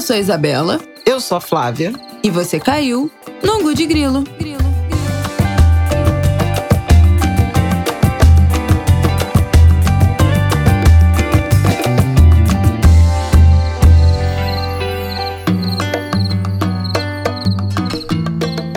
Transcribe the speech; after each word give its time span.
Eu 0.00 0.02
sou 0.02 0.16
a 0.16 0.18
Isabela. 0.18 0.80
Eu 1.04 1.20
sou 1.20 1.36
a 1.36 1.40
Flávia. 1.42 1.92
E 2.24 2.30
você 2.30 2.58
caiu 2.58 3.10
no 3.44 3.52
Angu 3.52 3.74
de 3.74 3.84
Grilo. 3.84 4.24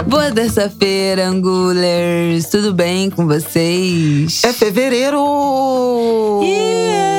Boa 0.05 0.29
terça-feira, 0.29 1.25
Angulers! 1.25 2.47
Tudo 2.49 2.73
bem 2.73 3.09
com 3.09 3.25
vocês? 3.25 4.43
É 4.43 4.51
fevereiro! 4.51 6.41
Yeah, 6.43 7.12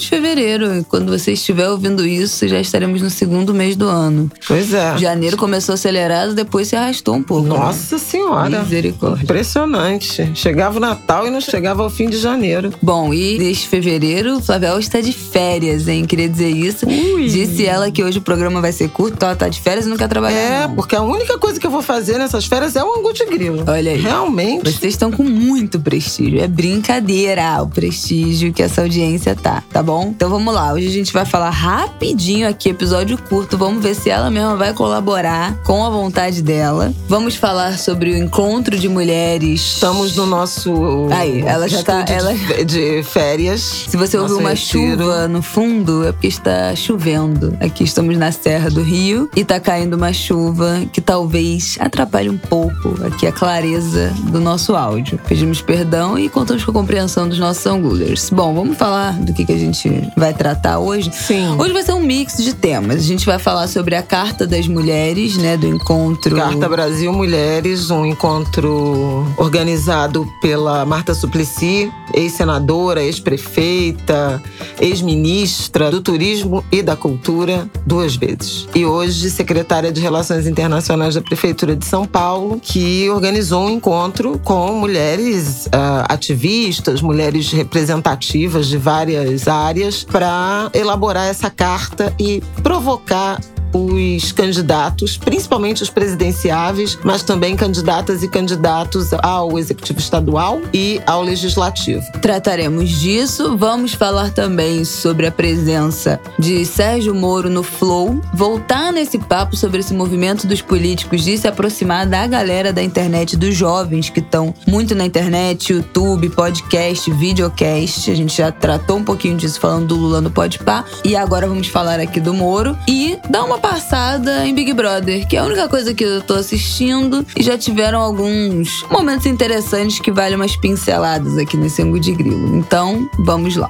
de 0.00 0.08
fevereiro. 0.08 0.84
Quando 0.88 1.10
você 1.16 1.32
estiver 1.32 1.68
ouvindo 1.68 2.06
isso, 2.06 2.46
já 2.48 2.60
estaremos 2.60 3.02
no 3.02 3.10
segundo 3.10 3.54
mês 3.54 3.76
do 3.76 3.88
ano. 3.88 4.30
Pois 4.46 4.72
é. 4.72 4.98
Janeiro 4.98 5.36
começou 5.36 5.74
acelerado, 5.74 6.34
depois 6.34 6.68
se 6.68 6.76
arrastou 6.76 7.14
um 7.14 7.22
pouco. 7.22 7.48
né? 7.48 7.58
Nossa 7.58 7.96
né? 7.96 8.02
Senhora! 8.02 8.62
Misericórdia. 8.62 9.22
Impressionante. 9.24 10.30
Chegava 10.34 10.78
o 10.78 10.80
Natal 10.80 11.26
e 11.26 11.30
não 11.30 11.40
chegava 11.40 11.82
ao 11.82 11.90
fim 11.90 12.08
de 12.08 12.18
janeiro. 12.18 12.72
Bom, 12.82 13.12
e 13.12 13.38
neste 13.38 13.68
fevereiro, 13.68 14.40
Flavel 14.40 14.78
está 14.78 15.00
de 15.00 15.12
férias, 15.12 15.88
hein? 15.88 16.04
Queria 16.04 16.28
dizer 16.28 16.50
isso. 16.50 16.86
Ui. 16.86 17.28
Disse 17.28 17.66
ela 17.66 17.90
que 17.90 18.02
hoje 18.02 18.18
o 18.18 18.22
programa 18.22 18.60
vai 18.60 18.72
ser 18.72 18.88
curto, 18.88 19.22
ela 19.24 19.36
tá 19.36 19.48
de 19.48 19.60
férias 19.60 19.86
e 19.86 19.88
não 19.88 19.96
quer 19.96 20.08
trabalhar. 20.08 20.38
É, 20.38 20.66
não. 20.66 20.74
porque 20.74 20.96
a 20.96 21.02
única 21.02 21.38
coisa 21.38 21.58
que 21.60 21.66
eu 21.66 21.70
vou 21.70 21.82
fazer 21.82 22.18
nessas 22.18 22.46
férias 22.46 22.76
é 22.76 22.82
o 22.82 22.98
angu 22.98 23.12
de 23.12 23.24
grilo. 23.26 23.64
Olha 23.66 23.92
aí. 23.92 24.00
Realmente. 24.00 24.70
Vocês 24.70 24.94
estão 24.94 25.10
com 25.10 25.22
muito 25.22 25.78
prestígio. 25.80 26.40
É 26.40 26.48
brincadeira 26.48 27.62
o 27.62 27.68
prestígio 27.68 28.52
que 28.52 28.62
essa 28.62 28.82
audiência 28.82 29.34
tá, 29.34 29.62
tá 29.72 29.82
bom? 29.82 29.89
Então 29.98 30.30
vamos 30.30 30.54
lá. 30.54 30.72
Hoje 30.72 30.86
a 30.86 30.90
gente 30.90 31.12
vai 31.12 31.24
falar 31.24 31.50
rapidinho 31.50 32.48
aqui, 32.48 32.68
episódio 32.68 33.18
curto. 33.18 33.58
Vamos 33.58 33.82
ver 33.82 33.94
se 33.94 34.08
ela 34.08 34.30
mesma 34.30 34.56
vai 34.56 34.72
colaborar 34.72 35.56
com 35.64 35.84
a 35.84 35.90
vontade 35.90 36.42
dela. 36.42 36.92
Vamos 37.08 37.34
falar 37.34 37.76
sobre 37.78 38.10
o 38.12 38.16
encontro 38.16 38.78
de 38.78 38.88
mulheres. 38.88 39.60
Estamos 39.74 40.14
no 40.16 40.26
nosso. 40.26 40.72
Aí, 41.10 41.40
ela 41.42 41.68
já 41.68 41.82
tá- 41.82 42.04
ela- 42.08 42.32
de- 42.64 43.02
férias. 43.02 43.86
Se 43.88 43.96
você 43.96 44.16
ouviu 44.16 44.38
uma 44.38 44.50
retiro. 44.50 44.92
chuva 45.02 45.26
no 45.28 45.42
fundo, 45.42 46.06
é 46.06 46.12
porque 46.12 46.28
está 46.28 46.74
chovendo. 46.76 47.56
Aqui 47.60 47.82
estamos 47.84 48.16
na 48.16 48.30
Serra 48.30 48.70
do 48.70 48.82
Rio 48.82 49.28
e 49.34 49.44
tá 49.44 49.58
caindo 49.58 49.94
uma 49.94 50.12
chuva 50.12 50.82
que 50.92 51.00
talvez 51.00 51.76
atrapalhe 51.80 52.28
um 52.30 52.38
pouco 52.38 52.94
aqui 53.04 53.26
a 53.26 53.32
clareza 53.32 54.12
do 54.30 54.40
nosso 54.40 54.76
áudio. 54.76 55.18
Pedimos 55.26 55.60
perdão 55.60 56.18
e 56.18 56.28
contamos 56.28 56.64
com 56.64 56.70
a 56.70 56.74
compreensão 56.74 57.28
dos 57.28 57.38
nossos 57.38 57.66
angulers. 57.66 58.30
Bom, 58.30 58.54
vamos 58.54 58.76
falar 58.76 59.12
do 59.14 59.32
que, 59.32 59.44
que 59.44 59.52
a 59.52 59.58
gente 59.58 59.79
vai 60.16 60.34
tratar 60.34 60.78
hoje. 60.78 61.10
Sim. 61.12 61.56
Hoje 61.58 61.72
vai 61.72 61.82
ser 61.82 61.92
um 61.92 62.00
mix 62.00 62.36
de 62.36 62.54
temas. 62.54 62.96
A 62.96 63.06
gente 63.06 63.26
vai 63.26 63.38
falar 63.38 63.68
sobre 63.68 63.94
a 63.94 64.02
Carta 64.02 64.46
das 64.46 64.66
Mulheres, 64.66 65.36
né, 65.36 65.56
do 65.56 65.66
encontro. 65.66 66.36
Carta 66.36 66.68
Brasil 66.68 67.12
Mulheres, 67.12 67.90
um 67.90 68.04
encontro 68.04 69.26
organizado 69.36 70.26
pela 70.40 70.84
Marta 70.84 71.14
Suplicy, 71.14 71.90
ex-senadora, 72.14 73.02
ex-prefeita, 73.02 74.42
ex-ministra 74.80 75.90
do 75.90 76.00
Turismo 76.00 76.64
e 76.70 76.82
da 76.82 76.96
Cultura, 76.96 77.68
duas 77.86 78.16
vezes. 78.16 78.66
E 78.74 78.84
hoje 78.84 79.30
secretária 79.30 79.92
de 79.92 80.00
Relações 80.00 80.46
Internacionais 80.46 81.14
da 81.14 81.20
Prefeitura 81.20 81.76
de 81.76 81.86
São 81.86 82.04
Paulo, 82.06 82.60
que 82.60 83.08
organizou 83.10 83.66
um 83.66 83.70
encontro 83.70 84.40
com 84.44 84.72
mulheres 84.74 85.68
ah, 85.72 86.06
ativistas, 86.08 87.00
mulheres 87.00 87.50
representativas 87.52 88.66
de 88.66 88.76
várias 88.76 89.46
áreas, 89.48 89.69
para 90.04 90.70
elaborar 90.74 91.28
essa 91.28 91.50
carta 91.50 92.14
e 92.18 92.40
provocar 92.62 93.40
os 93.72 94.32
candidatos, 94.32 95.16
principalmente 95.16 95.82
os 95.82 95.90
presidenciáveis, 95.90 96.98
mas 97.04 97.22
também 97.22 97.56
candidatas 97.56 98.22
e 98.22 98.28
candidatos 98.28 99.12
ao 99.22 99.58
executivo 99.58 99.98
estadual 99.98 100.60
e 100.72 101.00
ao 101.06 101.22
legislativo. 101.22 102.02
Trataremos 102.20 102.88
disso. 102.90 103.56
Vamos 103.56 103.94
falar 103.94 104.30
também 104.30 104.84
sobre 104.84 105.26
a 105.26 105.32
presença 105.32 106.20
de 106.38 106.64
Sérgio 106.64 107.14
Moro 107.14 107.50
no 107.50 107.62
Flow. 107.62 108.20
Voltar 108.34 108.92
nesse 108.92 109.18
papo 109.18 109.56
sobre 109.56 109.80
esse 109.80 109.94
movimento 109.94 110.46
dos 110.46 110.60
políticos 110.60 111.24
de 111.24 111.36
se 111.38 111.48
aproximar 111.48 112.06
da 112.06 112.26
galera 112.26 112.72
da 112.72 112.82
internet, 112.82 113.36
dos 113.36 113.54
jovens 113.54 114.08
que 114.08 114.20
estão 114.20 114.54
muito 114.66 114.94
na 114.94 115.04
internet, 115.04 115.72
YouTube, 115.72 116.30
podcast, 116.30 117.10
videocast. 117.12 118.10
A 118.10 118.14
gente 118.14 118.36
já 118.36 118.50
tratou 118.50 118.98
um 118.98 119.04
pouquinho 119.04 119.36
disso 119.36 119.60
falando 119.60 119.88
do 119.88 119.96
Lula 119.96 120.20
no 120.20 120.30
Podpah. 120.30 120.84
E 121.04 121.16
agora 121.16 121.46
vamos 121.46 121.68
falar 121.68 122.00
aqui 122.00 122.20
do 122.20 122.32
Moro. 122.32 122.76
E 122.88 123.18
dar 123.28 123.44
uma 123.44 123.58
passada 123.60 124.46
em 124.46 124.54
Big 124.54 124.72
Brother, 124.72 125.26
que 125.28 125.36
é 125.36 125.40
a 125.40 125.44
única 125.44 125.68
coisa 125.68 125.94
que 125.94 126.02
eu 126.02 126.22
tô 126.22 126.34
assistindo. 126.34 127.24
E 127.36 127.42
já 127.42 127.56
tiveram 127.56 128.00
alguns 128.00 128.82
momentos 128.90 129.26
interessantes 129.26 130.00
que 130.00 130.10
valem 130.10 130.36
umas 130.36 130.56
pinceladas 130.56 131.36
aqui 131.38 131.56
nesse 131.56 131.82
ângulo 131.82 132.00
de 132.00 132.12
grilo. 132.12 132.56
Então, 132.56 133.08
vamos 133.20 133.56
lá. 133.56 133.68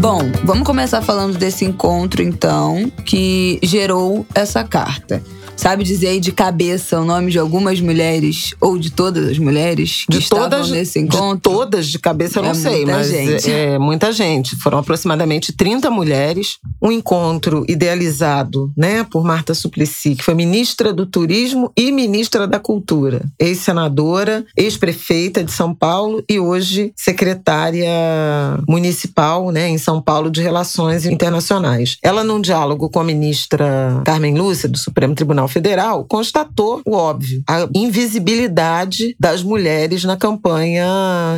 Bom, 0.00 0.20
vamos 0.44 0.64
começar 0.64 1.02
falando 1.02 1.36
desse 1.36 1.64
encontro, 1.64 2.22
então, 2.22 2.90
que 3.04 3.58
gerou 3.62 4.24
essa 4.34 4.62
carta. 4.62 5.22
Sabe 5.58 5.82
dizer 5.82 6.06
aí 6.06 6.20
de 6.20 6.30
cabeça 6.30 7.00
o 7.00 7.04
nome 7.04 7.32
de 7.32 7.38
algumas 7.38 7.80
mulheres, 7.80 8.54
ou 8.60 8.78
de 8.78 8.90
todas 8.92 9.28
as 9.28 9.38
mulheres 9.38 10.04
que 10.08 10.12
De 10.16 10.22
estavam 10.22 10.48
todas, 10.48 10.70
nesse 10.70 11.00
de 11.00 11.04
encontro? 11.16 11.50
todas 11.52 11.88
de 11.88 11.98
cabeça 11.98 12.38
eu 12.38 12.44
não 12.44 12.50
É 12.52 12.54
sei, 12.54 12.84
muita 12.84 12.92
mas 12.96 13.08
gente. 13.08 13.50
é 13.50 13.78
muita 13.78 14.12
gente. 14.12 14.56
Foram 14.56 14.78
aproximadamente 14.78 15.52
30 15.52 15.90
mulheres. 15.90 16.58
Um 16.80 16.92
encontro 16.92 17.64
idealizado, 17.68 18.72
né, 18.76 19.02
por 19.02 19.24
Marta 19.24 19.52
Suplicy, 19.52 20.14
que 20.14 20.22
foi 20.22 20.34
ministra 20.34 20.92
do 20.92 21.04
Turismo 21.04 21.72
e 21.76 21.90
ministra 21.90 22.46
da 22.46 22.60
Cultura, 22.60 23.26
ex-senadora, 23.36 24.44
ex-prefeita 24.56 25.42
de 25.42 25.50
São 25.50 25.74
Paulo 25.74 26.22
e 26.30 26.38
hoje 26.38 26.92
secretária 26.94 27.90
municipal, 28.68 29.50
né, 29.50 29.68
em 29.68 29.78
São 29.78 30.00
Paulo 30.00 30.30
de 30.30 30.40
Relações 30.40 31.04
Internacionais. 31.04 31.98
Ela 32.00 32.22
num 32.22 32.40
diálogo 32.40 32.88
com 32.88 33.00
a 33.00 33.04
ministra 33.04 34.00
Carmen 34.04 34.36
Lúcia 34.38 34.68
do 34.68 34.78
Supremo 34.78 35.16
Tribunal 35.16 35.47
Federal 35.48 36.04
constatou 36.04 36.80
o 36.86 36.94
óbvio, 36.94 37.42
a 37.48 37.68
invisibilidade 37.74 39.16
das 39.18 39.42
mulheres 39.42 40.04
na 40.04 40.16
campanha, 40.16 40.86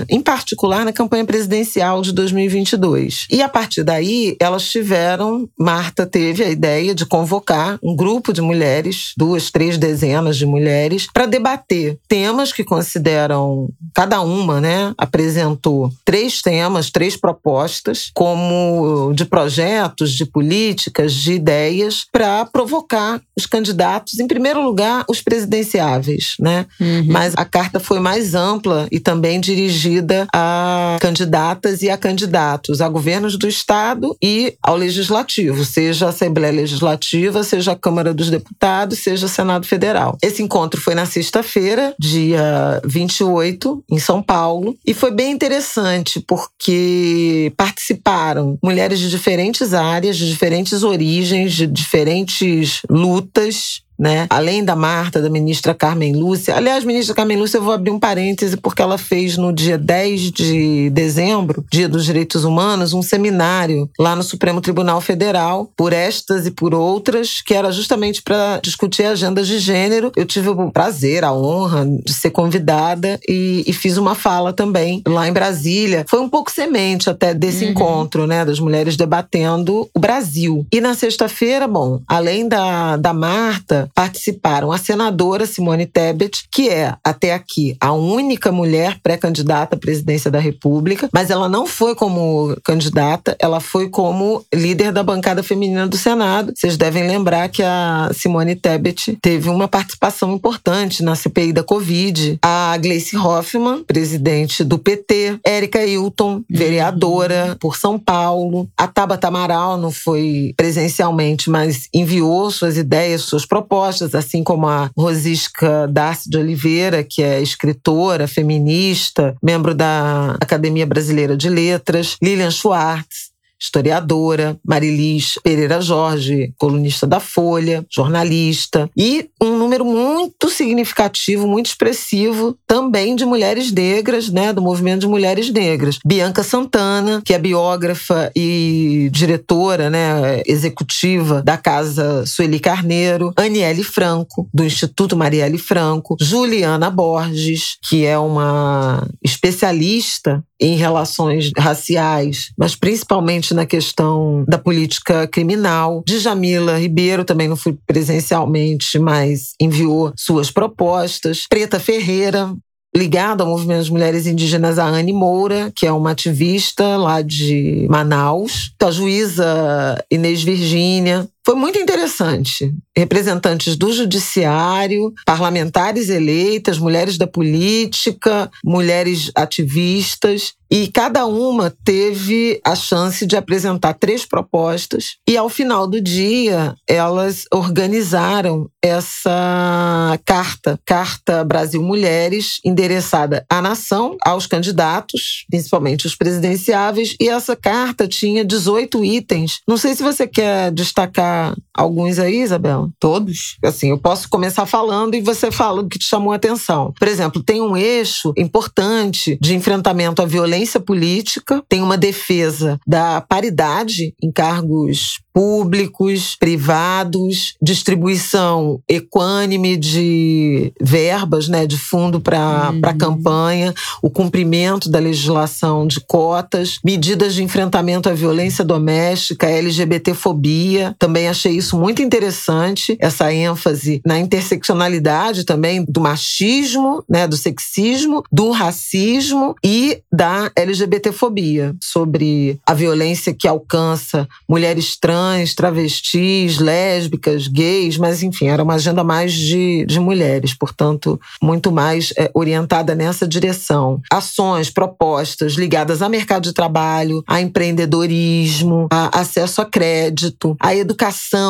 em 0.09 0.21
particular 0.21 0.85
na 0.85 0.93
campanha 0.93 1.25
presidencial 1.25 2.03
de 2.03 2.13
2022. 2.13 3.27
E 3.31 3.43
a 3.43 3.49
partir 3.49 3.83
daí, 3.83 4.37
elas 4.41 4.69
tiveram, 4.69 5.49
Marta 5.59 6.07
teve 6.07 6.45
a 6.45 6.51
ideia 6.51 6.95
de 6.95 7.07
convocar 7.07 7.79
um 7.83 7.95
grupo 7.95 8.33
de 8.33 8.41
mulheres, 8.41 9.13
duas, 9.17 9.51
três 9.51 9.79
dezenas 9.79 10.37
de 10.37 10.47
mulheres, 10.47 11.07
para 11.13 11.27
debater 11.27 11.99
temas 12.09 12.53
que 12.53 12.65
consideram, 12.65 13.69
cada 13.95 14.21
uma, 14.21 14.61
né, 14.61 14.93
apresentou 14.99 15.91
três 16.05 16.43
temas, 16.43 16.91
três 16.91 17.17
propostas, 17.17 18.11
como 18.15 19.13
de 19.15 19.25
projetos, 19.25 20.13
de 20.13 20.25
políticas, 20.25 21.15
de 21.15 21.33
ideias, 21.33 22.07
para 22.11 22.45
provocar 22.47 23.21
os 23.37 23.47
candidatos, 23.47 24.00
em 24.19 24.27
primeiro 24.27 24.63
lugar, 24.63 25.05
os 25.09 25.21
presidenciáveis, 25.21 26.35
né? 26.39 26.67
Uhum. 26.81 27.07
Mas 27.09 27.35
a 27.37 27.45
carta 27.45 27.81
foi 27.81 28.01
mais 28.01 28.35
ampla 28.35 28.87
e 28.91 29.01
também 29.01 29.41
dirigida 29.41 30.27
a 30.33 30.99
candidatas 31.01 31.83
e 31.83 31.91
a 31.91 31.97
candidatos, 31.97 32.81
a 32.81 32.89
governos 32.89 33.37
do 33.37 33.49
Estado 33.49 34.17
e 34.23 34.55
ao 34.63 34.77
Legislativo, 34.77 35.65
seja 35.65 36.07
a 36.07 36.09
Assembleia 36.11 36.53
Legislativa, 36.53 37.43
seja 37.43 37.73
a 37.73 37.77
Câmara 37.77 38.13
dos 38.13 38.31
Deputados, 38.31 38.99
seja 38.99 39.27
o 39.27 39.29
Senado 39.29 39.67
Federal. 39.67 40.17
Esse 40.23 40.43
encontro 40.43 40.81
foi 40.81 40.95
na 40.95 41.07
sexta-feira, 41.07 41.95
dia 41.99 42.81
28, 42.85 43.85
em 43.91 43.99
São 43.99 44.23
Paulo, 44.23 44.77
e 44.87 44.95
foi 44.95 45.11
bem 45.11 45.33
interessante 45.33 46.21
porque 46.27 47.53
participaram 47.57 48.59
mulheres 48.63 48.99
de 48.99 49.09
diferentes 49.09 49.75
áreas, 49.75 50.17
de 50.17 50.29
diferentes 50.29 50.83
origens, 50.83 51.53
de 51.53 51.67
diferentes 51.67 52.83
lutas 52.89 53.83
né? 54.01 54.27
Além 54.31 54.65
da 54.65 54.75
Marta, 54.75 55.21
da 55.21 55.29
ministra 55.29 55.75
Carmen 55.75 56.15
Lúcia. 56.17 56.57
Aliás, 56.57 56.85
ministra 56.85 57.15
Carmen 57.15 57.37
Lúcia, 57.39 57.59
eu 57.59 57.63
vou 57.63 57.75
abrir 57.75 57.91
um 57.91 57.99
parêntese, 57.99 58.57
porque 58.57 58.81
ela 58.81 58.97
fez 58.97 59.37
no 59.37 59.53
dia 59.53 59.77
10 59.77 60.33
de 60.33 60.91
dezembro, 60.91 61.65
Dia 61.71 61.89
dos 61.89 62.05
Direitos 62.05 62.45
Humanos, 62.45 62.95
um 62.95 63.03
seminário 63.03 63.89
lá 63.99 64.17
no 64.17 64.23
Supremo 64.23 64.61
Tribunal 64.61 65.01
Federal, 65.01 65.71
por 65.77 65.93
estas 65.93 66.47
e 66.47 66.51
por 66.51 66.75
outras, 66.75 67.43
que 67.43 67.53
era 67.55 67.71
justamente 67.71 68.23
para 68.23 68.59
discutir 68.63 69.05
agendas 69.05 69.47
de 69.47 69.59
gênero. 69.59 70.11
Eu 70.17 70.25
tive 70.25 70.49
o 70.49 70.71
prazer, 70.73 71.23
a 71.25 71.33
honra 71.33 71.87
de 71.87 72.13
ser 72.13 72.31
convidada 72.31 73.21
e, 73.29 73.63
e 73.67 73.73
fiz 73.73 73.99
uma 73.99 74.15
fala 74.15 74.53
também 74.53 75.03
lá 75.07 75.29
em 75.29 75.33
Brasília. 75.33 76.07
Foi 76.09 76.21
um 76.21 76.29
pouco 76.29 76.51
semente 76.51 77.11
até 77.11 77.35
desse 77.35 77.65
Uhum. 77.65 77.71
encontro, 77.73 78.27
né? 78.27 78.45
Das 78.45 78.59
mulheres 78.59 78.97
debatendo 78.97 79.89
o 79.95 80.01
Brasil. 80.01 80.67
E 80.73 80.81
na 80.81 80.95
sexta-feira, 80.95 81.69
bom, 81.69 82.01
além 82.09 82.49
da, 82.49 82.97
da 82.97 83.13
Marta, 83.13 83.90
participaram 83.95 84.73
a 84.73 84.79
senadora 84.79 85.47
Simone 85.47 85.87
Tebet, 85.87 86.45
que 86.51 86.69
é, 86.69 86.95
até 87.05 87.35
aqui, 87.35 87.77
a 87.81 87.93
única 87.93 88.53
mulher 88.53 88.99
pré-candidata 89.03 89.77
à 89.77 89.79
presidência 89.79 90.31
da 90.31 90.39
República, 90.39 91.09
mas 91.13 91.31
ela 91.31 91.49
não 91.49 91.67
foi 91.67 91.95
como 91.95 92.57
candidata, 92.65 93.37
ela 93.39 93.61
foi 93.61 93.89
como 93.89 94.45
líder 94.53 94.93
da 94.93 95.03
bancada 95.03 95.43
feminina 95.43 95.87
do 95.87 95.97
Senado. 95.97 96.53
Vocês 96.55 96.77
devem 96.77 97.07
lembrar 97.07 97.49
que 97.49 97.63
a 97.63 98.11
Simone 98.15 98.57
Tebet 98.57 99.19
teve 99.21 99.49
uma 99.49 99.69
participação 99.69 100.33
importante 100.33 101.03
na 101.03 101.15
CPI 101.15 101.53
da 101.53 101.63
Covid. 101.63 102.39
A 102.43 102.77
Gleice 102.79 103.17
Hoffmann, 103.17 103.85
presidente 103.85 104.65
do 104.65 104.79
PT, 104.79 105.39
Érica 105.45 105.85
Hilton, 105.85 106.43
vereadora 106.49 107.57
por 107.61 107.77
São 107.77 107.99
Paulo. 107.99 108.69
A 108.77 108.87
Tabata 108.87 109.29
Amaral 109.29 109.77
não 109.77 109.91
foi 109.91 110.53
presencialmente, 110.57 111.51
mas 111.51 111.89
enviou 111.93 112.51
suas 112.51 112.77
ideias, 112.77 113.23
suas 113.23 113.47
propostas, 113.47 113.80
assim 114.15 114.43
como 114.43 114.69
a 114.69 114.91
Rosisca 114.97 115.87
Darcy 115.89 116.29
de 116.29 116.39
Oliveira, 116.39 117.03
que 117.03 117.23
é 117.23 117.41
escritora, 117.41 118.29
feminista, 118.29 119.35
membro 119.43 119.75
da 119.75 120.37
Academia 120.41 120.87
Brasileira 120.87 121.37
de 121.37 121.49
Letras, 121.49 122.17
Lilian 122.23 122.51
Schwartz, 122.51 123.30
historiadora, 123.61 124.59
Marilis 124.67 125.35
Pereira 125.43 125.81
Jorge, 125.81 126.53
colunista 126.59 127.07
da 127.07 127.21
Folha, 127.21 127.85
jornalista, 127.91 128.91
e 128.97 129.29
um 129.41 129.57
número 129.57 129.85
muito 129.85 130.49
significativo, 130.49 131.47
muito 131.47 131.67
expressivo 131.67 132.57
também 132.67 133.15
de 133.15 133.25
mulheres 133.25 133.71
negras, 133.71 134.29
né, 134.31 134.53
do 134.53 134.63
movimento 134.63 135.03
de 135.03 135.09
mulheres 135.09 135.51
negras. 135.53 135.99
Bianca 136.05 136.43
Santana, 136.43 137.21
que 137.25 137.35
é 137.35 137.39
biógrafa 137.39 138.31
e 138.35 139.09
diretora, 139.13 139.91
né, 139.91 140.43
executiva 140.47 141.43
da 141.43 141.57
Casa 141.57 142.25
Sueli 142.27 142.59
Carneiro, 142.59 143.33
Aniele 143.37 143.83
Franco, 143.83 144.49
do 144.53 144.65
Instituto 144.65 145.17
Marielle 145.17 145.59
Franco, 145.59 146.17
Juliana 146.21 146.91
Borges, 146.91 147.77
que 147.89 148.07
é 148.07 148.19
uma 148.19 149.07
especialista 149.23 150.43
em 150.61 150.77
relações 150.77 151.51
raciais, 151.57 152.53
mas 152.59 152.77
principalmente 152.77 153.55
na 153.55 153.65
questão 153.65 154.45
da 154.47 154.59
política 154.59 155.27
criminal. 155.27 156.03
Djamila 156.07 156.79
Ribeiro, 156.79 157.25
também 157.25 157.49
não 157.49 157.57
fui 157.57 157.77
presencialmente, 157.87 158.99
mas 158.99 159.55
enviou 159.61 160.13
suas 160.17 160.51
propostas. 160.51 161.47
Preta 161.49 161.81
Ferreira, 161.81 162.55
ligada 162.95 163.45
ao 163.45 163.51
movimento 163.51 163.79
das 163.79 163.89
mulheres 163.89 164.27
indígenas, 164.27 164.79
a 164.79 164.87
Anne 164.87 165.13
Moura, 165.13 165.73
que 165.75 165.87
é 165.87 165.93
uma 165.93 166.11
ativista 166.11 166.97
lá 166.97 167.23
de 167.23 167.87
Manaus, 167.89 168.73
a 168.83 168.91
juíza 168.91 170.05
Inês 170.11 170.43
Virgínia, 170.43 171.29
foi 171.45 171.55
muito 171.55 171.79
interessante. 171.79 172.73
Representantes 173.01 173.77
do 173.77 173.91
judiciário, 173.95 175.15
parlamentares 175.25 176.11
eleitas, 176.11 176.79
mulheres 176.79 177.17
da 177.17 177.27
política, 177.27 178.51
mulheres 178.63 179.31
ativistas, 179.35 180.53
e 180.71 180.87
cada 180.87 181.27
uma 181.27 181.75
teve 181.85 182.61
a 182.65 182.77
chance 182.77 183.27
de 183.27 183.37
apresentar 183.37 183.95
três 183.95 184.25
propostas. 184.25 185.17
E 185.29 185.37
ao 185.37 185.49
final 185.49 185.85
do 185.85 186.01
dia, 186.01 186.77
elas 186.89 187.45
organizaram 187.53 188.71
essa 188.81 190.17
carta, 190.25 190.79
Carta 190.87 191.43
Brasil 191.43 191.83
Mulheres, 191.83 192.61
endereçada 192.65 193.45
à 193.51 193.61
nação, 193.61 194.17
aos 194.23 194.47
candidatos, 194.47 195.45
principalmente 195.51 196.07
os 196.07 196.15
presidenciáveis, 196.15 197.17
e 197.21 197.29
essa 197.29 197.57
carta 197.57 198.07
tinha 198.07 198.45
18 198.45 199.05
itens. 199.05 199.59
Não 199.67 199.77
sei 199.77 199.97
se 199.97 200.05
você 200.05 200.25
quer 200.25 200.71
destacar 200.71 201.57
alguns 201.81 202.19
aí, 202.19 202.43
Isabela? 202.43 202.89
Todos. 202.99 203.57
Assim, 203.63 203.91
eu 203.91 203.99
posso 203.99 204.29
começar 204.29 204.67
falando 204.67 205.15
e 205.15 205.21
você 205.21 205.51
fala 205.51 205.81
o 205.81 205.89
que 205.89 205.99
te 205.99 206.05
chamou 206.05 206.33
a 206.33 206.37
atenção. 206.37 206.93
Por 206.99 207.09
exemplo, 207.09 207.43
tem 207.43 207.61
um 207.61 207.77
eixo 207.77 208.33
importante 208.37 209.39
de 209.41 209.55
enfrentamento 209.55 210.21
à 210.21 210.27
violência 210.27 210.79
política, 210.79 211.63
tem 211.69 211.83
uma 211.83 211.97
defesa 211.97 212.79
da 212.87 213.21
paridade 213.21 214.15
em 214.23 214.31
cargos 214.31 215.21
públicos, 215.33 216.37
privados, 216.39 217.55
distribuição 217.63 218.81
equânime 218.89 219.77
de 219.77 220.73
verbas, 220.81 221.49
né, 221.49 221.67
de 221.67 221.79
fundo 221.79 222.21
para 222.21 222.73
uhum. 222.73 222.99
campanha, 222.99 223.73
o 224.03 224.11
cumprimento 224.11 224.91
da 224.91 224.99
legislação 224.99 225.87
de 225.87 226.01
cotas, 226.01 226.79
medidas 226.85 227.35
de 227.35 227.43
enfrentamento 227.43 228.09
à 228.09 228.13
violência 228.13 228.65
doméstica, 228.65 229.49
LGBTfobia. 229.49 230.95
Também 230.99 231.29
achei 231.29 231.53
isso 231.53 231.70
muito 231.79 232.03
interessante, 232.03 232.97
essa 233.01 233.33
ênfase 233.33 234.01
na 234.05 234.19
interseccionalidade 234.19 235.45
também 235.45 235.85
do 235.89 236.01
machismo, 236.01 237.05
né, 237.09 237.27
do 237.27 237.37
sexismo, 237.37 238.23
do 238.31 238.51
racismo 238.51 239.55
e 239.65 240.03
da 240.13 240.51
LGBTfobia, 240.57 241.75
sobre 241.83 242.59
a 242.67 242.75
violência 242.75 243.35
que 243.35 243.47
alcança 243.47 244.29
mulheres 244.49 244.97
trans 244.99 245.11
trans, 245.11 245.55
travestis, 245.55 246.59
lésbicas, 246.59 247.49
gays, 247.49 247.97
mas 247.97 248.23
enfim, 248.23 248.47
era 248.47 248.63
uma 248.63 248.75
agenda 248.75 249.03
mais 249.03 249.33
de, 249.33 249.85
de 249.87 249.99
mulheres, 249.99 250.55
portanto, 250.55 251.21
muito 251.43 251.73
mais 251.73 252.13
é, 252.17 252.31
orientada 252.33 252.95
nessa 252.95 253.27
direção. 253.27 254.01
Ações, 254.11 254.71
propostas 254.71 255.55
ligadas 255.55 256.01
ao 256.01 256.09
mercado 256.09 256.45
de 256.45 256.53
trabalho, 256.53 257.23
a 257.27 257.41
empreendedorismo, 257.41 258.87
a 258.91 259.21
acesso 259.21 259.61
a 259.61 259.65
crédito, 259.65 260.57
a 260.61 260.75
educação, 260.75 261.50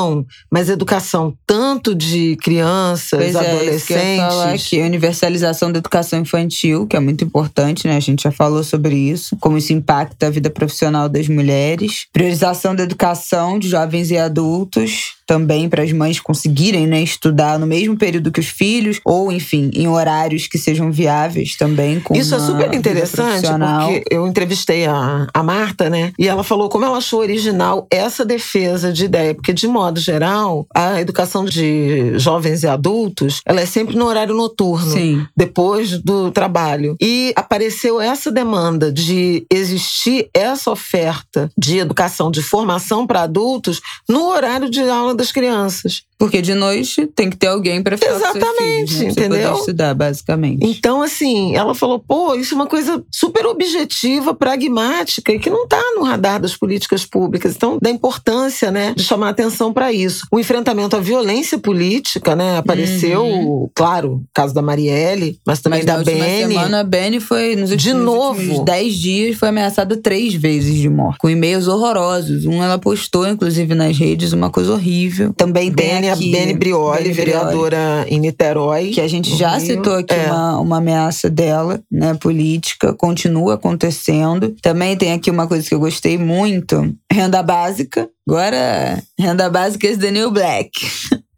mas 0.51 0.69
educação 0.69 1.35
tanto 1.47 1.95
de 1.95 2.37
crianças, 2.37 3.19
pois 3.19 3.37
adolescentes. 3.37 3.91
É, 3.91 4.55
isso 4.55 4.67
aqui, 4.67 4.83
a 4.83 4.87
universalização 4.87 5.73
da 5.73 5.79
educação 5.79 6.21
infantil, 6.21 6.87
que 6.87 6.97
é 6.97 7.01
muito 7.01 7.25
importante, 7.25 7.87
né? 7.87 7.97
A 7.97 8.01
gente 8.01 8.23
já 8.23 8.33
falou 8.33 8.63
sobre 8.63 8.95
isso, 8.95 9.37
como 9.41 9.59
isso 9.59 9.73
impacta 9.73 10.27
a 10.27 10.31
vida 10.31 10.51
profissional 10.51 11.09
das 11.09 11.29
mulheres. 11.29 12.07
Priorização 12.13 12.75
da 12.75 12.83
educação 12.83 13.59
de 13.59 13.69
jovens 13.69 14.11
e 14.11 14.19
adultos 14.19 15.20
também 15.31 15.69
para 15.69 15.85
as 15.85 15.93
mães 15.93 16.19
conseguirem 16.19 16.89
né, 16.89 17.01
estudar 17.01 17.57
no 17.57 17.65
mesmo 17.65 17.97
período 17.97 18.33
que 18.33 18.41
os 18.41 18.49
filhos, 18.49 19.01
ou 19.05 19.31
enfim, 19.31 19.71
em 19.73 19.87
horários 19.87 20.49
que 20.49 20.59
sejam 20.59 20.91
viáveis 20.91 21.55
também. 21.55 22.03
Isso 22.13 22.35
é 22.35 22.41
super 22.41 22.75
interessante, 22.75 23.47
porque 23.47 24.03
eu 24.11 24.27
entrevistei 24.27 24.87
a, 24.87 25.29
a 25.33 25.41
Marta, 25.41 25.89
né? 25.89 26.13
E 26.19 26.27
ela 26.27 26.43
falou 26.43 26.69
como 26.69 26.85
ela 26.85 26.99
achou 26.99 27.21
original 27.21 27.87
essa 27.93 28.25
defesa 28.25 28.93
de 28.93 29.05
ideia, 29.05 29.33
porque, 29.33 29.53
de 29.53 29.69
modo 29.69 30.01
geral, 30.01 30.67
a 30.75 31.01
educação 31.01 31.45
de 31.45 32.19
jovens 32.19 32.65
e 32.65 32.67
adultos 32.67 33.41
ela 33.47 33.61
é 33.61 33.67
sempre 33.67 33.95
no 33.95 34.07
horário 34.07 34.35
noturno, 34.35 34.91
Sim. 34.91 35.25
depois 35.37 36.03
do 36.03 36.33
trabalho. 36.33 36.97
E 37.01 37.33
apareceu 37.37 38.01
essa 38.01 38.33
demanda 38.33 38.93
de 38.93 39.47
existir 39.49 40.29
essa 40.35 40.73
oferta 40.73 41.49
de 41.57 41.79
educação, 41.79 42.33
de 42.33 42.43
formação 42.43 43.07
para 43.07 43.23
adultos 43.23 43.81
no 44.09 44.27
horário 44.29 44.69
de 44.69 44.81
aula 44.81 45.20
das 45.21 45.33
crianças. 45.33 46.03
Porque 46.21 46.43
de 46.43 46.53
noite 46.53 47.07
tem 47.07 47.31
que 47.31 47.37
ter 47.39 47.47
alguém 47.47 47.83
para 47.83 47.97
ficar 47.97 48.15
Exatamente, 48.15 48.59
filhos, 48.59 49.01
né? 49.01 49.09
entendeu? 49.09 49.49
Poder 49.49 49.61
estudar, 49.61 49.95
basicamente. 49.95 50.67
Então, 50.67 51.01
assim, 51.01 51.57
ela 51.57 51.75
falou, 51.75 51.99
pô, 51.99 52.35
isso 52.35 52.53
é 52.53 52.57
uma 52.57 52.67
coisa 52.67 53.03
super 53.11 53.47
objetiva, 53.47 54.35
pragmática 54.35 55.33
e 55.33 55.39
que 55.39 55.49
não 55.49 55.65
está 55.65 55.81
no 55.97 56.03
radar 56.03 56.39
das 56.39 56.55
políticas 56.55 57.07
públicas. 57.07 57.57
Então, 57.57 57.79
da 57.81 57.89
importância, 57.89 58.71
né, 58.71 58.93
de 58.95 59.03
chamar 59.03 59.31
atenção 59.31 59.73
para 59.73 59.95
isso. 59.95 60.27
O 60.31 60.39
enfrentamento 60.39 60.95
à 60.95 61.01
violência 61.01 61.57
política, 61.57 62.37
né, 62.37 62.59
apareceu, 62.59 63.25
uhum. 63.25 63.71
claro, 63.75 64.17
o 64.17 64.23
caso 64.35 64.53
da 64.53 64.61
Marielle, 64.61 65.41
mas 65.47 65.61
também 65.61 65.79
mas 65.79 65.87
da 65.87 65.97
na 65.97 66.05
Beni. 66.05 66.53
semana 66.53 66.81
a 66.81 66.85
Beni 66.85 67.19
foi 67.19 67.57
nos 67.57 67.71
últimos, 67.71 67.83
de 67.83 67.95
novo, 67.95 68.63
dez 68.63 68.95
dias 68.95 69.39
foi 69.39 69.49
ameaçada 69.49 69.97
três 69.97 70.35
vezes 70.35 70.75
de 70.75 70.91
morte, 70.91 71.17
com 71.19 71.31
e-mails 71.31 71.67
horrorosos. 71.67 72.45
Um 72.45 72.63
ela 72.63 72.79
postou, 72.79 73.27
inclusive, 73.27 73.75
nas 73.75 73.97
redes, 73.97 74.35
uma 74.35 74.51
coisa 74.51 74.75
horrível. 74.75 75.33
Também 75.33 75.71
Beni 75.71 76.10
a 76.11 76.17
Beni 76.17 76.55
Brioli, 76.55 77.03
Beni 77.03 77.15
vereadora 77.15 78.05
em 78.09 78.19
Niterói. 78.19 78.91
Que 78.91 79.01
a 79.01 79.09
gente 79.09 79.35
já 79.37 79.57
Rio. 79.57 79.67
citou 79.67 79.95
aqui 79.95 80.15
é. 80.15 80.27
uma, 80.27 80.61
uma 80.61 80.77
ameaça 80.79 81.31
dela, 81.31 81.81
né, 81.91 82.15
política, 82.15 82.93
continua 82.95 83.55
acontecendo. 83.55 84.55
Também 84.63 84.97
tem 84.97 85.13
aqui 85.13 85.31
uma 85.31 85.47
coisa 85.47 85.69
que 85.69 85.75
eu 85.75 85.81
gostei 85.81 86.19
muito: 86.19 86.95
renda 87.13 87.43
básica. 87.43 88.09
Agora, 88.29 89.03
renda 89.19 89.51
básica 89.51 89.89
é 89.89 89.97
The 89.97 90.11
New 90.11 90.31
Black. 90.31 90.71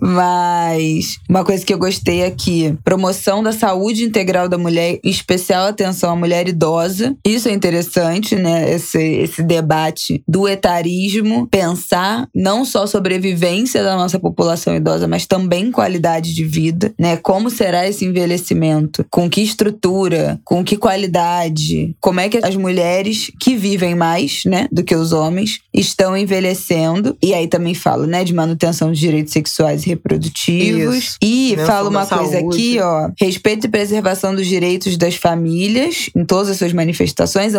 Mas 0.00 1.18
uma 1.28 1.44
coisa 1.44 1.64
que 1.64 1.72
eu 1.72 1.78
gostei 1.78 2.24
aqui: 2.24 2.76
promoção 2.84 3.42
da 3.42 3.52
saúde 3.52 4.04
integral 4.04 4.48
da 4.48 4.58
mulher, 4.58 4.98
especial 5.04 5.66
atenção 5.66 6.10
à 6.10 6.16
mulher 6.16 6.48
idosa. 6.48 7.16
Isso 7.24 7.48
é 7.48 7.52
interessante, 7.52 8.36
né? 8.36 8.74
Esse, 8.74 8.98
esse 8.98 9.42
debate 9.42 10.22
do 10.26 10.48
etarismo, 10.48 11.46
pensar 11.46 12.28
não 12.34 12.64
só 12.64 12.86
sobrevivência 12.86 13.82
da 13.82 13.96
nossa 13.96 14.18
população 14.18 14.74
idosa, 14.74 15.06
mas 15.06 15.26
também 15.26 15.70
qualidade 15.70 16.34
de 16.34 16.44
vida, 16.44 16.94
né? 16.98 17.16
Como 17.16 17.50
será 17.50 17.86
esse 17.86 18.04
envelhecimento? 18.04 19.04
Com 19.10 19.28
que 19.28 19.42
estrutura? 19.42 20.40
Com 20.44 20.64
que 20.64 20.76
qualidade? 20.76 21.94
Como 22.00 22.20
é 22.20 22.28
que 22.28 22.38
as 22.38 22.56
mulheres 22.56 23.30
que 23.40 23.56
vivem 23.56 23.94
mais, 23.94 24.42
né, 24.44 24.68
do 24.70 24.82
que 24.82 24.94
os 24.94 25.12
homens, 25.12 25.60
estão 25.72 26.16
envelhecendo? 26.16 27.16
E 27.22 27.34
aí 27.34 27.46
também 27.46 27.74
falo, 27.74 28.06
né, 28.06 28.24
de 28.24 28.32
manutenção 28.32 28.92
de 28.92 29.00
direitos 29.00 29.33
sexuais 29.34 29.84
e 29.84 29.88
reprodutivos. 29.90 31.16
E 31.22 31.56
fala 31.66 31.90
uma 31.90 32.06
coisa 32.06 32.38
aqui, 32.38 32.78
ó: 32.80 33.10
respeito 33.20 33.66
e 33.66 33.70
preservação 33.70 34.34
dos 34.34 34.46
direitos 34.46 34.96
das 34.96 35.14
famílias 35.14 36.08
em 36.16 36.24
todas 36.24 36.50
as 36.50 36.56
suas 36.56 36.72
manifestações 36.72 37.52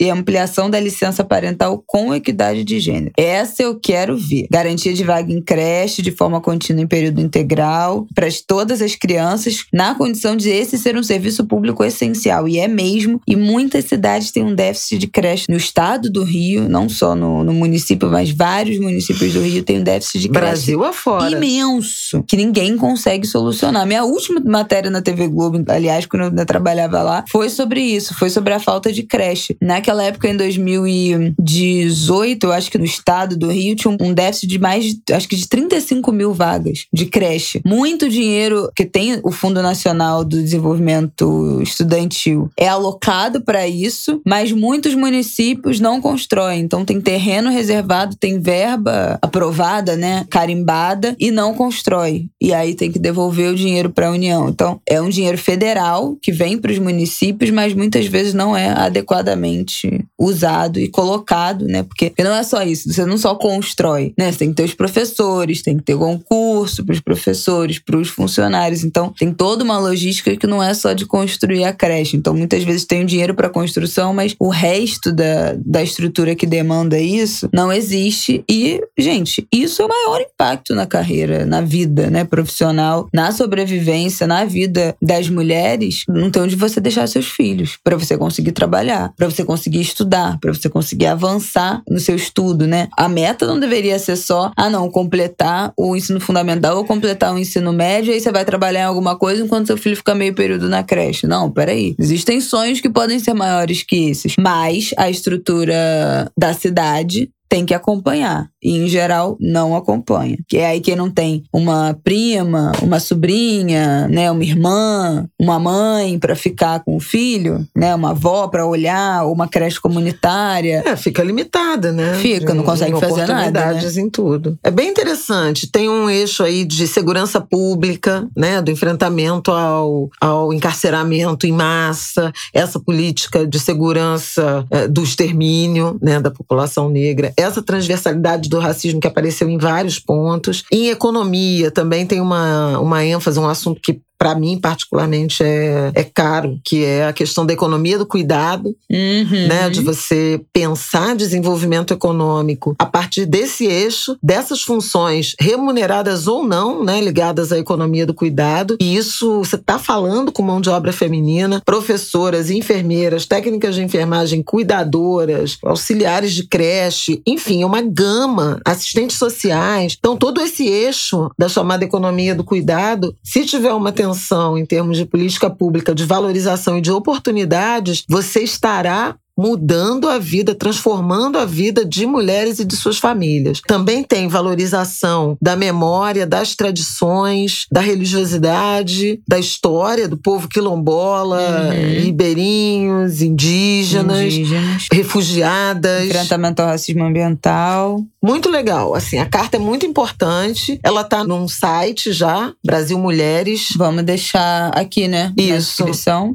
e 0.00 0.10
ampliação 0.10 0.70
da 0.70 0.80
licença 0.80 1.22
parental 1.22 1.82
com 1.86 2.14
equidade 2.14 2.64
de 2.64 2.80
gênero. 2.80 3.12
Essa 3.16 3.62
eu 3.62 3.78
quero 3.78 4.16
ver. 4.16 4.46
Garantia 4.50 4.94
de 4.94 5.04
vaga 5.04 5.32
em 5.32 5.42
creche 5.42 6.02
de 6.02 6.12
forma 6.12 6.40
contínua 6.40 6.82
em 6.82 6.86
período 6.86 7.20
integral 7.20 8.06
para 8.14 8.28
todas 8.46 8.80
as 8.80 8.94
crianças, 8.94 9.64
na 9.72 9.94
condição 9.94 10.36
de 10.36 10.48
esse 10.48 10.78
ser 10.78 10.96
um 10.96 11.02
serviço 11.02 11.46
público 11.46 11.84
essencial. 11.84 12.48
E 12.48 12.58
é 12.58 12.68
mesmo. 12.68 13.20
E 13.26 13.34
muitas 13.36 13.84
cidades 13.86 14.30
têm 14.30 14.44
um 14.44 14.54
déficit 14.54 14.98
de 14.98 15.06
creche 15.06 15.46
no 15.48 15.56
estado 15.56 16.10
do 16.10 16.22
Rio, 16.22 16.68
não 16.68 16.88
só 16.88 17.14
no, 17.14 17.42
no 17.42 17.52
município, 17.52 18.08
mas 18.08 18.30
vários 18.30 18.78
municípios 18.78 19.32
do 19.32 19.40
Rio 19.40 19.62
têm 19.62 19.80
um 19.80 19.82
déficit 19.82 20.20
de 20.20 20.28
creche. 20.28 20.46
Brasil 20.46 20.84
afora. 20.84 21.07
Imenso. 21.36 22.22
Que 22.26 22.36
ninguém 22.36 22.76
consegue 22.76 23.26
solucionar. 23.26 23.86
Minha 23.86 24.04
última 24.04 24.40
matéria 24.44 24.90
na 24.90 25.00
TV 25.00 25.28
Globo, 25.28 25.62
aliás, 25.68 26.04
quando 26.06 26.38
eu 26.38 26.46
trabalhava 26.46 27.02
lá, 27.02 27.24
foi 27.30 27.48
sobre 27.48 27.80
isso. 27.80 28.14
Foi 28.14 28.30
sobre 28.30 28.52
a 28.52 28.60
falta 28.60 28.92
de 28.92 29.02
creche. 29.02 29.56
Naquela 29.60 30.04
época, 30.04 30.28
em 30.28 30.36
2018, 30.36 32.46
eu 32.46 32.52
acho 32.52 32.70
que 32.70 32.78
no 32.78 32.84
estado 32.84 33.36
do 33.36 33.50
Rio 33.50 33.74
tinha 33.76 33.96
um 34.00 34.12
déficit 34.12 34.48
de 34.48 34.58
mais, 34.58 34.96
acho 35.12 35.28
que 35.28 35.36
de 35.36 35.48
35 35.48 36.12
mil 36.12 36.34
vagas 36.34 36.86
de 36.92 37.06
creche. 37.06 37.60
Muito 37.64 38.08
dinheiro 38.08 38.70
que 38.74 38.84
tem 38.84 39.20
o 39.22 39.30
Fundo 39.30 39.62
Nacional 39.62 40.24
do 40.24 40.42
Desenvolvimento 40.42 41.60
Estudantil 41.62 42.50
é 42.58 42.68
alocado 42.68 43.42
para 43.42 43.66
isso, 43.66 44.20
mas 44.26 44.52
muitos 44.52 44.94
municípios 44.94 45.80
não 45.80 46.00
constroem. 46.00 46.60
Então 46.60 46.84
tem 46.84 47.00
terreno 47.00 47.50
reservado, 47.50 48.16
tem 48.16 48.40
verba 48.40 49.18
aprovada, 49.22 49.96
né, 49.96 50.26
carimbada 50.30 50.97
e 51.18 51.30
não 51.30 51.54
constrói. 51.54 52.26
E 52.40 52.52
aí 52.52 52.74
tem 52.74 52.90
que 52.90 52.98
devolver 52.98 53.50
o 53.50 53.54
dinheiro 53.54 53.90
para 53.90 54.08
a 54.08 54.12
União. 54.12 54.48
Então 54.48 54.80
é 54.86 55.00
um 55.00 55.08
dinheiro 55.08 55.38
federal 55.38 56.16
que 56.22 56.32
vem 56.32 56.58
para 56.58 56.72
os 56.72 56.78
municípios, 56.78 57.50
mas 57.50 57.74
muitas 57.74 58.06
vezes 58.06 58.34
não 58.34 58.56
é 58.56 58.68
adequadamente 58.68 60.04
usado 60.18 60.78
e 60.78 60.88
colocado, 60.88 61.66
né? 61.66 61.82
Porque 61.82 62.12
não 62.22 62.34
é 62.34 62.42
só 62.42 62.62
isso, 62.62 62.92
você 62.92 63.04
não 63.04 63.18
só 63.18 63.34
constrói, 63.34 64.12
né? 64.18 64.32
Você 64.32 64.38
tem 64.38 64.50
que 64.50 64.56
ter 64.56 64.64
os 64.64 64.74
professores, 64.74 65.62
tem 65.62 65.76
que 65.76 65.84
ter 65.84 65.96
concurso 65.96 66.84
para 66.84 66.92
os 66.92 67.00
professores, 67.00 67.78
para 67.78 67.96
os 67.96 68.08
funcionários. 68.08 68.84
Então 68.84 69.12
tem 69.18 69.32
toda 69.32 69.64
uma 69.64 69.78
logística 69.78 70.36
que 70.36 70.46
não 70.46 70.62
é 70.62 70.74
só 70.74 70.92
de 70.92 71.06
construir 71.06 71.64
a 71.64 71.72
creche. 71.72 72.16
Então 72.16 72.34
muitas 72.34 72.62
vezes 72.64 72.84
tem 72.84 73.02
o 73.02 73.06
dinheiro 73.06 73.34
para 73.34 73.48
construção, 73.48 74.12
mas 74.12 74.34
o 74.38 74.48
resto 74.48 75.12
da, 75.12 75.54
da 75.64 75.82
estrutura 75.82 76.34
que 76.34 76.46
demanda 76.46 76.98
isso 76.98 77.48
não 77.52 77.72
existe. 77.72 78.44
E, 78.50 78.80
gente, 78.98 79.46
isso 79.52 79.82
é 79.82 79.84
o 79.84 79.88
maior 79.88 80.20
impacto 80.20 80.74
na 80.74 80.86
carreira, 80.88 81.46
na 81.46 81.60
vida, 81.60 82.10
né, 82.10 82.24
profissional, 82.24 83.08
na 83.14 83.30
sobrevivência, 83.30 84.26
na 84.26 84.44
vida 84.44 84.96
das 85.00 85.28
mulheres. 85.28 86.04
Não 86.08 86.30
tem 86.30 86.42
onde 86.42 86.56
você 86.56 86.80
deixar 86.80 87.06
seus 87.06 87.26
filhos 87.26 87.78
para 87.84 87.96
você 87.96 88.16
conseguir 88.16 88.52
trabalhar, 88.52 89.12
para 89.16 89.30
você 89.30 89.44
conseguir 89.44 89.80
estudar, 89.80 90.38
para 90.40 90.52
você 90.52 90.68
conseguir 90.68 91.06
avançar 91.06 91.82
no 91.88 92.00
seu 92.00 92.16
estudo, 92.16 92.66
né? 92.66 92.88
A 92.96 93.08
meta 93.08 93.46
não 93.46 93.60
deveria 93.60 93.98
ser 93.98 94.16
só, 94.16 94.50
ah, 94.56 94.70
não, 94.70 94.90
completar 94.90 95.72
o 95.76 95.94
ensino 95.94 96.20
fundamental 96.20 96.76
ou 96.78 96.84
completar 96.84 97.34
o 97.34 97.38
ensino 97.38 97.72
médio, 97.72 98.12
aí 98.12 98.20
você 98.20 98.32
vai 98.32 98.44
trabalhar 98.44 98.80
em 98.80 98.84
alguma 98.84 99.16
coisa 99.16 99.44
enquanto 99.44 99.66
seu 99.66 99.76
filho 99.76 99.96
fica 99.96 100.14
meio 100.14 100.34
período 100.34 100.68
na 100.68 100.82
creche. 100.82 101.26
Não, 101.26 101.50
peraí. 101.50 101.94
Existem 101.98 102.40
sonhos 102.40 102.80
que 102.80 102.88
podem 102.88 103.18
ser 103.18 103.34
maiores 103.34 103.82
que 103.82 104.08
esses, 104.08 104.34
mas 104.38 104.90
a 104.96 105.10
estrutura 105.10 106.30
da 106.36 106.52
cidade 106.54 107.30
tem 107.48 107.64
que 107.64 107.74
acompanhar. 107.74 108.48
E, 108.62 108.76
em 108.76 108.88
geral, 108.88 109.36
não 109.40 109.76
acompanha. 109.76 110.36
Que 110.48 110.58
é 110.58 110.66
aí 110.66 110.80
quem 110.80 110.96
não 110.96 111.10
tem 111.10 111.44
uma 111.52 111.96
prima, 112.02 112.72
uma 112.82 112.98
sobrinha, 112.98 114.08
né, 114.08 114.30
uma 114.30 114.42
irmã, 114.42 115.26
uma 115.38 115.58
mãe 115.58 116.18
para 116.18 116.34
ficar 116.34 116.80
com 116.80 116.96
o 116.96 117.00
filho, 117.00 117.66
né, 117.74 117.94
uma 117.94 118.10
avó 118.10 118.48
para 118.48 118.66
olhar, 118.66 119.24
ou 119.24 119.32
uma 119.32 119.48
creche 119.48 119.80
comunitária. 119.80 120.82
É, 120.84 120.96
fica 120.96 121.22
limitada, 121.22 121.92
né? 121.92 122.14
Fica, 122.14 122.52
não 122.52 122.64
consegue 122.64 122.98
fazer 122.98 123.26
nada. 123.26 123.32
Oportunidades 123.32 123.96
né? 123.96 124.02
em 124.02 124.10
tudo. 124.10 124.58
É 124.62 124.70
bem 124.70 124.88
interessante. 124.88 125.70
Tem 125.70 125.88
um 125.88 126.10
eixo 126.10 126.42
aí 126.42 126.64
de 126.64 126.86
segurança 126.88 127.40
pública, 127.40 128.28
né, 128.36 128.60
do 128.60 128.70
enfrentamento 128.70 129.52
ao, 129.52 130.10
ao 130.20 130.52
encarceramento 130.52 131.46
em 131.46 131.52
massa, 131.52 132.32
essa 132.52 132.80
política 132.80 133.46
de 133.46 133.60
segurança 133.60 134.66
é, 134.70 134.88
do 134.88 135.02
extermínio, 135.02 135.96
né, 136.02 136.20
da 136.20 136.30
população 136.30 136.88
negra 136.90 137.32
essa 137.38 137.62
transversalidade 137.62 138.48
do 138.48 138.58
racismo 138.58 139.00
que 139.00 139.06
apareceu 139.06 139.48
em 139.48 139.56
vários 139.56 139.98
pontos. 139.98 140.64
Em 140.72 140.88
economia 140.88 141.70
também 141.70 142.04
tem 142.04 142.20
uma, 142.20 142.78
uma 142.80 143.04
ênfase, 143.04 143.38
um 143.38 143.48
assunto 143.48 143.80
que 143.80 144.00
para 144.18 144.34
mim, 144.34 144.58
particularmente, 144.58 145.44
é, 145.44 145.92
é 145.94 146.02
caro, 146.02 146.58
que 146.64 146.84
é 146.84 147.06
a 147.06 147.12
questão 147.12 147.46
da 147.46 147.52
economia 147.52 147.96
do 147.96 148.04
cuidado, 148.04 148.74
uhum. 148.90 149.46
né? 149.46 149.70
De 149.70 149.80
você 149.80 150.40
pensar 150.52 151.14
desenvolvimento 151.14 151.94
econômico 151.94 152.74
a 152.78 152.84
partir 152.84 153.24
desse 153.24 153.66
eixo, 153.66 154.18
dessas 154.20 154.62
funções 154.62 155.36
remuneradas 155.38 156.26
ou 156.26 156.44
não, 156.44 156.84
né? 156.84 157.00
Ligadas 157.00 157.52
à 157.52 157.58
economia 157.58 158.04
do 158.04 158.12
cuidado. 158.12 158.76
E 158.80 158.96
isso 158.96 159.38
você 159.38 159.54
está 159.54 159.78
falando 159.78 160.32
com 160.32 160.42
mão 160.42 160.60
de 160.60 160.68
obra 160.68 160.92
feminina, 160.92 161.62
professoras, 161.64 162.50
enfermeiras, 162.50 163.24
técnicas 163.24 163.76
de 163.76 163.84
enfermagem, 163.84 164.42
cuidadoras, 164.42 165.58
auxiliares 165.62 166.32
de 166.32 166.48
creche, 166.48 167.22
enfim, 167.24 167.62
uma 167.62 167.80
gama, 167.80 168.60
assistentes 168.64 169.16
sociais. 169.16 169.94
Então, 169.96 170.16
todo 170.16 170.40
esse 170.40 170.66
eixo 170.66 171.30
da 171.38 171.48
chamada 171.48 171.84
economia 171.84 172.34
do 172.34 172.42
cuidado, 172.42 173.14
se 173.22 173.44
tiver 173.44 173.72
uma 173.72 173.90
atenção 173.90 174.07
atenção 174.08 174.56
em 174.56 174.64
termos 174.64 174.96
de 174.96 175.04
política 175.04 175.50
pública, 175.50 175.94
de 175.94 176.04
valorização 176.04 176.78
e 176.78 176.80
de 176.80 176.90
oportunidades, 176.90 178.04
você 178.08 178.40
estará 178.40 179.16
mudando 179.38 180.08
a 180.08 180.18
vida, 180.18 180.52
transformando 180.52 181.38
a 181.38 181.44
vida 181.44 181.84
de 181.84 182.04
mulheres 182.04 182.58
e 182.58 182.64
de 182.64 182.74
suas 182.74 182.98
famílias. 182.98 183.60
Também 183.64 184.02
tem 184.02 184.26
valorização 184.26 185.36
da 185.40 185.54
memória, 185.54 186.26
das 186.26 186.56
tradições, 186.56 187.66
da 187.70 187.80
religiosidade, 187.80 189.20
da 189.28 189.38
história 189.38 190.08
do 190.08 190.16
povo 190.16 190.48
quilombola, 190.48 191.70
uhum. 191.70 192.00
ribeirinhos, 192.00 193.22
indígenas, 193.22 194.32
indígenas, 194.34 194.86
refugiadas. 194.92 196.06
Enfrentamento 196.06 196.60
ao 196.60 196.68
racismo 196.68 197.04
ambiental. 197.04 198.02
Muito 198.22 198.50
legal. 198.50 198.94
Assim, 198.94 199.18
a 199.18 199.26
carta 199.26 199.56
é 199.56 199.60
muito 199.60 199.86
importante. 199.86 200.80
Ela 200.82 201.04
tá 201.04 201.22
num 201.22 201.46
site 201.46 202.12
já, 202.12 202.52
Brasil 202.64 202.98
Mulheres. 202.98 203.68
Vamos 203.76 204.02
deixar 204.02 204.70
aqui, 204.70 205.06
né? 205.06 205.32
Isso. 205.36 205.84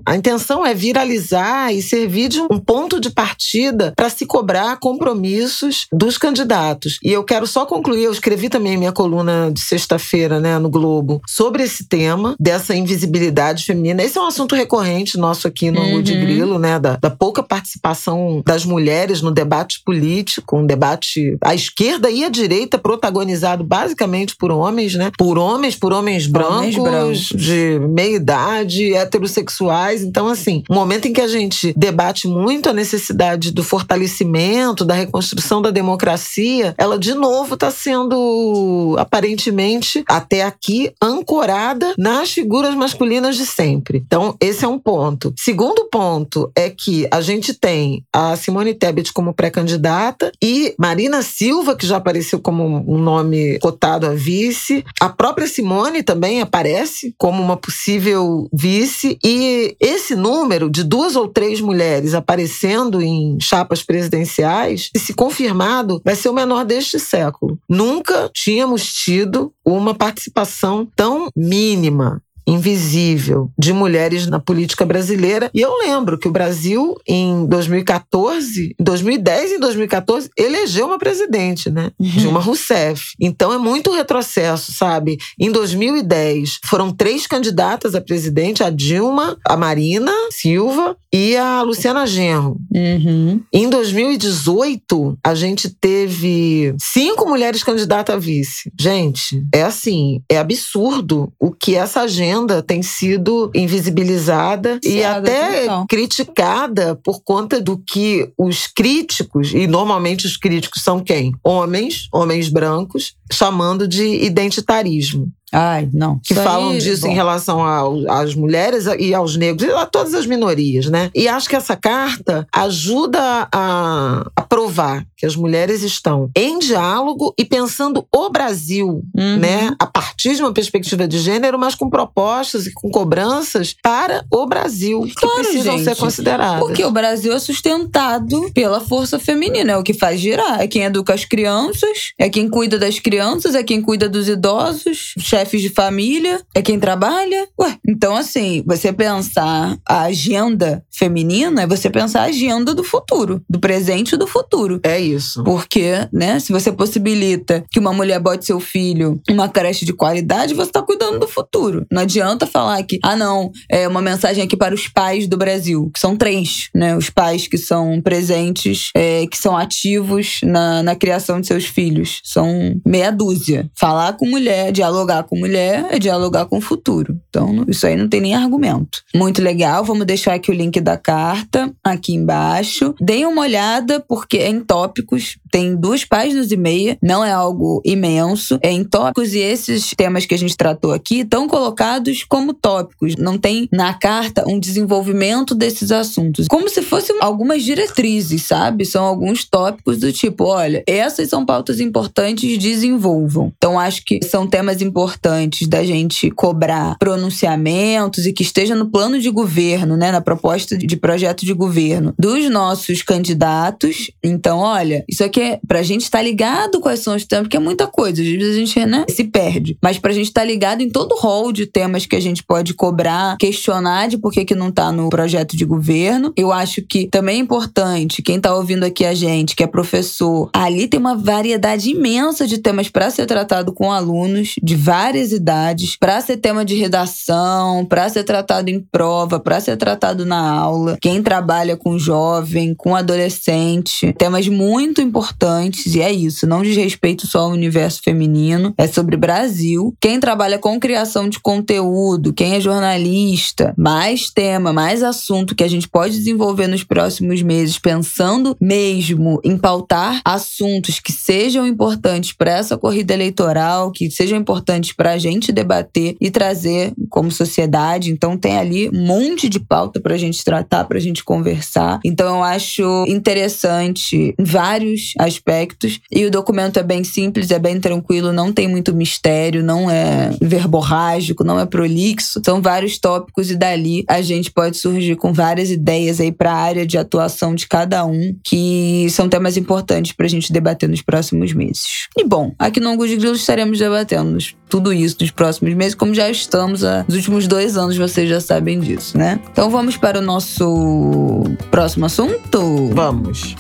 A 0.06 0.16
intenção 0.16 0.66
é 0.66 0.74
viralizar 0.74 1.74
e 1.74 1.82
servir 1.82 2.30
de 2.30 2.40
um 2.40 2.58
ponto 2.60 2.93
ponto 2.94 3.00
de 3.00 3.10
partida 3.10 3.94
para 3.96 4.10
se 4.10 4.26
cobrar 4.26 4.78
compromissos 4.80 5.88
dos 5.92 6.18
candidatos. 6.18 7.00
E 7.04 7.12
eu 7.12 7.24
quero 7.24 7.48
só 7.48 7.66
concluir, 7.66 8.04
eu 8.04 8.12
escrevi 8.12 8.50
também 8.50 8.78
minha 8.78 8.92
coluna 8.92 9.52
de 9.52 9.62
sexta-feira, 9.62 10.40
né, 10.40 10.60
no 10.60 10.70
Globo, 10.70 11.22
sobre 11.28 11.64
esse 11.64 11.88
tema 11.88 12.36
dessa 12.40 12.76
invisibilidade 12.76 13.66
feminina. 13.66 14.04
Esse 14.04 14.18
é 14.18 14.22
um 14.22 14.28
assunto 14.28 14.56
recorrente 14.56 15.18
nosso 15.18 15.48
aqui 15.48 15.72
no 15.72 15.82
uhum. 15.82 16.02
de 16.02 16.14
Grilo, 16.14 16.60
né, 16.60 16.80
da, 16.80 16.98
da 16.98 17.10
pouca 17.10 17.42
participação 17.42 18.42
das 18.46 18.66
mulheres 18.66 19.22
no 19.22 19.32
debate 19.32 19.82
político, 19.84 20.58
um 20.58 20.66
debate 20.66 21.38
à 21.42 21.56
esquerda 21.56 22.12
e 22.12 22.24
à 22.24 22.30
direita 22.30 22.78
protagonizado 22.78 23.64
basicamente 23.64 24.36
por 24.36 24.52
homens, 24.52 24.94
né? 24.96 25.12
Por 25.18 25.38
homens, 25.38 25.76
por 25.76 25.94
homens 25.94 26.28
brancos, 26.28 26.76
homens 26.76 26.78
brancos. 26.78 27.20
de 27.30 27.80
meia 27.80 28.16
idade, 28.16 28.94
heterossexuais. 28.94 30.04
Então, 30.04 30.28
assim, 30.28 30.64
um 30.70 30.76
momento 30.76 31.08
em 31.08 31.14
que 31.14 31.22
a 31.22 31.28
gente 31.28 31.74
debate 31.76 32.28
muito 32.28 32.70
a 32.70 32.74
necessidade 32.84 33.52
do 33.52 33.64
fortalecimento, 33.64 34.84
da 34.84 34.94
reconstrução 34.94 35.62
da 35.62 35.72
democracia, 35.72 36.76
ela 36.78 37.00
de 37.00 37.14
novo 37.14 37.54
está 37.54 37.72
sendo 37.72 38.96
aparentemente 39.00 40.04
até 40.08 40.44
aqui 40.44 40.92
ancorada 41.02 41.94
nas 41.98 42.32
figuras 42.32 42.76
masculinas 42.76 43.38
de 43.38 43.46
sempre. 43.46 44.04
Então, 44.06 44.36
esse 44.40 44.66
é 44.66 44.68
um 44.68 44.78
ponto. 44.78 45.34
Segundo 45.40 45.86
ponto 45.86 46.52
é 46.56 46.70
que 46.70 47.08
a 47.10 47.22
gente 47.22 47.54
tem 47.54 48.04
a 48.12 48.36
Simone 48.36 48.74
Tebet 48.74 49.14
como 49.14 49.34
pré-candidata 49.34 50.32
e 50.42 50.76
Marina 50.78 51.22
Silva, 51.22 51.76
que 51.76 51.88
já 51.88 51.98
apareceu 51.98 52.40
como 52.40 52.64
um 52.66 52.98
nome 52.98 53.60
cotado 53.60 54.08
a 54.08 54.14
vice. 54.14 54.84
A 55.00 55.08
própria 55.08 55.48
Simone 55.48 56.04
também 56.04 56.42
aparece 56.42 57.16
como 57.18 57.42
uma 57.42 57.56
possível 57.56 58.50
vice. 58.52 59.18
E 59.24 59.76
esse 59.80 60.16
número 60.16 60.70
de 60.70 60.84
duas 60.84 61.16
ou 61.16 61.30
três 61.30 61.62
mulheres 61.62 62.14
aparecendo 62.14 62.73
em 63.02 63.38
chapas 63.40 63.84
presidenciais, 63.84 64.90
e 64.96 65.00
se 65.00 65.14
confirmado, 65.14 66.02
vai 66.04 66.16
ser 66.16 66.30
o 66.30 66.34
menor 66.34 66.66
deste 66.66 67.00
século. 67.00 67.58
Nunca 67.70 68.30
tínhamos 68.34 68.92
tido 68.92 69.54
uma 69.66 69.94
participação 69.94 70.88
tão 70.96 71.30
mínima 71.36 72.22
invisível 72.46 73.52
de 73.58 73.74
mulheres 73.74 74.28
na 74.28 74.40
política 74.40 74.86
brasileira. 74.86 75.50
E 75.54 75.62
eu 75.62 75.78
lembro 75.78 76.18
que 76.18 76.28
o 76.28 76.32
Brasil, 76.32 76.96
em 77.08 77.46
2014, 77.46 78.76
2010 78.80 79.52
e 79.54 79.60
2014, 79.60 80.30
elegeu 80.38 80.88
uma 80.88 80.98
presidente, 80.98 81.70
né? 81.70 81.92
Uhum. 82.00 82.10
Dilma 82.10 82.40
Rousseff. 82.40 83.14
Então 83.20 83.54
é 83.54 83.58
muito 83.58 83.92
retrocesso, 83.92 84.74
sabe? 84.74 85.18
Em 85.40 85.52
2010, 85.52 86.60
foram 86.66 86.92
três 86.92 87.28
candidatas 87.28 87.96
a 87.96 88.02
presidente: 88.02 88.64
a 88.64 88.70
Dilma, 88.70 89.38
a 89.48 89.56
Marina 89.56 90.12
Silva 90.32 90.98
e 91.12 91.36
a 91.38 91.62
Luciana 91.62 92.06
Genro. 92.06 92.58
Uhum. 92.74 93.42
Em 93.52 93.70
2018, 93.70 95.18
a 95.24 95.36
gente 95.36 95.70
teve 95.70 96.76
cinco 96.80 97.28
mulheres 97.28 97.64
candidatas 97.64 98.16
a 98.16 98.18
vice. 98.18 98.72
Gente, 98.80 99.46
é 99.54 99.64
assim, 99.64 100.22
é 100.30 100.38
absurdo 100.38 101.32
o 101.40 101.52
que 101.52 101.76
essa 101.76 102.02
agenda 102.02 102.33
tem 102.62 102.82
sido 102.82 103.52
invisibilizada 103.54 104.80
e 104.84 105.04
até 105.04 105.68
criticada 105.90 106.96
por 107.04 107.22
conta 107.24 107.62
do 107.62 107.78
que 107.78 108.32
os 108.38 108.68
críticos, 108.68 109.54
e 109.54 109.68
normalmente 109.68 110.26
os 110.26 110.38
críticos 110.38 110.84
são 110.84 111.00
quem? 111.00 111.34
Homens, 111.44 112.08
homens 112.12 112.50
brancos, 112.50 113.16
chamando 113.32 113.88
de 113.88 114.24
identitarismo. 114.24 115.32
Ai, 115.54 115.88
não. 115.94 116.20
Que 116.24 116.34
Isso 116.34 116.42
falam 116.42 116.72
aí, 116.72 116.80
disso 116.80 117.04
bom. 117.04 117.10
em 117.10 117.14
relação 117.14 117.64
às 118.10 118.34
mulheres 118.34 118.86
e 118.98 119.14
aos 119.14 119.38
negros, 119.38 119.70
e 119.70 119.72
a 119.72 119.86
todas 119.86 120.16
as 120.16 120.26
minorias, 120.26 120.88
né? 120.88 121.12
E 121.14 121.28
acho 121.28 121.48
que 121.48 121.56
essa 121.56 121.76
carta 121.76 122.48
ajuda 122.52 123.48
a, 123.52 124.32
a 124.36 124.42
provar 124.54 125.04
que 125.18 125.26
as 125.26 125.36
mulheres 125.36 125.82
estão 125.82 126.30
em 126.38 126.60
diálogo 126.60 127.34
e 127.40 127.44
pensando 127.44 128.06
o 128.14 128.30
Brasil, 128.30 129.02
uhum. 129.18 129.40
né? 129.40 129.76
A 129.80 129.88
partir 129.88 130.36
de 130.36 130.44
uma 130.44 130.54
perspectiva 130.54 131.08
de 131.08 131.18
gênero, 131.18 131.58
mas 131.58 131.74
com 131.74 131.90
propostas 131.90 132.68
e 132.68 132.72
com 132.72 132.92
cobranças 132.92 133.76
para 133.82 134.24
o 134.32 134.46
Brasil, 134.46 135.02
que 135.02 135.16
claro, 135.16 135.38
precisam 135.38 135.78
gente, 135.78 135.86
ser 135.86 135.96
consideradas. 135.96 136.60
Porque 136.60 136.86
o 136.86 136.92
Brasil 136.92 137.34
é 137.34 137.40
sustentado 137.40 138.52
pela 138.54 138.80
força 138.80 139.18
feminina, 139.18 139.72
é 139.72 139.78
o 139.78 139.82
que 139.82 139.92
faz 139.92 140.20
girar. 140.22 140.62
É 140.62 140.68
quem 140.68 140.84
educa 140.84 141.16
as 141.16 141.26
crianças, 141.26 142.14
é 142.20 142.30
quem 142.30 142.48
cuida 142.48 142.78
das 142.78 143.00
crianças, 143.00 143.56
é 143.56 143.64
quem 143.64 143.82
cuida 143.82 144.08
dos 144.08 144.30
idosos, 144.30 145.16
chefes 145.18 145.64
de 145.64 145.70
família, 145.70 146.40
é 146.54 146.62
quem 146.62 146.80
trabalha. 146.80 147.48
Ué, 147.60 147.76
então 147.88 148.16
assim, 148.16 148.64
você 148.68 148.94
pensar 148.94 149.80
a 149.90 150.04
agenda 150.04 150.86
feminina 150.92 151.64
é 151.64 151.68
você 151.68 151.90
pensar 151.90 152.22
a 152.22 152.26
agenda 152.26 152.76
do 152.76 152.84
futuro, 152.84 153.42
do 153.50 153.60
presente 153.60 154.14
e 154.14 154.18
do 154.18 154.28
futuro. 154.28 154.43
É 154.84 155.00
isso. 155.00 155.44
Porque, 155.44 156.08
né, 156.12 156.40
se 156.40 156.52
você 156.52 156.72
possibilita 156.72 157.64
que 157.72 157.80
uma 157.80 157.94
mulher 157.94 158.20
bote 158.20 158.46
seu 158.46 158.60
filho 158.60 159.22
uma 159.30 159.50
creche 159.50 159.86
de 159.86 159.94
qualidade, 159.94 160.54
você 160.54 160.72
tá 160.72 160.82
cuidando 160.82 161.20
do 161.20 161.28
futuro. 161.28 161.86
Não 161.92 162.02
adianta 162.02 162.46
falar 162.46 162.82
que, 162.84 163.00
ah, 163.04 163.16
não, 163.16 163.52
é 163.70 163.88
uma 163.88 164.02
mensagem 164.02 164.44
aqui 164.44 164.56
para 164.56 164.74
os 164.74 164.88
pais 164.88 165.28
do 165.28 165.38
Brasil, 165.38 165.90
que 165.94 166.00
são 166.00 166.16
três, 166.16 166.70
né? 166.74 166.96
Os 166.96 167.10
pais 167.10 167.48
que 167.48 167.58
são 167.58 168.02
presentes, 168.02 168.90
é, 168.96 169.26
que 169.28 169.38
são 169.38 169.58
ativos 169.58 170.40
na, 170.44 170.84
na 170.84 170.96
criação 170.96 171.40
de 171.40 171.48
seus 171.48 171.66
filhos. 171.66 172.22
São 172.24 172.80
meia 172.86 173.12
dúzia. 173.12 173.70
Falar 173.78 174.14
com 174.14 174.30
mulher, 174.30 174.72
dialogar 174.72 175.24
com 175.24 175.38
mulher 175.38 175.88
é 175.90 176.00
dialogar 176.00 176.46
com 176.46 176.58
o 176.58 176.62
futuro. 176.62 177.20
Então, 177.30 177.66
isso 177.68 177.86
aí 177.86 177.96
não 177.96 178.08
tem 178.08 178.22
nem 178.22 178.36
argumento. 178.36 179.02
Muito 179.16 179.42
legal. 179.42 179.84
Vamos 179.84 180.06
deixar 180.06 180.34
aqui 180.34 180.52
o 180.52 180.54
link 180.54 180.80
da 180.80 180.98
carta 180.98 181.72
aqui 181.84 182.14
embaixo. 182.14 182.94
Deem 183.00 183.26
uma 183.26 183.42
olhada, 183.42 184.00
porque 184.00 184.33
é 184.38 184.50
em 184.50 184.60
tópicos. 184.60 185.38
Tem 185.52 185.76
duas 185.76 186.04
páginas 186.06 186.52
e 186.52 186.58
meia. 186.58 186.98
Não 187.02 187.24
é 187.24 187.32
algo 187.32 187.82
imenso. 187.86 188.58
É 188.62 188.72
em 188.72 188.84
tópicos 188.84 189.34
e 189.34 189.40
esses 189.40 189.92
temas 189.96 190.26
que 190.26 190.34
a 190.34 190.38
gente 190.38 190.58
tratou 190.58 190.92
aqui 190.92 191.20
estão 191.20 191.48
colocados 191.48 192.24
como 192.24 192.54
tópicos. 192.54 193.16
Não 193.16 193.38
tem 193.38 193.68
na 193.72 193.94
carta 193.94 194.44
um 194.48 194.60
desenvolvimento 194.60 195.56
desses 195.56 195.92
assuntos. 195.92 196.48
Como 196.48 196.70
se 196.70 196.82
fossem 196.82 197.18
algumas 197.22 197.64
diretrizes, 197.64 198.44
sabe? 198.44 198.86
São 198.86 199.04
alguns 199.06 199.46
tópicos 199.46 199.98
do 200.00 200.12
tipo, 200.12 200.46
olha, 200.46 200.84
essas 200.88 201.30
são 201.30 201.46
pautas 201.46 201.80
importantes, 201.80 202.58
desenvolvam. 202.58 203.52
Então, 203.58 203.80
acho 203.80 204.04
que 204.06 204.20
são 204.24 204.48
temas 204.48 204.82
importantes 204.82 205.68
da 205.68 205.84
gente 205.84 206.30
cobrar 206.32 206.98
pronunciamentos 206.98 208.26
e 208.26 208.34
que 208.34 208.44
esteja 208.44 208.76
no 208.76 208.90
plano 208.90 209.20
de 209.20 209.30
governo, 209.30 209.96
né, 209.98 210.12
na 210.12 210.22
proposta 210.22 210.78
de 210.78 210.98
projeto 210.98 211.46
de 211.46 211.54
governo 211.54 212.14
dos 212.18 212.50
nossos 212.50 213.02
candidatos. 213.02 214.12
Então, 214.24 214.60
olha, 214.60 215.04
isso 215.10 215.24
aqui 215.24 215.42
é 215.42 215.60
pra 215.68 215.84
gente 215.84 216.02
estar 216.02 216.20
tá 216.20 216.24
ligado 216.24 216.80
quais 216.80 217.02
são 217.02 217.16
os 217.16 217.26
temas, 217.26 217.44
porque 217.44 217.58
é 217.58 217.60
muita 217.60 217.88
coisa, 217.88 218.22
às 218.22 218.28
vezes 218.28 218.56
a 218.56 218.60
gente, 218.60 218.86
né, 218.86 219.06
se 219.10 219.26
perde. 219.26 219.78
Mas 219.82 220.00
pra 220.00 220.14
gente 220.14 220.28
estar 220.28 220.42
tá 220.42 220.48
ligado 220.48 220.82
em 220.82 220.90
todo 220.90 221.14
o 221.14 221.20
rol 221.20 221.52
de 221.52 221.66
temas 221.66 222.06
que 222.06 222.16
a 222.16 222.22
gente 222.22 222.44
pode 222.44 222.74
cobrar, 222.74 223.38
questionar 223.38 224.08
de 224.08 224.18
por 224.18 224.32
que 224.32 224.46
que 224.46 224.56
não 224.56 224.72
tá 224.72 224.92
no 224.92 225.10
projeto 225.10 225.58
de 225.58 225.66
governo. 225.66 226.32
Eu 226.38 226.52
acho 226.52 226.82
que 226.82 227.08
também 227.08 227.38
é 227.38 227.40
importante, 227.40 228.22
quem 228.22 228.40
tá 228.40 228.56
ouvindo 228.56 228.84
aqui 228.84 229.06
a 229.06 229.14
gente, 229.14 229.56
que 229.56 229.64
é 229.64 229.68
professor, 229.68 230.50
ali 230.54 230.88
tem 230.88 231.00
uma 231.00 231.16
variedade 231.16 231.90
imensa 231.90 232.48
de 232.48 232.60
temas 232.60 232.88
para 232.90 233.10
ser 233.10 233.26
tratado 233.26 233.74
com 233.74 233.92
alunos 233.92 234.56
de 234.64 234.76
várias 234.76 235.32
idades, 235.32 235.98
para 235.98 236.22
ser 236.22 236.38
tema 236.38 236.64
de 236.64 236.76
redação, 236.76 237.86
para 237.86 238.08
ser 238.10 238.24
tratado 238.24 238.70
em 238.70 238.80
prova, 238.80 239.40
para 239.40 239.60
ser 239.60 239.76
tratado 239.76 240.26
na 240.26 240.40
aula. 240.40 240.98
Quem 241.02 241.22
trabalha 241.22 241.76
com 241.76 242.00
jovem, 242.00 242.74
com 242.74 242.96
adolescente, 242.96 244.13
temas 244.14 244.48
muito 244.48 245.02
importantes 245.02 245.96
e 245.96 246.02
é 246.02 246.12
isso, 246.12 246.48
não 246.48 246.62
diz 246.62 246.76
respeito 246.76 247.28
só 247.28 247.42
ao 247.42 247.52
universo 247.52 248.02
feminino, 248.04 248.74
é 248.78 248.88
sobre 248.88 249.18
Brasil. 249.18 249.96
Quem 250.00 250.20
trabalha 250.20 250.58
com 250.58 250.80
criação 250.80 251.28
de 251.28 251.40
conteúdo, 251.40 252.34
quem 252.34 252.56
é 252.56 252.62
jornalista, 252.62 253.74
mais 253.78 254.30
tema, 254.30 254.72
mais 254.72 255.04
assunto 255.04 255.56
que 255.56 255.64
a 255.64 255.68
gente 255.68 255.88
pode 255.88 256.18
desenvolver 256.18 256.68
nos 256.68 256.84
próximos 256.84 257.42
meses, 257.42 257.78
pensando 257.80 258.56
mesmo 258.60 259.40
em 259.44 259.58
pautar 259.58 260.22
assuntos 260.24 261.00
que 261.00 261.12
sejam 261.12 261.66
importantes 261.68 262.34
para 262.34 262.52
essa 262.52 262.78
corrida 262.78 263.14
eleitoral, 263.14 263.92
que 263.92 264.10
sejam 264.10 264.38
importantes 264.38 264.94
para 264.94 265.12
a 265.12 265.18
gente 265.18 265.52
debater 265.52 266.16
e 266.20 266.30
trazer 266.30 266.94
como 267.10 267.32
sociedade. 267.32 268.12
Então 268.12 268.38
tem 268.38 268.58
ali 268.58 268.90
um 268.90 269.06
monte 269.06 269.50
de 269.50 269.60
pauta 269.60 270.00
para 270.00 270.16
a 270.16 270.18
gente 270.18 270.44
tratar, 270.44 270.86
para 270.86 270.98
a 270.98 271.02
gente 271.02 271.24
conversar. 271.24 272.00
Então 272.04 272.38
eu 272.38 272.44
acho 272.44 273.06
interessante 273.08 274.03
em 274.12 274.36
vários 274.40 275.14
aspectos 275.20 276.00
e 276.12 276.26
o 276.26 276.32
documento 276.32 276.78
é 276.78 276.84
bem 276.84 277.04
simples, 277.04 277.52
é 277.52 277.60
bem 277.60 277.80
tranquilo, 277.80 278.34
não 278.34 278.52
tem 278.52 278.68
muito 278.68 278.94
mistério, 278.94 279.64
não 279.64 279.90
é 279.90 280.32
verborrágico, 280.42 281.44
não 281.44 281.60
é 281.60 281.66
prolixo. 281.66 282.42
São 282.44 282.62
vários 282.62 282.98
tópicos 282.98 283.52
e 283.52 283.56
dali 283.56 284.04
a 284.08 284.22
gente 284.22 284.52
pode 284.52 284.78
surgir 284.78 285.16
com 285.16 285.32
várias 285.34 285.70
ideias 285.70 286.20
aí 286.20 286.32
para 286.32 286.52
a 286.52 286.58
área 286.58 286.86
de 286.86 286.98
atuação 286.98 287.56
de 287.56 287.68
cada 287.68 288.06
um, 288.06 288.36
que 288.44 289.08
são 289.10 289.30
temas 289.30 289.58
importantes 289.58 290.12
para 290.12 290.26
a 290.26 290.30
gente 290.30 290.52
debater 290.52 290.90
nos 290.90 291.02
próximos 291.02 291.54
meses. 291.54 292.08
E 292.18 292.24
bom, 292.24 292.54
aqui 292.58 292.80
no 292.80 292.90
Angus 292.90 293.10
de 293.10 293.18
Grilo 293.18 293.36
estaremos 293.36 293.80
debatendo 293.80 294.38
tudo 294.70 294.92
isso 294.92 295.18
nos 295.22 295.32
próximos 295.32 295.74
meses, 295.76 295.94
como 295.94 296.14
já 296.14 296.30
estamos 296.30 296.84
há 296.84 297.06
nos 297.08 297.16
últimos 297.16 297.48
dois 297.48 297.78
anos, 297.78 297.96
vocês 297.96 298.28
já 298.28 298.42
sabem 298.42 298.80
disso, 298.80 299.18
né? 299.18 299.40
Então 299.52 299.70
vamos 299.70 299.98
para 299.98 300.20
o 300.20 300.22
nosso 300.22 301.44
próximo 301.70 302.06
assunto? 302.06 302.90
Vamos. 302.94 303.56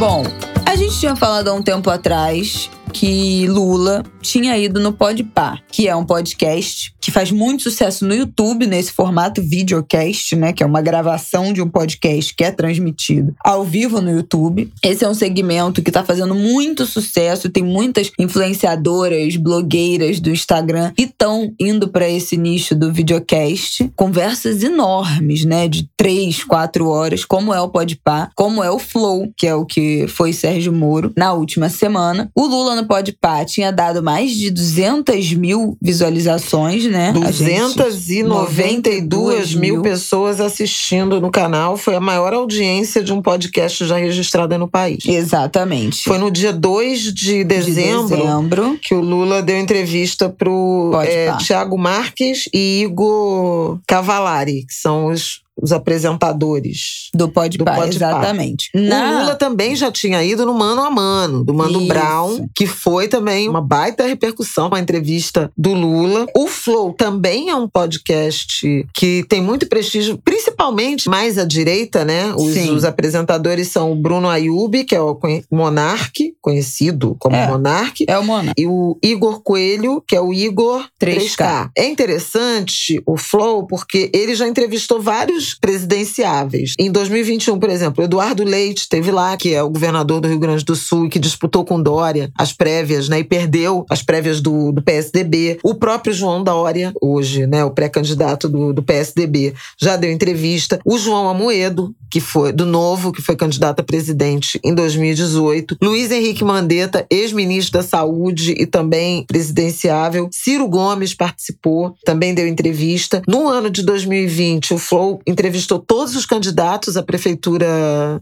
Bom, 0.00 0.22
a 0.64 0.74
gente 0.76 0.98
tinha 0.98 1.14
falado 1.14 1.48
há 1.48 1.52
um 1.52 1.60
tempo 1.60 1.90
atrás 1.90 2.70
que 2.90 3.46
Lula 3.46 4.02
tinha 4.20 4.56
ido 4.58 4.80
no 4.80 4.92
Podpah, 4.92 5.58
que 5.70 5.88
é 5.88 5.94
um 5.94 6.04
podcast 6.04 6.92
que 7.00 7.10
faz 7.10 7.30
muito 7.30 7.62
sucesso 7.62 8.04
no 8.04 8.14
YouTube, 8.14 8.66
nesse 8.66 8.92
formato 8.92 9.40
videocast, 9.40 10.36
né? 10.36 10.52
Que 10.52 10.62
é 10.62 10.66
uma 10.66 10.82
gravação 10.82 11.52
de 11.52 11.62
um 11.62 11.68
podcast 11.68 12.34
que 12.34 12.44
é 12.44 12.50
transmitido 12.50 13.34
ao 13.42 13.64
vivo 13.64 14.00
no 14.00 14.10
YouTube. 14.10 14.70
Esse 14.82 15.04
é 15.04 15.08
um 15.08 15.14
segmento 15.14 15.82
que 15.82 15.90
tá 15.90 16.04
fazendo 16.04 16.34
muito 16.34 16.84
sucesso, 16.84 17.48
tem 17.48 17.62
muitas 17.62 18.10
influenciadoras, 18.18 19.36
blogueiras 19.36 20.20
do 20.20 20.30
Instagram 20.30 20.92
que 20.94 21.04
estão 21.04 21.52
indo 21.58 21.88
para 21.88 22.08
esse 22.08 22.36
nicho 22.36 22.74
do 22.74 22.92
videocast. 22.92 23.90
Conversas 23.96 24.62
enormes, 24.62 25.44
né? 25.44 25.68
De 25.68 25.88
três, 25.96 26.44
quatro 26.44 26.88
horas, 26.88 27.24
como 27.24 27.54
é 27.54 27.60
o 27.60 27.68
Podpah, 27.68 28.30
como 28.34 28.62
é 28.62 28.70
o 28.70 28.78
Flow, 28.78 29.32
que 29.36 29.46
é 29.46 29.54
o 29.54 29.64
que 29.64 30.06
foi 30.08 30.32
Sérgio 30.32 30.72
Moro 30.72 31.12
na 31.16 31.32
última 31.32 31.68
semana. 31.68 32.30
O 32.34 32.46
Lula 32.46 32.79
no 32.80 32.86
Podpah 32.86 33.44
tinha 33.44 33.72
dado 33.72 34.02
mais 34.02 34.32
de 34.32 34.50
200 34.50 35.34
mil 35.34 35.76
visualizações, 35.80 36.86
né? 36.86 37.12
292 37.12 39.54
mil, 39.54 39.74
mil 39.74 39.82
pessoas 39.82 40.40
assistindo 40.40 41.20
no 41.20 41.30
canal. 41.30 41.76
Foi 41.76 41.94
a 41.94 42.00
maior 42.00 42.32
audiência 42.32 43.02
de 43.02 43.12
um 43.12 43.22
podcast 43.22 43.86
já 43.86 43.96
registrada 43.96 44.58
no 44.58 44.68
país. 44.68 45.04
Exatamente. 45.04 46.04
Foi 46.04 46.18
no 46.18 46.30
dia 46.30 46.52
2 46.52 47.14
de 47.14 47.44
dezembro, 47.44 48.16
de 48.16 48.22
dezembro. 48.22 48.78
que 48.82 48.94
o 48.94 49.00
Lula 49.00 49.42
deu 49.42 49.58
entrevista 49.58 50.28
pro 50.28 50.92
é, 51.04 51.36
Tiago 51.36 51.76
Marques 51.76 52.48
e 52.52 52.82
Igor 52.82 53.78
Cavalari, 53.86 54.64
que 54.66 54.74
são 54.74 55.06
os 55.06 55.42
os 55.56 55.72
apresentadores 55.72 57.08
do 57.14 57.28
Pá. 57.30 57.86
exatamente. 57.86 58.70
O 58.74 58.80
Na- 58.80 59.20
Lula 59.20 59.34
também 59.34 59.74
já 59.76 59.90
tinha 59.90 60.22
ido 60.24 60.46
no 60.46 60.54
Mano 60.54 60.82
a 60.82 60.90
Mano, 60.90 61.44
do 61.44 61.52
Mano 61.52 61.78
Isso. 61.78 61.88
Brown, 61.88 62.48
que 62.54 62.66
foi 62.66 63.08
também 63.08 63.48
uma 63.48 63.60
baita 63.60 64.04
repercussão, 64.06 64.68
uma 64.68 64.80
entrevista 64.80 65.50
do 65.56 65.72
Lula. 65.74 66.26
O 66.36 66.46
Flow 66.46 66.92
também 66.94 67.50
é 67.50 67.54
um 67.54 67.68
podcast 67.68 68.86
que 68.94 69.24
tem 69.28 69.42
muito 69.42 69.66
prestígio, 69.68 70.18
principalmente 70.24 71.08
mais 71.08 71.36
à 71.38 71.44
direita, 71.44 72.04
né? 72.04 72.32
Os, 72.34 72.56
os 72.70 72.84
apresentadores 72.84 73.68
são 73.68 73.92
o 73.92 73.96
Bruno 73.96 74.28
Ayub, 74.28 74.84
que 74.84 74.94
é 74.94 75.00
o 75.00 75.18
Monarque, 75.50 76.34
conhecido 76.40 77.16
como 77.18 77.36
É. 77.36 77.46
Monarque. 77.48 78.04
É 78.08 78.18
o 78.18 78.24
Mona. 78.24 78.52
E 78.56 78.66
o 78.66 78.96
Igor 79.02 79.42
Coelho, 79.42 80.02
que 80.06 80.16
é 80.16 80.20
o 80.20 80.32
Igor 80.32 80.84
3K. 81.00 81.36
3K. 81.36 81.70
É 81.76 81.86
interessante 81.88 83.02
o 83.06 83.16
Flow 83.16 83.66
porque 83.66 84.10
ele 84.14 84.34
já 84.34 84.46
entrevistou 84.48 85.00
vários 85.00 85.49
presidenciáveis. 85.54 86.74
Em 86.78 86.90
2021, 86.90 87.58
por 87.58 87.70
exemplo, 87.70 88.04
Eduardo 88.04 88.44
Leite 88.44 88.88
teve 88.88 89.10
lá, 89.10 89.36
que 89.36 89.54
é 89.54 89.62
o 89.62 89.70
governador 89.70 90.20
do 90.20 90.28
Rio 90.28 90.38
Grande 90.38 90.64
do 90.64 90.76
Sul 90.76 91.06
e 91.06 91.08
que 91.08 91.18
disputou 91.18 91.64
com 91.64 91.82
Dória 91.82 92.30
as 92.36 92.52
prévias, 92.52 93.08
né? 93.08 93.20
E 93.20 93.24
perdeu 93.24 93.84
as 93.88 94.02
prévias 94.02 94.40
do, 94.40 94.72
do 94.72 94.82
PSDB. 94.82 95.58
O 95.62 95.74
próprio 95.74 96.12
João 96.12 96.42
Dória, 96.42 96.92
hoje, 97.00 97.46
né? 97.46 97.64
O 97.64 97.70
pré-candidato 97.70 98.48
do, 98.48 98.72
do 98.72 98.82
PSDB, 98.82 99.54
já 99.78 99.96
deu 99.96 100.10
entrevista. 100.10 100.80
O 100.84 100.98
João 100.98 101.28
Amoedo, 101.28 101.94
que 102.10 102.20
foi 102.20 102.52
do 102.52 102.66
Novo, 102.66 103.12
que 103.12 103.22
foi 103.22 103.36
candidato 103.36 103.80
a 103.80 103.84
presidente 103.84 104.58
em 104.64 104.74
2018. 104.74 105.76
Luiz 105.80 106.10
Henrique 106.10 106.44
Mandetta, 106.44 107.06
ex-ministro 107.08 107.78
da 107.80 107.82
Saúde 107.82 108.52
e 108.58 108.66
também 108.66 109.24
presidenciável. 109.26 110.28
Ciro 110.32 110.68
Gomes 110.68 111.14
participou, 111.14 111.94
também 112.04 112.34
deu 112.34 112.46
entrevista. 112.46 113.22
No 113.28 113.48
ano 113.48 113.70
de 113.70 113.82
2020, 113.82 114.74
o 114.74 114.78
Flow 114.78 115.20
entrevistou 115.30 115.78
todos 115.78 116.14
os 116.14 116.26
candidatos 116.26 116.96
à 116.96 117.02
prefeitura 117.02 117.66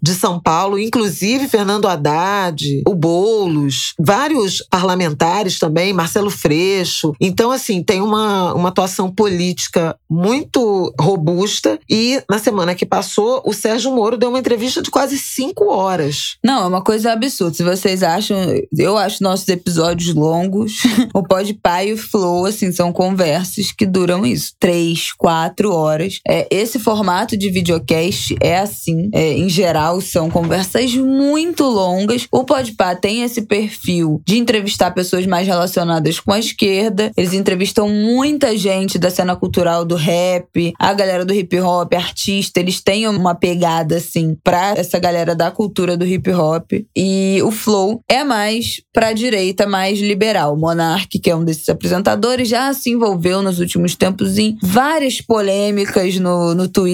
de 0.00 0.14
São 0.14 0.40
Paulo, 0.40 0.78
inclusive 0.78 1.48
Fernando 1.48 1.88
Haddad, 1.88 2.82
o 2.86 2.94
Boulos, 2.94 3.94
vários 3.98 4.62
parlamentares 4.70 5.58
também, 5.58 5.92
Marcelo 5.92 6.30
Freixo. 6.30 7.12
Então, 7.20 7.50
assim, 7.50 7.82
tem 7.82 8.00
uma, 8.00 8.54
uma 8.54 8.68
atuação 8.68 9.10
política 9.10 9.96
muito 10.08 10.94
robusta. 11.00 11.78
E 11.88 12.22
na 12.28 12.38
semana 12.38 12.74
que 12.74 12.86
passou, 12.86 13.42
o 13.44 13.52
Sérgio 13.52 13.92
Moro 13.92 14.16
deu 14.16 14.28
uma 14.28 14.38
entrevista 14.38 14.80
de 14.82 14.90
quase 14.90 15.18
cinco 15.18 15.72
horas. 15.72 16.36
Não, 16.44 16.64
é 16.64 16.66
uma 16.66 16.82
coisa 16.82 17.12
absurda. 17.12 17.54
Se 17.54 17.62
vocês 17.62 18.02
acham, 18.02 18.36
eu 18.76 18.96
acho 18.96 19.22
nossos 19.22 19.48
episódios 19.48 20.14
longos. 20.14 20.82
o 21.14 21.22
Pode 21.22 21.54
Pai 21.54 21.90
e 21.90 21.92
o 21.94 21.98
Flow, 21.98 22.46
assim, 22.46 22.70
são 22.72 22.92
conversas 22.92 23.72
que 23.72 23.86
duram 23.86 24.24
isso. 24.24 24.52
Três, 24.58 25.12
quatro 25.12 25.72
horas. 25.72 26.20
É, 26.26 26.46
esse 26.50 26.78
formato 26.78 26.97
de 27.36 27.50
videocast 27.50 28.34
é 28.40 28.58
assim. 28.58 29.08
É, 29.12 29.32
em 29.32 29.48
geral, 29.48 30.00
são 30.00 30.30
conversas 30.30 30.94
muito 30.94 31.64
longas. 31.64 32.26
O 32.30 32.44
Pode 32.44 32.72
Pá 32.72 32.94
tem 32.94 33.22
esse 33.22 33.42
perfil 33.42 34.20
de 34.26 34.38
entrevistar 34.38 34.90
pessoas 34.90 35.26
mais 35.26 35.46
relacionadas 35.46 36.20
com 36.20 36.32
a 36.32 36.38
esquerda. 36.38 37.10
Eles 37.16 37.32
entrevistam 37.32 37.88
muita 37.88 38.56
gente 38.56 38.98
da 38.98 39.10
cena 39.10 39.36
cultural 39.36 39.84
do 39.84 39.96
rap, 39.96 40.72
a 40.78 40.92
galera 40.92 41.24
do 41.24 41.34
hip 41.34 41.58
hop, 41.60 41.92
artista. 41.94 42.60
Eles 42.60 42.80
têm 42.80 43.08
uma 43.08 43.34
pegada, 43.34 43.96
assim, 43.96 44.36
pra 44.42 44.74
essa 44.76 44.98
galera 44.98 45.34
da 45.34 45.50
cultura 45.50 45.96
do 45.96 46.06
hip 46.06 46.30
hop. 46.30 46.72
E 46.96 47.40
o 47.42 47.50
Flow 47.50 48.02
é 48.08 48.24
mais 48.24 48.80
pra 48.92 49.12
direita, 49.12 49.66
mais 49.66 49.98
liberal. 49.98 50.54
O 50.54 50.58
Monark, 50.58 51.18
que 51.18 51.30
é 51.30 51.36
um 51.36 51.44
desses 51.44 51.68
apresentadores, 51.68 52.48
já 52.48 52.72
se 52.72 52.90
envolveu 52.90 53.42
nos 53.42 53.58
últimos 53.58 53.94
tempos 53.94 54.38
em 54.38 54.56
várias 54.62 55.20
polêmicas 55.20 56.16
no, 56.16 56.54
no 56.54 56.68
Twitter, 56.68 56.87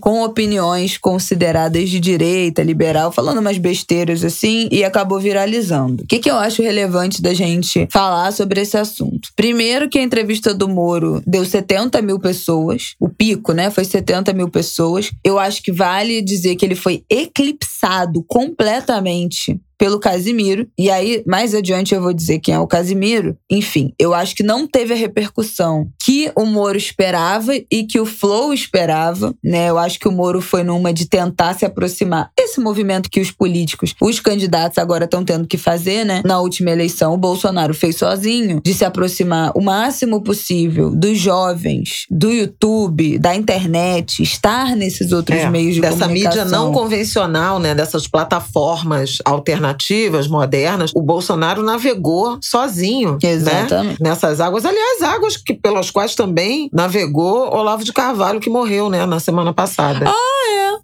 com 0.00 0.22
opiniões 0.22 0.98
consideradas 0.98 1.88
de 1.88 2.00
direita, 2.00 2.62
liberal, 2.62 3.12
falando 3.12 3.38
umas 3.38 3.58
besteiras 3.58 4.24
assim, 4.24 4.68
e 4.70 4.84
acabou 4.84 5.20
viralizando. 5.20 6.02
O 6.02 6.06
que, 6.06 6.18
que 6.18 6.30
eu 6.30 6.36
acho 6.36 6.62
relevante 6.62 7.22
da 7.22 7.34
gente 7.34 7.88
falar 7.90 8.32
sobre 8.32 8.60
esse 8.60 8.76
assunto? 8.76 9.30
Primeiro, 9.34 9.88
que 9.88 9.98
a 9.98 10.02
entrevista 10.02 10.54
do 10.54 10.68
Moro 10.68 11.22
deu 11.26 11.44
70 11.44 12.00
mil 12.02 12.18
pessoas, 12.18 12.94
o 13.00 13.08
pico, 13.08 13.52
né? 13.52 13.70
Foi 13.70 13.84
70 13.84 14.32
mil 14.32 14.48
pessoas. 14.48 15.10
Eu 15.24 15.38
acho 15.38 15.62
que 15.62 15.72
vale 15.72 16.22
dizer 16.22 16.56
que 16.56 16.64
ele 16.64 16.74
foi 16.74 17.04
eclipsado 17.10 18.24
completamente 18.26 19.60
pelo 19.78 19.98
Casimiro. 20.00 20.66
E 20.76 20.90
aí, 20.90 21.22
mais 21.26 21.54
adiante, 21.54 21.94
eu 21.94 22.02
vou 22.02 22.12
dizer 22.12 22.40
quem 22.40 22.54
é 22.54 22.58
o 22.58 22.66
Casimiro. 22.66 23.36
Enfim, 23.50 23.92
eu 23.98 24.12
acho 24.12 24.34
que 24.34 24.42
não 24.42 24.66
teve 24.66 24.92
a 24.92 24.96
repercussão 24.96 25.88
que 26.04 26.30
o 26.36 26.44
Moro 26.44 26.76
esperava 26.76 27.52
e 27.54 27.84
que 27.84 28.00
o 28.00 28.04
Flow 28.06 28.52
esperava, 28.52 29.34
né? 29.42 29.68
Eu 29.70 29.78
acho 29.78 29.98
que 29.98 30.08
o 30.08 30.12
Moro 30.12 30.40
foi 30.40 30.62
numa 30.64 30.92
de 30.92 31.06
tentar 31.06 31.54
se 31.54 31.64
aproximar. 31.64 32.30
Esse 32.38 32.60
movimento 32.60 33.08
que 33.10 33.20
os 33.20 33.30
políticos, 33.30 33.94
os 34.00 34.18
candidatos 34.20 34.78
agora 34.78 35.04
estão 35.04 35.24
tendo 35.24 35.46
que 35.46 35.56
fazer, 35.56 36.04
né? 36.04 36.22
Na 36.24 36.40
última 36.40 36.70
eleição, 36.70 37.14
o 37.14 37.18
Bolsonaro 37.18 37.72
fez 37.74 37.96
sozinho, 37.96 38.60
de 38.64 38.74
se 38.74 38.84
aproximar 38.84 39.52
o 39.54 39.60
máximo 39.60 40.22
possível 40.22 40.90
dos 40.90 41.18
jovens, 41.18 42.06
do 42.10 42.30
YouTube, 42.32 43.18
da 43.18 43.34
internet, 43.34 44.22
estar 44.22 44.74
nesses 44.74 45.12
outros 45.12 45.38
É, 45.38 45.48
meios 45.50 45.74
de 45.74 45.80
dessa 45.80 45.98
comunicação. 46.04 46.44
mídia 46.44 46.58
não 46.58 46.72
convencional, 46.72 47.58
né? 47.60 47.74
Dessas 47.74 48.08
plataformas 48.08 49.18
alternativas, 49.24 49.67
modernas, 50.28 50.92
o 50.94 51.02
Bolsonaro 51.02 51.62
navegou 51.62 52.38
sozinho, 52.42 53.18
né? 53.22 53.30
Exatamente. 53.30 54.02
Nessas 54.02 54.40
águas, 54.40 54.64
aliás, 54.64 55.02
águas 55.02 55.36
que 55.36 55.54
pelas 55.54 55.90
quais 55.90 56.14
também 56.14 56.68
navegou 56.72 57.54
Olavo 57.54 57.84
de 57.84 57.92
Carvalho, 57.92 58.40
que 58.40 58.50
morreu, 58.50 58.88
né, 58.90 59.04
na 59.06 59.20
semana 59.20 59.52
passada. 59.52 60.10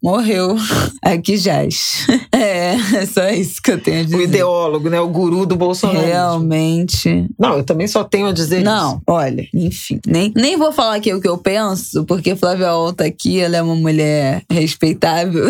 Morreu. 0.05 0.55
Aqui 1.03 1.39
jaz. 1.39 2.07
É, 2.31 2.75
é 3.01 3.07
só 3.07 3.27
isso 3.31 3.63
que 3.63 3.71
eu 3.71 3.81
tenho 3.81 4.01
a 4.01 4.05
dizer. 4.05 4.17
o 4.17 4.21
ideólogo, 4.21 4.91
né, 4.91 5.01
o 5.01 5.09
guru 5.09 5.47
do 5.47 5.57
Bolsonaro. 5.57 6.05
Realmente. 6.05 7.27
Não, 7.39 7.57
eu 7.57 7.65
também 7.65 7.87
só 7.87 8.05
tenho 8.05 8.27
a 8.27 8.33
dizer 8.33 8.63
Não, 8.63 8.97
isso. 8.97 9.03
olha, 9.07 9.49
enfim. 9.55 10.01
Nem, 10.07 10.31
nem 10.37 10.59
vou 10.59 10.73
falar 10.73 10.97
aqui 10.97 11.13
o 11.13 11.23
que 11.23 11.29
eu 11.29 11.39
penso, 11.39 12.05
porque 12.05 12.37
Flávia 12.37 12.75
Ol 12.75 12.93
tá 12.93 13.05
aqui, 13.05 13.41
ela 13.41 13.57
é 13.57 13.63
uma 13.63 13.75
mulher 13.75 14.43
respeitável, 14.51 15.47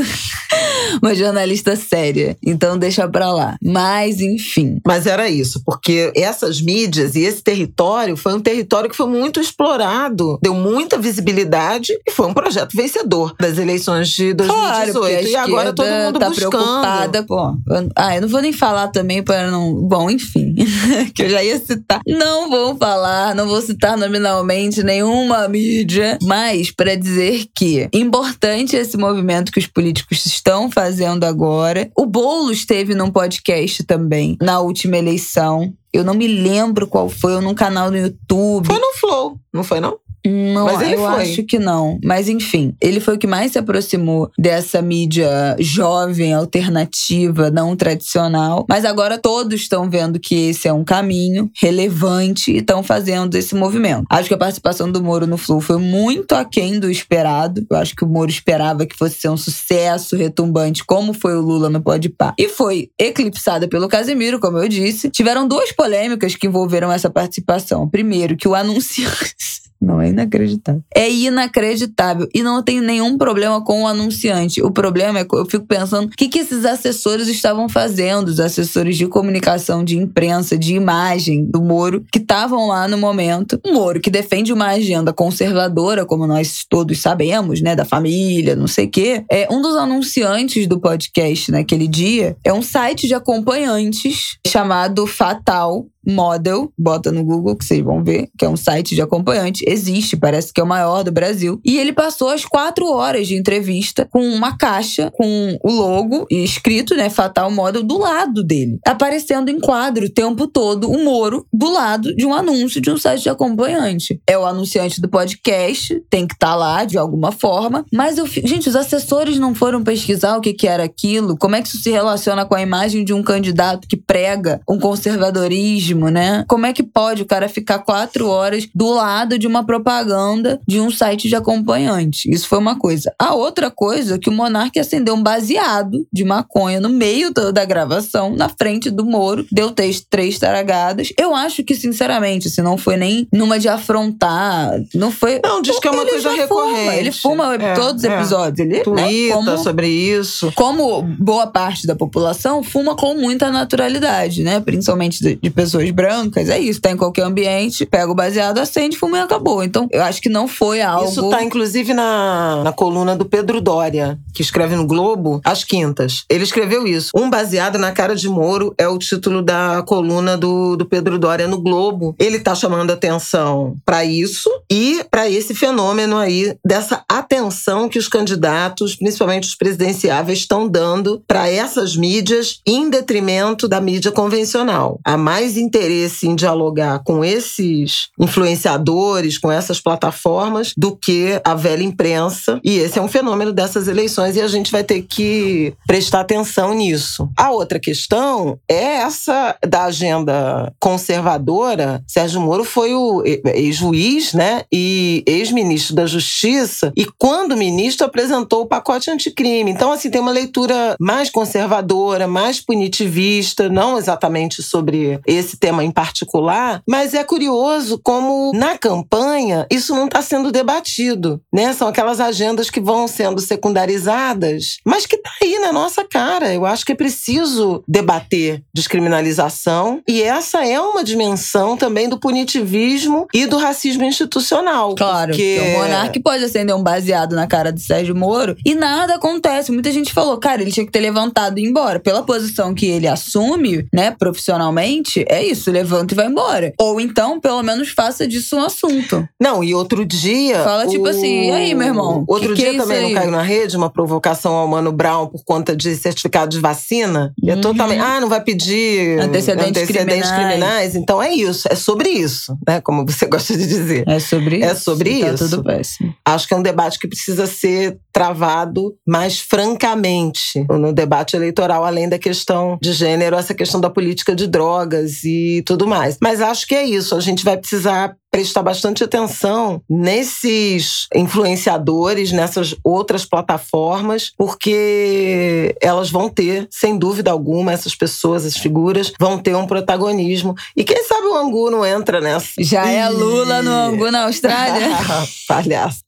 uma 1.02 1.16
jornalista 1.16 1.74
séria. 1.74 2.36
Então 2.40 2.78
deixa 2.78 3.08
pra 3.08 3.23
lá. 3.32 3.56
Mas, 3.62 4.20
enfim. 4.20 4.80
Mas 4.86 5.06
era 5.06 5.28
isso, 5.28 5.62
porque 5.64 6.12
essas 6.16 6.60
mídias 6.60 7.14
e 7.14 7.20
esse 7.20 7.42
território 7.42 8.16
foi 8.16 8.34
um 8.34 8.40
território 8.40 8.90
que 8.90 8.96
foi 8.96 9.06
muito 9.06 9.40
explorado, 9.40 10.38
deu 10.42 10.54
muita 10.54 10.98
visibilidade 10.98 11.92
e 12.06 12.10
foi 12.10 12.26
um 12.26 12.34
projeto 12.34 12.76
vencedor 12.76 13.34
das 13.40 13.58
eleições 13.58 14.08
de 14.08 14.34
2018. 14.34 14.98
Claro, 14.98 15.28
e 15.28 15.36
agora 15.36 15.72
todo 15.72 15.86
mundo 15.86 16.18
tá 16.18 16.28
buscando. 16.28 16.50
preocupada, 16.50 17.22
pô. 17.22 17.56
Ah, 17.96 18.16
eu 18.16 18.22
não 18.22 18.28
vou 18.28 18.40
nem 18.40 18.52
falar 18.52 18.88
também 18.88 19.22
para 19.22 19.50
não. 19.50 19.74
Bom, 19.74 20.10
enfim, 20.10 20.54
que 21.14 21.22
eu 21.22 21.30
já 21.30 21.42
ia 21.42 21.58
citar. 21.58 22.00
Não 22.06 22.48
vou 22.48 22.76
falar, 22.76 23.34
não 23.34 23.46
vou 23.46 23.60
citar 23.60 23.96
nominalmente 23.96 24.82
nenhuma 24.82 25.48
mídia, 25.48 26.18
mas 26.22 26.70
para 26.70 26.94
dizer 26.96 27.46
que 27.56 27.88
importante 27.92 28.76
esse 28.76 28.96
movimento 28.96 29.52
que 29.52 29.58
os 29.58 29.66
políticos 29.66 30.24
estão 30.26 30.70
fazendo 30.70 31.24
agora. 31.24 31.90
O 31.96 32.06
Boulos 32.06 32.58
esteve 32.58 32.94
num 32.94 33.10
podcast 33.14 33.84
também 33.84 34.36
na 34.42 34.60
última 34.60 34.98
eleição. 34.98 35.72
Eu 35.92 36.02
não 36.02 36.12
me 36.12 36.26
lembro 36.26 36.88
qual 36.88 37.08
foi, 37.08 37.36
ou 37.36 37.40
num 37.40 37.54
canal 37.54 37.90
no 37.90 37.96
YouTube. 37.96 38.66
Foi 38.66 38.78
no 38.78 38.92
Flow, 38.94 39.38
não 39.52 39.62
foi 39.62 39.78
não? 39.80 39.96
Não, 40.26 40.64
Mas 40.64 40.80
ele 40.80 40.94
eu 40.94 41.00
foi. 41.00 41.22
acho 41.22 41.42
que 41.44 41.58
não. 41.58 41.98
Mas 42.02 42.28
enfim, 42.28 42.74
ele 42.80 43.00
foi 43.00 43.14
o 43.14 43.18
que 43.18 43.26
mais 43.26 43.52
se 43.52 43.58
aproximou 43.58 44.30
dessa 44.38 44.80
mídia 44.80 45.54
jovem, 45.58 46.32
alternativa, 46.32 47.50
não 47.50 47.76
tradicional. 47.76 48.64
Mas 48.68 48.84
agora 48.84 49.18
todos 49.18 49.60
estão 49.60 49.88
vendo 49.90 50.18
que 50.18 50.48
esse 50.48 50.66
é 50.66 50.72
um 50.72 50.84
caminho 50.84 51.50
relevante 51.60 52.52
e 52.52 52.58
estão 52.58 52.82
fazendo 52.82 53.34
esse 53.34 53.54
movimento. 53.54 54.04
Acho 54.10 54.28
que 54.28 54.34
a 54.34 54.38
participação 54.38 54.90
do 54.90 55.02
Moro 55.02 55.26
no 55.26 55.36
Flow 55.36 55.60
foi 55.60 55.78
muito 55.78 56.32
aquém 56.32 56.80
do 56.80 56.90
esperado. 56.90 57.66
Eu 57.70 57.76
acho 57.76 57.94
que 57.94 58.04
o 58.04 58.08
Moro 58.08 58.30
esperava 58.30 58.86
que 58.86 58.96
fosse 58.96 59.20
ser 59.20 59.28
um 59.28 59.36
sucesso 59.36 60.16
retumbante, 60.16 60.84
como 60.84 61.12
foi 61.12 61.36
o 61.36 61.40
Lula 61.40 61.68
no 61.68 61.82
Podpah. 61.82 62.34
E 62.38 62.48
foi 62.48 62.88
eclipsada 62.98 63.68
pelo 63.68 63.88
Casemiro, 63.88 64.40
como 64.40 64.58
eu 64.58 64.68
disse. 64.68 65.10
Tiveram 65.10 65.46
duas 65.46 65.70
polêmicas 65.72 66.34
que 66.34 66.46
envolveram 66.46 66.90
essa 66.90 67.10
participação. 67.10 67.88
Primeiro, 67.88 68.36
que 68.36 68.48
o 68.48 68.54
anunciante 68.54 69.63
Não, 69.84 70.00
é 70.00 70.08
inacreditável. 70.08 70.82
É 70.94 71.10
inacreditável. 71.10 72.26
E 72.34 72.42
não 72.42 72.62
tem 72.62 72.80
nenhum 72.80 73.18
problema 73.18 73.62
com 73.62 73.82
o 73.82 73.86
anunciante. 73.86 74.62
O 74.62 74.70
problema 74.70 75.18
é 75.20 75.24
que 75.24 75.36
eu 75.36 75.44
fico 75.44 75.66
pensando 75.66 76.06
o 76.06 76.10
que, 76.10 76.28
que 76.28 76.38
esses 76.38 76.64
assessores 76.64 77.28
estavam 77.28 77.68
fazendo, 77.68 78.28
os 78.28 78.40
assessores 78.40 78.96
de 78.96 79.06
comunicação, 79.06 79.84
de 79.84 79.98
imprensa, 79.98 80.56
de 80.56 80.74
imagem 80.74 81.44
do 81.44 81.62
Moro, 81.62 82.04
que 82.10 82.18
estavam 82.18 82.68
lá 82.68 82.88
no 82.88 82.96
momento. 82.96 83.60
O 83.64 83.72
Moro, 83.74 84.00
que 84.00 84.10
defende 84.10 84.52
uma 84.52 84.68
agenda 84.68 85.12
conservadora, 85.12 86.06
como 86.06 86.26
nós 86.26 86.64
todos 86.68 87.00
sabemos, 87.00 87.60
né? 87.60 87.76
Da 87.76 87.84
família, 87.84 88.56
não 88.56 88.66
sei 88.66 88.86
o 88.86 88.90
quê. 88.90 89.24
É, 89.30 89.46
um 89.50 89.60
dos 89.60 89.76
anunciantes 89.76 90.66
do 90.66 90.80
podcast 90.80 91.52
naquele 91.52 91.86
dia 91.86 92.36
é 92.42 92.52
um 92.52 92.62
site 92.62 93.06
de 93.06 93.14
acompanhantes 93.14 94.38
chamado 94.46 95.06
Fatal 95.06 95.86
Model, 96.06 96.72
bota 96.78 97.10
no 97.10 97.24
Google 97.24 97.56
que 97.56 97.64
vocês 97.64 97.82
vão 97.82 98.02
ver, 98.02 98.28
que 98.38 98.44
é 98.44 98.48
um 98.48 98.56
site 98.56 98.94
de 98.94 99.02
acompanhante, 99.02 99.64
existe, 99.66 100.16
parece 100.16 100.52
que 100.52 100.60
é 100.60 100.64
o 100.64 100.66
maior 100.66 101.02
do 101.02 101.12
Brasil. 101.12 101.60
E 101.64 101.78
ele 101.78 101.92
passou 101.92 102.28
as 102.28 102.44
quatro 102.44 102.86
horas 102.90 103.26
de 103.26 103.36
entrevista 103.36 104.06
com 104.10 104.26
uma 104.26 104.56
caixa 104.56 105.10
com 105.14 105.58
o 105.62 105.70
logo 105.70 106.26
escrito, 106.30 106.94
né, 106.94 107.10
Fatal 107.10 107.50
Model, 107.50 107.82
do 107.82 107.98
lado 107.98 108.42
dele, 108.42 108.78
aparecendo 108.86 109.48
em 109.48 109.60
quadro 109.60 110.06
o 110.06 110.10
tempo 110.10 110.46
todo 110.46 110.90
o 110.90 111.04
Moro 111.04 111.46
do 111.52 111.70
lado 111.70 112.14
de 112.14 112.26
um 112.26 112.34
anúncio 112.34 112.80
de 112.80 112.90
um 112.90 112.96
site 112.96 113.22
de 113.22 113.28
acompanhante. 113.28 114.20
É 114.26 114.38
o 114.38 114.46
anunciante 114.46 115.00
do 115.00 115.08
podcast, 115.08 116.02
tem 116.10 116.26
que 116.26 116.34
estar 116.34 116.48
tá 116.48 116.54
lá 116.54 116.84
de 116.84 116.98
alguma 116.98 117.32
forma, 117.32 117.84
mas 117.92 118.18
eu, 118.18 118.26
gente, 118.26 118.68
os 118.68 118.76
assessores 118.76 119.38
não 119.38 119.54
foram 119.54 119.82
pesquisar 119.82 120.36
o 120.36 120.40
que, 120.40 120.52
que 120.52 120.66
era 120.66 120.84
aquilo, 120.84 121.36
como 121.36 121.56
é 121.56 121.62
que 121.62 121.68
isso 121.68 121.78
se 121.78 121.90
relaciona 121.90 122.44
com 122.44 122.54
a 122.54 122.62
imagem 122.62 123.04
de 123.04 123.12
um 123.12 123.22
candidato 123.22 123.86
que 123.88 123.96
prega 123.96 124.60
um 124.68 124.78
conservadorismo, 124.78 125.93
né? 125.94 126.44
Como 126.48 126.66
é 126.66 126.72
que 126.72 126.82
pode 126.82 127.22
o 127.22 127.26
cara 127.26 127.48
ficar 127.48 127.80
quatro 127.80 128.28
horas 128.28 128.68
do 128.74 128.92
lado 128.92 129.38
de 129.38 129.46
uma 129.46 129.64
propaganda 129.64 130.60
de 130.66 130.80
um 130.80 130.90
site 130.90 131.28
de 131.28 131.36
acompanhante? 131.36 132.30
Isso 132.30 132.48
foi 132.48 132.58
uma 132.58 132.78
coisa. 132.78 133.12
A 133.18 133.34
outra 133.34 133.70
coisa 133.70 134.14
é 134.14 134.18
que 134.18 134.28
o 134.28 134.32
Monarque 134.32 134.78
acendeu 134.78 135.14
um 135.14 135.22
baseado 135.22 136.06
de 136.12 136.24
maconha 136.24 136.80
no 136.80 136.88
meio 136.88 137.32
da 137.32 137.64
gravação, 137.64 138.34
na 138.34 138.48
frente 138.48 138.90
do 138.90 139.04
Moro, 139.04 139.46
deu 139.50 139.70
três, 139.70 140.00
três 140.00 140.38
taragadas. 140.38 141.12
Eu 141.18 141.34
acho 141.34 141.62
que, 141.62 141.74
sinceramente, 141.74 142.50
se 142.50 142.62
não 142.62 142.76
foi 142.76 142.96
nem 142.96 143.28
numa 143.32 143.58
de 143.58 143.68
afrontar, 143.68 144.80
não 144.94 145.10
foi. 145.10 145.40
Não, 145.44 145.60
diz 145.62 145.78
que 145.78 145.88
é 145.88 145.90
uma 145.90 146.06
coisa 146.06 146.32
recorrente. 146.32 146.84
Fuma. 146.84 146.94
Ele 146.96 147.12
fuma 147.12 147.54
é, 147.54 147.74
todos 147.74 148.02
os 148.02 148.04
é. 148.04 148.14
episódios. 148.14 148.58
Ele 148.58 148.80
Twitta 148.80 149.02
né, 149.02 149.32
como, 149.32 149.58
sobre 149.58 149.88
isso. 149.88 150.52
Como 150.54 151.02
boa 151.02 151.46
parte 151.46 151.86
da 151.86 151.94
população 151.94 152.62
fuma 152.62 152.94
com 152.96 153.14
muita 153.14 153.50
naturalidade, 153.50 154.42
né? 154.42 154.60
Principalmente 154.60 155.22
de, 155.22 155.36
de 155.36 155.50
pessoas 155.50 155.83
brancas. 155.92 156.48
É 156.48 156.58
isso, 156.58 156.80
tá 156.80 156.90
em 156.90 156.96
qualquer 156.96 157.22
ambiente, 157.22 157.86
pega 157.86 158.10
o 158.10 158.14
baseado, 158.14 158.58
acende, 158.58 158.96
fuma 158.96 159.18
e 159.18 159.20
acabou. 159.20 159.62
Então, 159.62 159.88
eu 159.90 160.02
acho 160.02 160.20
que 160.20 160.28
não 160.28 160.46
foi 160.46 160.80
algo. 160.80 161.10
Isso 161.10 161.30
tá, 161.30 161.42
inclusive, 161.42 161.92
na, 161.92 162.62
na 162.64 162.72
coluna 162.72 163.16
do 163.16 163.24
Pedro 163.24 163.60
Dória, 163.60 164.18
que 164.34 164.42
escreve 164.42 164.76
no 164.76 164.86
Globo, 164.86 165.40
às 165.44 165.64
quintas. 165.64 166.24
Ele 166.28 166.44
escreveu 166.44 166.86
isso. 166.86 167.10
Um 167.14 167.30
baseado 167.30 167.78
na 167.78 167.92
cara 167.92 168.14
de 168.14 168.28
Moro 168.28 168.74
é 168.78 168.88
o 168.88 168.98
título 168.98 169.42
da 169.42 169.82
coluna 169.86 170.36
do, 170.36 170.76
do 170.76 170.86
Pedro 170.86 171.18
Dória 171.18 171.46
no 171.46 171.60
Globo. 171.60 172.14
Ele 172.18 172.38
tá 172.38 172.54
chamando 172.54 172.90
atenção 172.90 173.76
para 173.84 174.04
isso 174.04 174.50
e 174.70 175.04
para 175.10 175.28
esse 175.28 175.54
fenômeno 175.54 176.16
aí 176.16 176.56
dessa 176.64 177.04
atenção 177.08 177.88
que 177.88 177.98
os 177.98 178.08
candidatos, 178.08 178.96
principalmente 178.96 179.48
os 179.48 179.54
presidenciáveis, 179.54 180.40
estão 180.40 180.68
dando 180.68 181.22
para 181.26 181.48
essas 181.48 181.96
mídias 181.96 182.60
em 182.66 182.88
detrimento 182.88 183.68
da 183.68 183.80
mídia 183.80 184.10
convencional. 184.10 185.00
Há 185.04 185.16
mais 185.16 185.56
interesse 185.74 186.28
em 186.28 186.36
dialogar 186.36 187.00
com 187.00 187.24
esses 187.24 188.08
influenciadores, 188.18 189.38
com 189.38 189.50
essas 189.50 189.80
plataformas, 189.80 190.72
do 190.76 190.96
que 190.96 191.40
a 191.44 191.54
velha 191.54 191.82
imprensa. 191.82 192.60
E 192.62 192.78
esse 192.78 192.98
é 192.98 193.02
um 193.02 193.08
fenômeno 193.08 193.52
dessas 193.52 193.88
eleições 193.88 194.36
e 194.36 194.40
a 194.40 194.46
gente 194.46 194.70
vai 194.70 194.84
ter 194.84 195.02
que 195.02 195.74
prestar 195.84 196.20
atenção 196.20 196.72
nisso. 196.74 197.28
A 197.36 197.50
outra 197.50 197.80
questão 197.80 198.56
é 198.68 198.98
essa 198.98 199.56
da 199.66 199.84
agenda 199.84 200.72
conservadora. 200.78 202.02
Sérgio 202.06 202.40
Moro 202.40 202.62
foi 202.62 202.94
o 202.94 203.24
ex-juiz, 203.24 204.32
né, 204.32 204.62
e 204.72 205.24
ex-ministro 205.26 205.96
da 205.96 206.06
Justiça, 206.06 206.92
e 206.96 207.04
quando 207.18 207.56
ministro 207.56 208.06
apresentou 208.06 208.62
o 208.62 208.66
pacote 208.66 209.10
anticrime. 209.10 209.70
Então, 209.70 209.90
assim, 209.90 210.10
tem 210.10 210.20
uma 210.20 210.30
leitura 210.30 210.94
mais 211.00 211.30
conservadora, 211.30 212.28
mais 212.28 212.60
punitivista, 212.60 213.68
não 213.68 213.98
exatamente 213.98 214.62
sobre 214.62 215.18
esse 215.26 215.56
tema 215.64 215.82
em 215.82 215.90
particular, 215.90 216.82
mas 216.86 217.14
é 217.14 217.24
curioso 217.24 217.98
como 218.04 218.52
na 218.54 218.76
campanha 218.76 219.66
isso 219.70 219.94
não 219.94 220.04
está 220.04 220.20
sendo 220.20 220.52
debatido, 220.52 221.40
né? 221.50 221.72
São 221.72 221.88
aquelas 221.88 222.20
agendas 222.20 222.68
que 222.68 222.82
vão 222.82 223.08
sendo 223.08 223.40
secundarizadas, 223.40 224.76
mas 224.84 225.06
que 225.06 225.16
tá 225.16 225.30
aí 225.42 225.58
na 225.58 225.72
nossa 225.72 226.04
cara. 226.04 226.52
Eu 226.52 226.66
acho 226.66 226.84
que 226.84 226.92
é 226.92 226.94
preciso 226.94 227.82
debater 227.88 228.62
descriminalização 228.74 230.02
e 230.06 230.20
essa 230.20 230.66
é 230.66 230.78
uma 230.78 231.02
dimensão 231.02 231.78
também 231.78 232.10
do 232.10 232.20
punitivismo 232.20 233.26
e 233.32 233.46
do 233.46 233.56
racismo 233.56 234.04
institucional. 234.04 234.94
Claro, 234.94 235.30
porque 235.30 235.60
o 235.60 235.78
monarca 235.78 236.20
pode 236.22 236.44
acender 236.44 236.76
um 236.76 236.82
baseado 236.82 237.34
na 237.34 237.46
cara 237.46 237.72
do 237.72 237.80
Sérgio 237.80 238.14
Moro 238.14 238.54
e 238.66 238.74
nada 238.74 239.14
acontece. 239.14 239.72
Muita 239.72 239.90
gente 239.90 240.12
falou, 240.12 240.36
cara, 240.36 240.60
ele 240.60 240.72
tinha 240.72 240.84
que 240.84 240.92
ter 240.92 241.00
levantado 241.00 241.58
e 241.58 241.62
ir 241.62 241.68
embora. 241.70 241.98
Pela 241.98 242.22
posição 242.22 242.74
que 242.74 242.84
ele 242.84 243.08
assume, 243.08 243.88
né, 243.90 244.10
profissionalmente, 244.10 245.24
é 245.26 245.42
isso, 245.42 245.53
levanta 245.70 246.14
e 246.14 246.16
vai 246.16 246.26
embora. 246.26 246.72
Ou 246.80 247.00
então, 247.00 247.40
pelo 247.40 247.62
menos, 247.62 247.90
faça 247.90 248.26
disso 248.26 248.56
um 248.56 248.62
assunto. 248.62 249.26
Não, 249.40 249.62
e 249.62 249.74
outro 249.74 250.04
dia. 250.04 250.62
Fala 250.62 250.86
tipo 250.86 251.04
o... 251.04 251.08
assim, 251.08 251.48
e 251.48 251.50
aí, 251.50 251.74
meu 251.74 251.88
irmão? 251.88 252.24
Outro 252.28 252.54
que 252.54 252.62
dia 252.62 252.70
que 252.70 252.76
é 252.76 252.80
também 252.80 253.02
não 253.02 253.12
caiu 253.12 253.30
na 253.30 253.42
rede 253.42 253.76
uma 253.76 253.90
provocação 253.90 254.54
ao 254.54 254.68
Mano 254.68 254.92
Brown 254.92 255.26
por 255.26 255.44
conta 255.44 255.76
de 255.76 255.94
certificado 255.96 256.50
de 256.50 256.60
vacina. 256.60 257.32
Uhum. 257.42 257.50
É 257.52 257.56
totalmente. 257.56 258.00
Ah, 258.00 258.20
não 258.20 258.28
vai 258.28 258.42
pedir 258.42 259.20
antecedentes, 259.20 259.82
antecedentes 259.82 260.30
criminais. 260.30 260.48
criminais. 260.48 260.94
Então 260.94 261.22
é 261.22 261.32
isso, 261.32 261.68
é 261.70 261.74
sobre 261.74 262.08
isso, 262.08 262.56
né? 262.66 262.80
Como 262.80 263.04
você 263.06 263.26
gosta 263.26 263.56
de 263.56 263.66
dizer. 263.66 264.04
É 264.06 264.18
sobre 264.18 264.56
é 264.56 264.58
isso. 264.58 264.70
É 264.70 264.74
sobre 264.74 265.20
tá 265.20 265.28
isso. 265.28 265.50
Tudo 265.50 265.64
péssimo. 265.64 266.14
Acho 266.24 266.48
que 266.48 266.54
é 266.54 266.56
um 266.56 266.62
debate 266.62 266.98
que 266.98 267.08
precisa 267.08 267.46
ser 267.46 267.98
travado 268.12 268.94
mais 269.06 269.40
francamente 269.40 270.64
no 270.70 270.92
debate 270.92 271.36
eleitoral, 271.36 271.84
além 271.84 272.08
da 272.08 272.18
questão 272.18 272.78
de 272.80 272.92
gênero, 272.92 273.36
essa 273.36 273.54
questão 273.54 273.80
da 273.80 273.90
política 273.90 274.34
de 274.34 274.46
drogas 274.46 275.24
e 275.24 275.33
tudo 275.66 275.86
mais. 275.86 276.18
Mas 276.20 276.40
acho 276.40 276.66
que 276.66 276.74
é 276.74 276.84
isso. 276.84 277.14
A 277.14 277.20
gente 277.20 277.44
vai 277.44 277.56
precisar 277.56 278.16
prestar 278.30 278.64
bastante 278.64 279.04
atenção 279.04 279.80
nesses 279.88 281.06
influenciadores, 281.14 282.32
nessas 282.32 282.74
outras 282.82 283.24
plataformas, 283.24 284.32
porque 284.36 285.72
elas 285.80 286.10
vão 286.10 286.28
ter, 286.28 286.66
sem 286.68 286.98
dúvida 286.98 287.30
alguma, 287.30 287.72
essas 287.72 287.94
pessoas, 287.94 288.44
essas 288.44 288.60
figuras, 288.60 289.12
vão 289.20 289.38
ter 289.38 289.54
um 289.54 289.68
protagonismo. 289.68 290.56
E 290.76 290.82
quem 290.82 291.04
sabe 291.04 291.28
o 291.28 291.36
Angu 291.36 291.70
não 291.70 291.86
entra 291.86 292.20
nessa. 292.20 292.48
Já 292.58 292.90
é 292.90 293.08
Lula 293.08 293.62
no 293.62 293.70
Angu 293.70 294.10
na 294.10 294.24
Austrália? 294.24 294.88
Palhaço. 295.46 296.00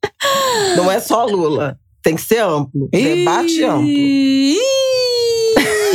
Não 0.76 0.90
é 0.90 0.98
só 0.98 1.24
Lula. 1.26 1.78
Tem 2.02 2.16
que 2.16 2.22
ser 2.22 2.42
amplo. 2.42 2.88
Debate 2.90 3.62
amplo. 3.62 3.86
E 3.86 4.58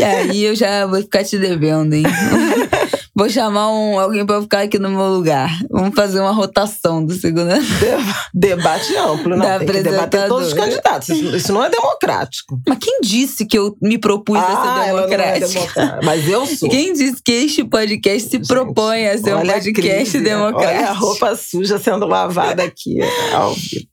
aí 0.03 0.43
eu 0.43 0.55
já 0.55 0.85
vou 0.85 1.01
ficar 1.01 1.23
te 1.23 1.37
devendo, 1.37 1.93
hein? 1.93 2.03
Vou 3.13 3.29
chamar 3.29 3.69
um, 3.69 3.99
alguém 3.99 4.25
para 4.25 4.41
ficar 4.41 4.61
aqui 4.61 4.79
no 4.79 4.89
meu 4.89 5.07
lugar. 5.07 5.49
Vamos 5.69 5.93
fazer 5.93 6.21
uma 6.21 6.31
rotação 6.31 7.05
do 7.05 7.13
segundo. 7.13 7.49
Debate 8.33 8.95
amplo, 8.95 9.35
não. 9.35 9.59
Tem 9.59 9.67
que 9.67 9.83
debater 9.83 10.27
todos 10.27 10.47
os 10.47 10.53
candidatos. 10.53 11.09
Isso, 11.09 11.51
não 11.51 11.63
é 11.63 11.69
democrático. 11.69 12.59
Mas 12.67 12.77
quem 12.79 13.01
disse 13.01 13.45
que 13.45 13.57
eu 13.57 13.75
me 13.81 13.97
propus 13.97 14.37
ah, 14.37 14.45
a 14.45 14.85
ser 14.85 14.85
democrático? 14.85 15.79
É 15.79 16.05
Mas 16.05 16.27
eu 16.27 16.45
sou. 16.45 16.69
Quem 16.69 16.93
disse 16.93 17.21
que 17.23 17.31
este 17.31 17.63
podcast 17.65 18.29
se 18.29 18.37
Gente, 18.37 18.47
propõe 18.47 19.07
a 19.07 19.17
ser 19.17 19.35
um 19.35 19.45
podcast 19.45 20.19
democrático? 20.19 20.79
Olha 20.79 20.89
a 20.89 20.93
roupa 20.93 21.35
suja 21.35 21.77
sendo 21.77 22.07
lavada 22.07 22.63
aqui. 22.63 22.97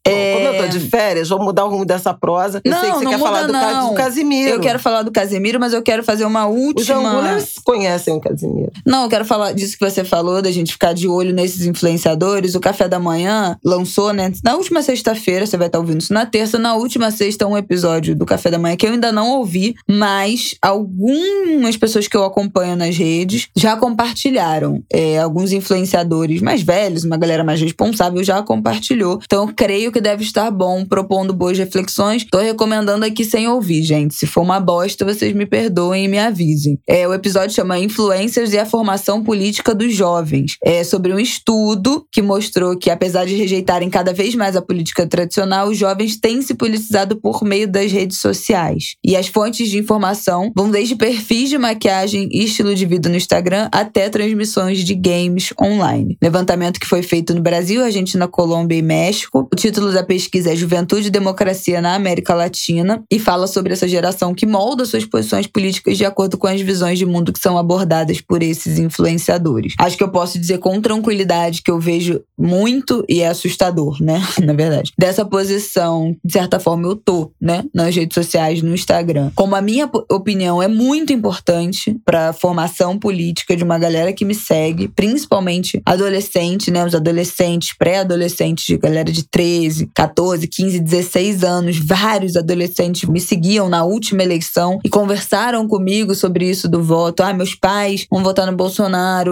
É... 0.04 0.34
Como 0.34 0.46
eu 0.46 0.62
tô 0.62 0.68
de 0.68 0.80
férias, 0.80 1.28
vou 1.28 1.42
mudar 1.42 1.64
o 1.64 1.70
rumo 1.70 1.84
dessa 1.84 2.14
prosa. 2.14 2.60
Eu 2.64 2.70
não, 2.70 2.80
sei 2.80 2.90
que 2.90 2.98
você 2.98 3.06
quer 3.06 3.18
muda, 3.18 3.30
falar 3.30 3.46
do, 3.46 3.52
não. 3.52 3.88
do 3.90 3.94
Casimiro. 3.94 4.50
Eu 4.50 4.60
quero 4.60 4.78
falar 4.78 5.02
do 5.02 5.10
Casimiro, 5.10 5.58
mas 5.58 5.72
eu 5.72 5.82
quero 5.82 6.04
fazer 6.04 6.24
uma 6.24 6.46
última. 6.46 6.98
Os 6.98 7.06
angulers 7.06 7.54
conhecem 7.64 8.14
o 8.14 8.20
Casimiro. 8.20 8.70
Não, 8.86 9.04
eu 9.04 9.08
quero 9.08 9.17
falar 9.24 9.52
disso 9.52 9.76
que 9.78 9.84
você 9.84 10.04
falou, 10.04 10.40
da 10.42 10.50
gente 10.50 10.72
ficar 10.72 10.92
de 10.92 11.08
olho 11.08 11.32
nesses 11.32 11.66
influenciadores. 11.66 12.54
O 12.54 12.60
Café 12.60 12.88
da 12.88 12.98
Manhã 12.98 13.56
lançou, 13.64 14.12
né? 14.12 14.32
Na 14.44 14.56
última 14.56 14.82
sexta-feira, 14.82 15.46
você 15.46 15.56
vai 15.56 15.66
estar 15.66 15.78
ouvindo 15.78 16.00
isso 16.00 16.12
na 16.12 16.26
terça. 16.26 16.58
Na 16.58 16.74
última 16.74 17.10
sexta, 17.10 17.46
um 17.46 17.56
episódio 17.56 18.14
do 18.14 18.26
Café 18.26 18.50
da 18.50 18.58
Manhã 18.58 18.76
que 18.76 18.86
eu 18.86 18.92
ainda 18.92 19.10
não 19.10 19.38
ouvi, 19.38 19.74
mas 19.88 20.56
algumas 20.62 21.76
pessoas 21.76 22.06
que 22.06 22.16
eu 22.16 22.24
acompanho 22.24 22.76
nas 22.76 22.96
redes 22.96 23.48
já 23.56 23.76
compartilharam. 23.76 24.82
É, 24.92 25.18
alguns 25.18 25.52
influenciadores 25.52 26.40
mais 26.40 26.62
velhos, 26.62 27.04
uma 27.04 27.16
galera 27.16 27.42
mais 27.42 27.60
responsável, 27.60 28.22
já 28.22 28.42
compartilhou. 28.42 29.20
Então, 29.24 29.46
eu 29.46 29.54
creio 29.54 29.90
que 29.92 30.00
deve 30.00 30.22
estar 30.22 30.50
bom, 30.50 30.84
propondo 30.84 31.32
boas 31.32 31.58
reflexões. 31.58 32.24
Tô 32.24 32.38
recomendando 32.38 33.04
aqui 33.04 33.24
sem 33.24 33.48
ouvir, 33.48 33.82
gente. 33.82 34.14
Se 34.14 34.26
for 34.26 34.42
uma 34.42 34.60
bosta, 34.60 35.04
vocês 35.04 35.32
me 35.34 35.46
perdoem 35.46 36.04
e 36.04 36.08
me 36.08 36.18
avisem. 36.18 36.78
É, 36.86 37.06
o 37.06 37.14
episódio 37.14 37.54
chama 37.54 37.78
Influencers 37.78 38.52
e 38.52 38.58
a 38.58 38.66
Formação 38.66 38.97
Política 38.98 39.58
política 39.68 39.74
dos 39.74 39.94
jovens. 39.94 40.56
É 40.62 40.82
sobre 40.84 41.12
um 41.12 41.18
estudo 41.18 42.06
que 42.12 42.22
mostrou 42.22 42.76
que, 42.76 42.90
apesar 42.90 43.24
de 43.24 43.34
rejeitarem 43.34 43.90
cada 43.90 44.12
vez 44.12 44.34
mais 44.34 44.56
a 44.56 44.62
política 44.62 45.06
tradicional, 45.06 45.68
os 45.68 45.78
jovens 45.78 46.18
têm 46.18 46.42
se 46.42 46.54
politizado 46.54 47.16
por 47.16 47.42
meio 47.44 47.68
das 47.68 47.90
redes 47.90 48.18
sociais. 48.18 48.96
E 49.04 49.16
as 49.16 49.28
fontes 49.28 49.70
de 49.70 49.78
informação 49.78 50.52
vão 50.56 50.70
desde 50.70 50.96
perfis 50.96 51.48
de 51.48 51.58
maquiagem 51.58 52.28
e 52.32 52.44
estilo 52.44 52.74
de 52.74 52.84
vida 52.84 53.08
no 53.08 53.16
Instagram 53.16 53.68
até 53.72 54.08
transmissões 54.08 54.84
de 54.84 54.94
games 54.94 55.52
online. 55.60 56.16
Levantamento 56.22 56.80
que 56.80 56.86
foi 56.86 57.02
feito 57.02 57.34
no 57.34 57.40
Brasil, 57.40 57.82
Argentina, 57.84 58.28
Colômbia 58.28 58.76
e 58.76 58.82
México. 58.82 59.48
O 59.52 59.56
título 59.56 59.92
da 59.92 60.02
pesquisa 60.02 60.52
é 60.52 60.56
Juventude 60.56 61.08
e 61.08 61.10
Democracia 61.10 61.80
na 61.80 61.94
América 61.94 62.34
Latina 62.34 63.02
e 63.10 63.18
fala 63.18 63.46
sobre 63.46 63.72
essa 63.72 63.88
geração 63.88 64.34
que 64.34 64.46
molda 64.46 64.84
suas 64.84 65.04
posições 65.04 65.46
políticas 65.46 65.96
de 65.96 66.04
acordo 66.04 66.36
com 66.36 66.46
as 66.46 66.60
visões 66.60 66.98
de 66.98 67.06
mundo 67.06 67.32
que 67.32 67.40
são 67.40 67.56
abordadas 67.56 68.20
por 68.20 68.42
esses 68.42 68.78
influenciadores. 68.88 69.74
Acho 69.78 69.96
que 69.96 70.02
eu 70.02 70.10
posso 70.10 70.38
dizer 70.38 70.58
com 70.58 70.80
tranquilidade 70.80 71.62
que 71.62 71.70
eu 71.70 71.78
vejo 71.78 72.20
muito 72.36 73.04
e 73.08 73.20
é 73.20 73.28
assustador, 73.28 74.02
né? 74.02 74.20
Na 74.42 74.52
verdade. 74.52 74.92
Dessa 74.98 75.24
posição, 75.24 76.16
de 76.24 76.32
certa 76.32 76.58
forma, 76.58 76.86
eu 76.86 76.96
tô, 76.96 77.30
né? 77.40 77.64
Nas 77.74 77.94
redes 77.94 78.14
sociais, 78.14 78.62
no 78.62 78.74
Instagram. 78.74 79.30
Como 79.34 79.54
a 79.54 79.60
minha 79.60 79.88
opinião 80.10 80.62
é 80.62 80.68
muito 80.68 81.12
importante 81.12 81.96
para 82.04 82.30
a 82.30 82.32
formação 82.32 82.98
política 82.98 83.56
de 83.56 83.64
uma 83.64 83.78
galera 83.78 84.12
que 84.12 84.24
me 84.24 84.34
segue, 84.34 84.88
principalmente 84.88 85.80
adolescente, 85.84 86.70
né? 86.70 86.84
Os 86.84 86.94
adolescentes, 86.94 87.76
pré-adolescentes, 87.76 88.64
de 88.64 88.78
galera 88.78 89.10
de 89.10 89.24
13, 89.24 89.90
14, 89.94 90.46
15, 90.46 90.80
16 90.80 91.44
anos. 91.44 91.78
Vários 91.78 92.36
adolescentes 92.36 93.08
me 93.08 93.20
seguiam 93.20 93.68
na 93.68 93.84
última 93.84 94.22
eleição 94.22 94.78
e 94.84 94.88
conversaram 94.88 95.66
comigo 95.66 96.14
sobre 96.14 96.48
isso 96.48 96.68
do 96.68 96.82
voto. 96.82 97.22
Ah, 97.22 97.32
meus 97.32 97.54
pais 97.54 98.06
vão 98.10 98.22
votar 98.22 98.46
no 98.46 98.56
Bolsonaro. 98.56 98.77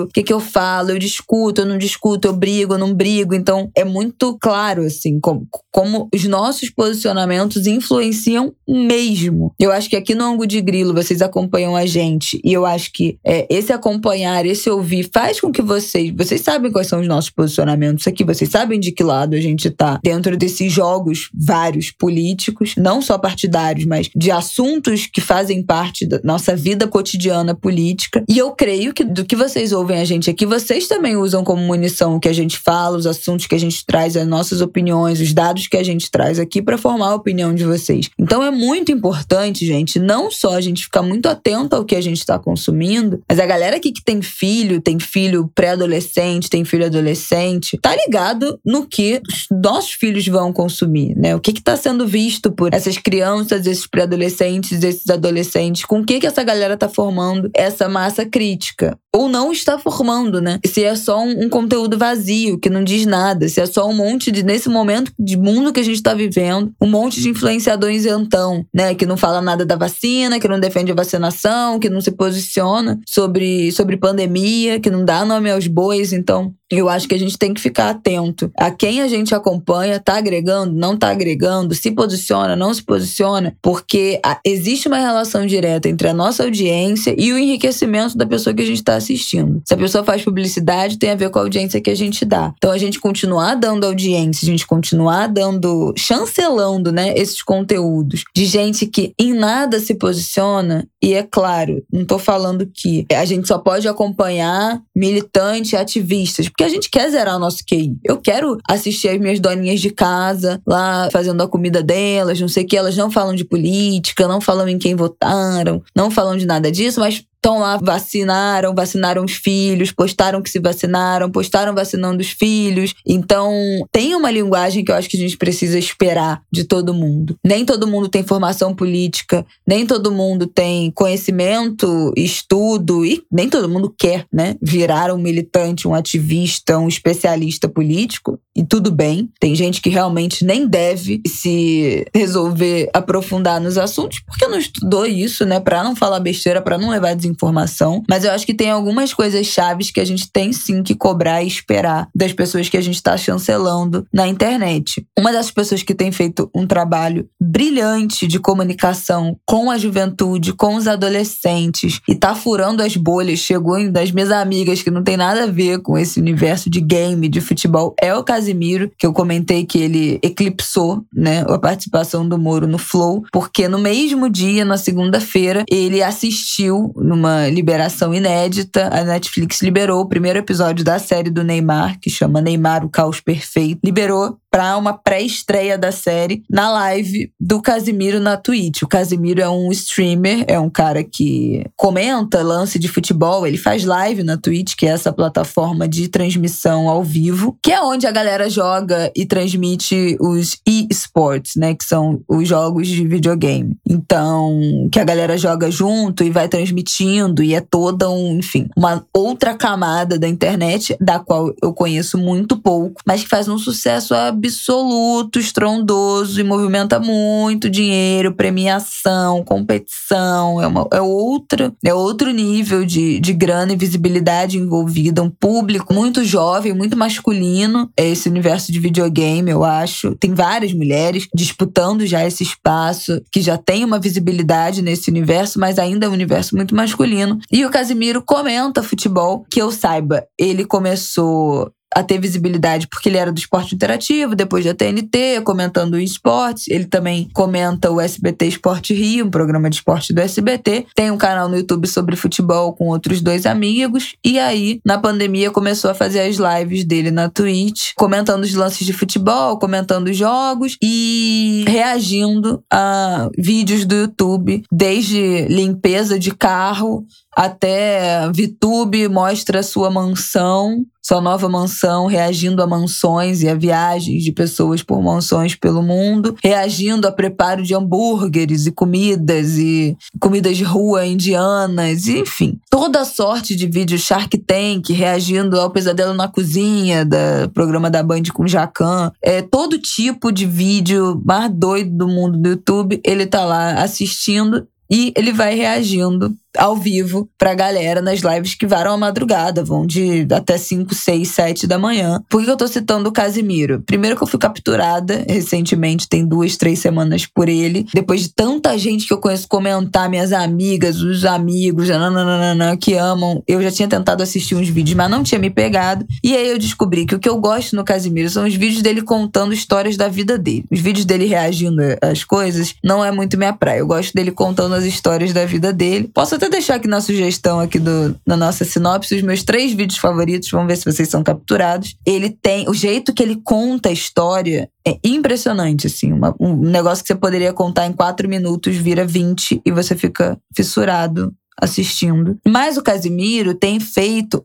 O 0.03 0.09
que, 0.09 0.23
que 0.23 0.33
eu 0.33 0.41
falo? 0.41 0.91
Eu 0.91 0.99
discuto, 0.99 1.61
eu 1.61 1.67
não 1.67 1.79
discuto, 1.79 2.29
eu 2.29 2.33
brigo, 2.33 2.75
eu 2.75 2.79
não 2.79 2.95
brigo. 2.95 3.35
Então, 3.35 3.71
é 3.75 3.85
muito 3.85 4.37
claro, 4.41 4.83
assim, 4.83 5.21
como, 5.21 5.47
como 5.71 6.09
os 6.15 6.25
nossos 6.25 6.71
posicionamentos 6.71 7.67
influenciam 7.67 8.55
mesmo. 8.69 9.55
Eu 9.59 9.71
acho 9.71 9.89
que 9.89 9.97
aqui 9.97 10.15
no 10.15 10.25
Ango 10.25 10.47
de 10.47 10.61
Grilo 10.61 10.95
vocês 10.95 11.23
acompanham 11.23 11.77
a 11.77 11.87
gente 11.87 12.41
e 12.45 12.53
eu 12.53 12.67
acho 12.67 12.91
que 12.93 13.19
é, 13.25 13.47
esse 13.49 13.73
acompanhar, 13.73 14.45
esse 14.45 14.69
ouvir, 14.69 15.09
faz 15.13 15.41
com 15.41 15.53
que 15.53 15.63
vocês, 15.63 16.13
vocês 16.17 16.41
sabem 16.41 16.73
quais 16.73 16.89
são 16.89 17.01
os 17.01 17.09
nossos 17.09 17.31
posicionamentos 17.31 18.07
aqui, 18.07 18.25
vocês 18.25 18.51
sabem 18.51 18.81
de 18.81 18.93
que 18.93 19.05
lado 19.05 19.37
a 19.37 19.41
gente 19.41 19.71
tá 19.71 20.01
dentro 20.03 20.37
desses 20.37 20.73
jogos 20.73 21.31
vários 21.35 21.91
políticos, 21.91 22.75
não 22.77 23.01
só 23.01 23.19
partidários, 23.19 23.87
mas 23.87 24.11
de 24.15 24.31
assuntos 24.31 25.07
que 25.07 25.21
fazem 25.21 25.63
parte 25.63 26.07
da 26.07 26.21
nossa 26.25 26.57
vida 26.57 26.89
cotidiana 26.89 27.55
política. 27.55 28.25
E 28.29 28.39
eu 28.39 28.53
creio 28.53 28.93
que 28.93 29.05
do 29.05 29.25
que 29.25 29.36
vocês 29.37 29.73
ouvem 29.73 30.01
a 30.01 30.05
gente 30.05 30.31
aqui, 30.31 30.45
vocês 30.45 30.89
também 30.89 31.17
usam 31.17 31.45
como 31.45 31.63
munição 31.63 32.17
o 32.17 32.21
que 32.21 32.29
a 32.29 32.33
gente 32.33 32.59
fala, 32.59 32.97
os 32.97 33.07
assuntos 33.07 33.47
que 33.47 33.55
a 33.55 33.59
gente 33.59 33.85
traz, 33.87 34.17
as 34.17 34.27
nossas 34.27 34.61
opiniões, 34.61 35.21
os 35.21 35.33
dados 35.33 35.67
que 35.67 35.77
a 35.77 35.83
gente 35.83 36.11
traz 36.11 36.39
aqui 36.39 36.61
para 36.61 36.79
formar 36.79 37.09
a 37.09 37.15
opinião 37.15 37.55
de 37.55 37.65
vocês. 37.65 38.11
Então 38.19 38.43
é 38.43 38.51
muito 38.51 38.91
importante, 38.91 39.65
gente, 39.67 39.99
não 39.99 40.31
só 40.31 40.55
a 40.55 40.61
gente 40.61 40.85
ficar 40.85 41.03
muito 41.03 41.27
atento 41.29 41.77
ao 41.77 41.85
que 41.85 41.95
a 41.95 42.01
gente 42.01 42.19
está 42.19 42.39
consumindo, 42.39 43.23
mas 43.29 43.39
a 43.39 43.47
galera 43.47 43.77
aqui 43.77 43.93
que 43.93 44.03
tem 44.03 44.23
filho, 44.23 44.81
tem 44.81 44.99
filho 44.99 45.51
pré-adolescente, 45.55 46.51
tem 46.51 46.65
filho 46.65 46.87
adolescente, 46.87 47.79
tá 47.79 47.95
ligado 47.95 48.59
no 48.65 48.87
que 48.87 49.21
os 49.29 49.47
nossos 49.51 49.93
filhos 49.93 50.27
vão 50.27 50.53
consumir, 50.53 51.15
né? 51.17 51.35
O 51.35 51.41
que 51.41 51.51
está 51.51 51.77
sendo 51.77 52.07
visto 52.07 52.51
por 52.51 52.73
essas 52.73 52.99
crianças, 52.99 53.67
esses 53.67 53.87
pré-adolescentes, 53.87 54.83
esses 54.83 55.09
adolescentes, 55.09 55.85
com 55.85 56.01
o 56.01 56.05
que, 56.05 56.21
que 56.21 56.27
essa 56.27 56.43
galera 56.43 56.77
tá 56.77 56.89
formando 56.89 57.51
essa 57.55 57.89
massa 57.89 58.25
crítica 58.25 58.99
ou 59.17 59.26
não 59.29 59.53
está 59.53 59.79
formando, 59.79 60.41
né? 60.41 60.59
Se 60.65 60.85
é 60.85 60.95
só 60.95 61.23
um, 61.23 61.45
um, 61.45 61.49
conteúdo 61.49 61.99
vazio, 61.99 62.59
que 62.59 62.71
não 62.71 62.83
diz 62.83 63.07
nada, 63.07 63.49
se 63.49 63.61
é 63.61 63.67
só 63.67 63.89
um 63.89 63.95
monte 63.95 64.31
de, 64.31 64.43
nesse 64.43 64.69
momento 64.69 65.13
de 65.19 65.37
mundo 65.37 65.73
que 65.73 65.81
a 65.81 65.83
gente 65.83 65.97
está 65.97 66.15
vivendo, 66.15 66.73
um 66.81 66.89
monte 66.89 67.21
de 67.21 67.29
influenciadores 67.29 68.07
então, 68.07 68.65
né? 68.75 68.95
Que 68.95 69.07
não 69.07 69.17
fala 69.17 69.41
nada 69.41 69.65
da 69.65 69.77
vacina, 69.77 70.41
que 70.41 70.49
não 70.49 70.61
defende 70.61 70.93
a 70.93 70.95
vacinação, 70.95 71.79
que 71.79 71.91
não 71.91 72.01
se 72.01 72.13
posiciona 72.13 72.99
sobre, 73.07 73.71
sobre 73.73 73.97
pandemia, 73.97 74.81
que 74.81 74.91
não 74.91 75.05
dá 75.05 75.25
nome 75.25 75.51
aos 75.51 75.67
bois. 75.67 76.13
Então, 76.13 76.55
eu 76.71 76.89
acho 76.89 77.07
que 77.09 77.15
a 77.15 77.19
gente 77.19 77.39
tem 77.39 77.55
que 77.55 77.61
ficar 77.61 77.91
atento 77.91 78.51
a 78.59 78.71
quem 78.71 79.01
a 79.01 79.09
gente 79.09 79.35
acompanha, 79.35 80.01
tá 80.01 80.17
agregando, 80.17 80.73
não 80.73 80.97
tá 80.97 81.11
agregando, 81.11 81.75
se 81.75 81.91
posiciona, 81.91 82.57
não 82.57 82.75
se 82.75 82.83
posiciona, 82.83 83.57
porque 83.63 84.21
existe 84.45 84.89
uma 84.89 84.99
relação 84.99 85.47
direta 85.47 85.89
entre 85.89 86.09
a 86.09 86.15
nossa 86.15 86.45
audiência 86.45 87.15
e 87.17 87.33
o 87.33 87.39
enriquecimento 87.39 88.17
da 88.17 88.27
pessoa 88.27 88.55
que 88.55 88.63
a 88.63 88.67
gente 88.67 88.79
está 88.79 88.97
assistindo. 88.97 89.63
Se 89.65 89.75
a 89.75 89.77
pessoa 89.77 90.05
faz 90.05 90.23
publicidade, 90.23 90.99
tem 90.99 91.11
a 91.11 91.15
ver 91.15 91.31
com 91.31 91.39
a 91.39 91.43
audiência 91.43 91.81
que 91.81 91.91
a 91.91 91.95
gente 91.95 92.25
dá. 92.25 92.53
Então 92.57 92.71
a 92.71 92.79
gente 92.79 92.99
continuar 92.99 93.55
dando 93.55 93.85
audiência, 93.85 94.45
a 94.45 94.51
gente 94.51 94.67
continuar 94.67 95.29
dando, 95.29 95.95
chancelando, 95.97 96.91
né, 96.91 97.15
esses 97.17 97.43
conteúdos 97.43 98.25
de 98.35 98.45
gente 98.45 98.87
que 98.87 99.13
em 99.19 99.33
nada 99.33 99.79
se 99.79 99.95
posiciona, 99.95 100.87
e 101.03 101.15
é 101.15 101.23
claro, 101.23 101.83
não 101.93 102.05
tô 102.05 102.19
falando 102.19 102.67
que 102.67 103.07
a 103.13 103.25
gente 103.25 103.47
só 103.47 103.59
pode 103.59 103.87
acompanhar 103.87 104.81
militantes, 104.95 105.75
ativistas, 105.75 106.49
porque 106.57 106.65
a 106.65 106.69
gente 106.71 106.89
quer 106.89 107.11
zerar 107.11 107.37
o 107.37 107.39
nosso 107.39 107.63
QI. 107.67 107.99
Eu 108.03 108.17
quero 108.17 108.57
assistir 108.67 109.11
as 109.11 109.19
minhas 109.19 109.39
doninhas 109.39 109.79
de 109.79 109.91
casa 109.91 110.59
lá 110.67 111.07
fazendo 111.13 111.43
a 111.43 111.49
comida 111.49 111.83
delas, 111.83 112.41
não 112.41 112.49
sei 112.49 112.65
o 112.65 112.67
que, 112.67 112.75
elas 112.75 112.97
não 112.97 113.11
falam 113.11 113.35
de 113.35 113.45
política, 113.45 114.27
não 114.27 114.41
falam 114.41 114.67
em 114.67 114.79
quem 114.79 114.97
votaram, 114.97 115.83
não 115.95 116.11
falam 116.11 116.35
de 116.35 116.47
nada 116.47 116.73
disso, 116.73 116.99
mas 116.99 117.23
estão 117.47 117.61
lá, 117.61 117.77
vacinaram, 117.77 118.75
vacinaram 118.75 119.25
os 119.25 119.35
filhos, 119.35 119.93
postaram 119.93 120.43
que 120.43 120.51
se 120.51 120.59
vacinaram, 120.59 121.31
postaram 121.31 121.73
vacinando 121.73 122.21
os 122.21 122.31
filhos. 122.31 122.93
Então, 123.07 123.53
tem 123.93 124.17
uma 124.17 124.33
linguagem 124.33 124.85
que 124.85 124.91
eu 124.91 124.97
acho 124.97 125.09
que 125.09 125.17
a 125.17 125.21
gente 125.21 125.37
precisa 125.37 125.79
esperar 125.79 126.43
de 126.53 126.65
todo 126.65 126.93
mundo. 126.93 127.37
Nem 127.45 127.65
todo 127.65 127.87
mundo 127.87 128.09
tem 128.09 128.25
formação 128.25 128.75
política, 128.75 129.47
nem 129.67 129.87
todo 129.87 130.11
mundo 130.11 130.49
tem 130.49 130.91
conhecimento, 130.91 132.13
estudo 132.17 133.07
e 133.07 133.23
nem 133.31 133.49
todo 133.49 133.69
mundo 133.69 133.95
quer, 133.97 134.27
né, 134.33 134.57
virar 134.61 135.13
um 135.15 135.19
militante, 135.19 135.87
um 135.87 135.95
ativista, 135.95 136.79
um 136.79 136.89
especialista 136.89 137.69
político. 137.69 138.41
E 138.57 138.65
tudo 138.65 138.91
bem, 138.91 139.31
tem 139.39 139.55
gente 139.55 139.81
que 139.81 139.91
realmente 139.91 140.45
nem 140.45 140.67
deve 140.67 141.21
se 141.27 142.07
resolver 142.13 142.89
aprofundar 142.93 143.61
nos 143.61 143.79
assuntos 143.79 144.19
porque 144.27 144.49
não 144.49 144.59
estudou 144.59 145.07
isso, 145.07 145.45
né, 145.45 145.61
para 145.61 145.85
não 145.85 145.95
falar 145.95 146.19
besteira, 146.19 146.61
para 146.61 146.79
não 146.79 146.91
levar 146.91 147.15
desinformação 147.15 147.36
informação, 147.37 148.03
mas 148.09 148.25
eu 148.25 148.33
acho 148.33 148.47
que 148.47 148.55
tem 148.55 148.71
algumas 148.71 149.13
coisas 149.13 149.47
chaves 149.47 149.91
que 149.91 150.01
a 150.01 150.05
gente 150.05 150.31
tem 150.33 150.53
sim 150.53 150.83
que 150.83 150.95
cobrar 150.95 151.43
e 151.43 151.47
esperar 151.47 152.09
das 152.15 152.33
pessoas 152.33 152.69
que 152.69 152.77
a 152.77 152.81
gente 152.81 152.97
está 152.97 153.17
chancelando 153.17 154.07
na 154.13 154.27
internet. 154.27 155.07
Uma 155.19 155.33
das 155.33 155.51
pessoas 155.51 155.83
que 155.83 155.95
tem 155.95 156.11
feito 156.11 156.51
um 156.55 156.67
trabalho 156.67 157.29
brilhante 157.41 158.27
de 158.27 158.41
comunicação 158.41 159.37
com 159.47 159.71
a 159.71 159.79
juventude, 159.79 160.55
com 160.55 160.77
os 160.77 160.89
adolescentes 160.89 162.01
e 162.09 162.15
tá 162.15 162.35
furando 162.35 162.83
as 162.83 162.97
bolhas, 162.97 163.39
chegou 163.39 163.79
em 163.79 163.91
das 163.91 164.11
minhas 164.11 164.31
amigas 164.31 164.83
que 164.83 164.91
não 164.91 165.03
tem 165.03 165.17
nada 165.17 165.45
a 165.45 165.47
ver 165.47 165.81
com 165.83 165.99
esse 165.99 166.19
universo 166.19 166.71
de 166.71 166.81
game, 166.81 167.29
de 167.29 167.41
futebol, 167.41 167.95
é 168.01 168.15
o 168.15 168.25
Casimiro, 168.25 168.91
que 168.99 169.07
eu 169.07 169.13
comentei 169.13 169.65
que 169.65 169.79
ele 169.79 170.19
eclipsou, 170.23 171.05
né, 171.15 171.45
a 171.49 171.59
participação 171.59 172.29
do 172.29 172.39
Moro 172.39 172.67
no 172.67 172.79
Flow, 172.79 173.25
porque 173.33 173.69
no 173.69 173.79
mesmo 173.79 174.29
dia, 174.29 174.65
na 174.65 174.77
segunda-feira, 174.77 175.65
ele 175.71 176.03
assistiu 176.03 176.93
uma 177.17 177.49
liberação 177.49 178.15
inédita. 178.15 178.89
A 178.93 179.03
Netflix 179.03 179.63
liberou 179.63 180.03
o 180.03 180.09
primeiro 180.09 180.39
episódio 180.39 180.85
da 180.85 180.99
série 180.99 181.31
do 181.31 181.43
Neymar, 181.43 181.99
que 182.01 182.11
chama 182.11 182.41
Neymar 182.41 182.85
o 182.85 182.91
Caos 182.91 183.21
Perfeito. 183.21 183.81
Liberou 183.85 184.39
para 184.57 184.79
uma 184.79 184.95
pré-estreia 184.95 185.77
da 185.77 185.93
série 185.93 186.43
na 186.51 186.73
live 186.73 187.31
do 187.39 187.61
Casimiro 187.61 188.19
na 188.19 188.39
Twitch. 188.39 188.81
O 188.81 188.89
Casimiro 188.89 189.39
é 189.39 189.51
um 189.51 189.71
streamer, 189.71 190.47
é 190.49 190.59
um 190.59 190.71
cara 190.71 191.05
que 191.05 191.63
comenta 191.77 192.43
lance 192.43 192.79
de 192.79 192.89
futebol, 192.89 193.47
ele 193.47 193.59
faz 193.59 193.85
live 193.85 194.23
na 194.23 194.39
Twitch, 194.39 194.75
que 194.75 194.87
é 194.87 194.89
essa 194.89 195.13
plataforma 195.13 195.87
de 195.87 196.09
transmissão 196.09 196.89
ao 196.89 197.05
vivo, 197.05 197.59
que 197.63 197.71
é 197.71 197.83
onde 197.83 198.07
a 198.07 198.11
galera 198.11 198.49
joga 198.49 199.13
e 199.15 199.27
transmite 199.27 200.17
os 200.19 200.57
e-sports, 200.67 201.57
né, 201.57 201.75
que 201.75 201.85
são 201.85 202.23
os 202.27 202.49
jogos 202.49 202.89
de 202.89 203.07
videogame. 203.07 203.77
Então, 203.87 204.89
que 204.91 204.99
a 204.99 205.05
galera 205.05 205.37
joga 205.37 205.71
junto 205.71 206.25
e 206.25 206.31
vai 206.31 206.49
transmitindo 206.49 207.43
e 207.43 207.55
é 207.55 207.61
toda 207.61 208.09
um, 208.09 208.39
enfim, 208.39 208.71
uma 208.75 209.05
outra 209.13 209.53
camada 209.53 210.19
da 210.19 210.27
internet 210.27 210.97
da 210.99 211.19
qual 211.19 211.53
eu 211.63 211.75
conheço 211.75 212.17
muito 212.17 212.57
pouco, 212.57 213.03
mas 213.07 213.23
que 213.23 213.29
faz 213.29 213.49
um 213.49 213.59
sucesso 213.59 214.15
absurdo 214.15 214.46
absoluto, 214.47 215.39
estrondoso 215.39 216.41
e 216.41 216.45
movimenta 216.45 216.99
muito 216.99 217.69
dinheiro, 217.71 218.35
premiação, 218.35 219.45
competição. 219.45 220.61
É, 220.61 220.67
uma, 220.67 220.89
é, 220.93 221.01
outra, 221.01 221.73
é 221.85 221.95
outro 221.95 222.31
nível 222.31 222.85
de, 222.85 223.21
de 223.21 223.33
grana 223.33 223.73
e 223.73 223.77
visibilidade 223.77 224.59
envolvida. 224.59 225.23
Um 225.23 225.31
público 225.31 225.93
muito 225.93 226.25
jovem, 226.25 226.73
muito 226.73 226.97
masculino. 226.97 227.91
É 227.97 228.09
esse 228.09 228.29
universo 228.29 228.73
de 228.73 228.81
videogame, 228.81 229.51
eu 229.51 229.65
acho. 229.65 230.15
Tem 230.17 230.35
várias 230.35 230.73
mulheres 230.73 231.29
disputando 231.35 232.07
já 232.07 232.25
esse 232.25 232.43
espaço, 232.43 233.21
que 233.33 233.41
já 233.41 233.57
tem 233.57 233.85
uma 233.85 233.99
visibilidade 233.99 234.83
nesse 234.83 235.11
universo, 235.11 235.59
mas 235.59 235.79
ainda 235.79 236.07
é 236.07 236.09
um 236.09 236.13
universo 236.13 236.57
muito 236.57 236.75
masculino. 236.75 237.39
E 237.51 237.65
o 237.65 237.71
Casimiro 237.71 238.23
comenta 238.23 238.83
futebol, 238.83 239.45
que 239.51 239.61
eu 239.61 239.71
saiba, 239.71 240.25
ele 240.39 240.65
começou 240.65 241.71
a 241.97 242.03
ter 242.03 242.21
visibilidade 242.21 242.87
porque 242.89 243.09
ele 243.09 243.17
era 243.17 243.33
do 243.33 243.39
esporte 243.39 243.75
interativo, 243.75 244.37
depois 244.37 244.67
da 244.67 244.75
TNT, 244.75 245.41
comentando 245.43 245.99
esportes. 245.99 246.69
Ele 246.69 246.85
também 246.85 247.27
comenta 247.33 247.91
o 247.91 247.99
SBT 247.99 248.49
Esporte 248.49 248.93
Rio, 248.93 249.25
um 249.25 249.31
programa 249.31 249.71
de 249.71 249.77
esporte 249.77 250.13
do 250.13 250.21
SBT. 250.21 250.89
Tem 250.95 251.11
um 251.11 251.17
canal 251.17 251.49
no 251.49 251.57
YouTube 251.57 251.87
sobre 251.87 252.15
futebol 252.15 252.75
com 252.75 252.89
outros 252.89 253.23
dois 253.23 253.47
amigos. 253.47 254.15
E 254.23 254.39
aí, 254.39 254.79
na 254.85 254.99
pandemia, 254.99 255.51
começou 255.51 255.91
a 255.91 255.95
fazer 255.95 256.21
as 256.21 256.37
lives 256.37 256.85
dele 256.85 257.11
na 257.11 257.31
Twitch, 257.31 257.93
comentando 257.97 258.45
os 258.45 258.53
lances 258.53 258.87
de 258.87 258.93
futebol, 258.93 259.59
comentando 259.59 260.09
os 260.09 260.17
jogos 260.19 260.77
e 260.83 261.65
reagindo 261.67 262.63
a 262.71 263.31
vídeos 263.39 263.87
do 263.87 263.95
YouTube, 263.95 264.63
desde 264.71 265.47
limpeza 265.49 266.19
de 266.19 266.31
carro 266.31 267.07
até 267.37 268.31
VTube 268.33 269.09
mostra 269.09 269.63
sua 269.63 269.91
mansão, 269.91 270.87
sua 271.03 271.21
nova 271.21 271.49
mansão, 271.51 272.07
reagindo 272.07 272.63
a 272.63 272.67
mansões 272.67 273.43
e 273.43 273.49
a 273.49 273.55
viagens 273.55 274.25
de 274.25 274.33
pessoas 274.33 274.83
por 274.83 275.03
mansões 275.03 275.55
pelo 275.55 275.83
mundo, 275.83 276.35
reagindo 276.43 277.07
a 277.07 277.13
preparo 277.13 277.63
de 277.63 277.75
hambúrgueres 277.75 278.67
e 278.67 278.73
comidas 278.73 279.59
e 279.59 279.97
comidas 280.19 280.57
de 280.57 280.65
rua 280.65 281.07
indianas, 281.07 282.09
enfim, 282.09 282.59
toda 282.71 283.05
sorte 283.05 283.55
de 283.55 283.67
vídeos 283.67 284.01
Shark 284.01 284.37
Tank, 284.39 284.91
reagindo 284.91 285.61
ao 285.61 285.71
pesadelo 285.71 286.15
na 286.15 286.29
cozinha, 286.29 287.05
do 287.05 287.51
programa 287.53 287.91
da 287.91 288.03
Band 288.03 288.23
com 288.33 288.49
Jacan, 288.49 289.13
é 289.23 289.43
todo 289.43 289.79
tipo 289.79 290.33
de 290.33 290.47
vídeo 290.47 291.23
mais 291.25 291.53
doido 291.53 291.95
do 291.95 292.09
mundo 292.09 292.39
do 292.39 292.49
YouTube, 292.49 293.01
ele 293.05 293.27
tá 293.27 293.45
lá 293.45 293.75
assistindo 293.83 294.67
e 294.91 295.13
ele 295.17 295.33
vai 295.33 295.55
reagindo 295.55 296.35
ao 296.57 296.77
vivo 296.77 297.29
pra 297.39 297.55
galera 297.55 298.01
nas 298.01 298.21
lives 298.21 298.55
que 298.55 298.67
varam 298.67 298.93
a 298.93 298.97
madrugada, 298.97 299.65
vão 299.65 299.87
de 299.87 300.27
até 300.33 300.57
5, 300.57 300.95
6, 300.95 301.29
7 301.29 301.67
da 301.67 301.79
manhã. 301.79 302.23
Por 302.29 302.45
que 302.45 302.51
eu 302.51 302.57
tô 302.57 302.67
citando 302.67 303.09
o 303.09 303.13
Casimiro? 303.13 303.83
Primeiro 303.87 304.17
que 304.17 304.23
eu 304.23 304.27
fui 304.27 304.39
capturada 304.39 305.25
recentemente, 305.29 306.09
tem 306.09 306.27
duas, 306.27 306.57
três 306.57 306.79
semanas 306.79 307.27
por 307.27 307.49
ele. 307.49 307.87
Depois 307.93 308.23
de 308.23 308.29
tanta 308.35 308.77
gente 308.79 309.07
que 309.07 309.13
eu 309.13 309.19
conheço 309.19 309.49
comentar, 309.49 310.09
minhas 310.09 310.33
amigas, 310.33 311.01
os 311.01 311.25
amigos, 311.25 311.89
nananana, 311.89 312.77
que 312.77 312.95
amam. 312.95 313.43
Eu 313.47 313.63
já 313.63 313.71
tinha 313.71 313.89
tentado 313.89 314.23
assistir 314.23 314.55
uns 314.55 314.69
vídeos, 314.69 314.97
mas 314.97 315.11
não 315.11 315.23
tinha 315.23 315.39
me 315.39 315.51
pegado. 315.51 316.07
E 316.23 316.35
aí 316.37 316.49
eu 316.49 316.59
descobri 316.59 317.07
que 317.07 317.15
o 317.15 317.19
que 317.19 317.29
eu 317.29 317.39
gosto 317.39 317.77
no 317.77 317.85
Casimiro 317.85 318.29
são 318.31 318.47
os 318.47 318.55
vídeos 318.55 318.83
dele 318.83 319.03
contando 319.03 319.53
histórias 319.53 319.97
da 319.97 320.09
vida 320.09 320.39
dele. 320.39 320.65
Os 320.71 320.81
vídeos 320.81 321.05
dele 321.05 321.27
reagindo 321.27 321.83
às 322.03 322.25
coisas 322.25 322.75
não 322.83 323.05
é 323.05 323.11
muito 323.11 323.37
minha 323.37 323.53
praia. 323.53 323.81
Eu 323.81 323.87
gosto 323.87 324.13
dele 324.15 324.31
contando 324.31 324.75
as 324.75 324.85
histórias 324.85 325.33
da 325.33 325.45
vida 325.45 325.73
dele. 325.73 326.11
Posso 326.13 326.35
até 326.35 326.46
até 326.47 326.49
deixar 326.49 326.77
aqui 326.77 326.89
na 326.89 327.01
sugestão 327.01 327.61
aqui 327.61 327.79
do, 327.79 328.19
na 328.27 328.37
nossa 328.37 328.65
sinopse 328.65 329.15
os 329.15 329.23
meus 329.23 329.43
três 329.43 329.73
vídeos 329.73 329.99
favoritos. 329.99 330.51
Vamos 330.51 330.69
ver 330.69 330.77
se 330.77 330.85
vocês 330.85 331.09
são 331.09 331.23
capturados. 331.23 331.97
Ele 332.07 332.31
tem. 332.31 332.69
O 332.69 332.75
jeito 332.75 333.13
que 333.13 333.23
ele 333.23 333.41
conta 333.45 333.89
a 333.89 333.93
história 333.93 334.71
é 334.87 334.99
impressionante, 335.05 335.87
assim. 335.87 336.13
Uma, 336.13 336.35
um 336.41 336.57
negócio 336.57 337.05
que 337.05 337.09
você 337.09 337.15
poderia 337.15 337.53
contar 337.53 337.87
em 337.87 337.93
quatro 337.93 338.29
minutos 338.29 338.77
vira 338.77 339.05
20 339.05 339.63
e 339.65 339.71
você 339.71 339.95
fica 339.95 340.39
fissurado 340.55 341.33
assistindo. 341.61 342.39
Mas 342.47 342.77
o 342.77 342.83
Casimiro 342.83 343.55
tem 343.55 343.81
feito 343.81 344.45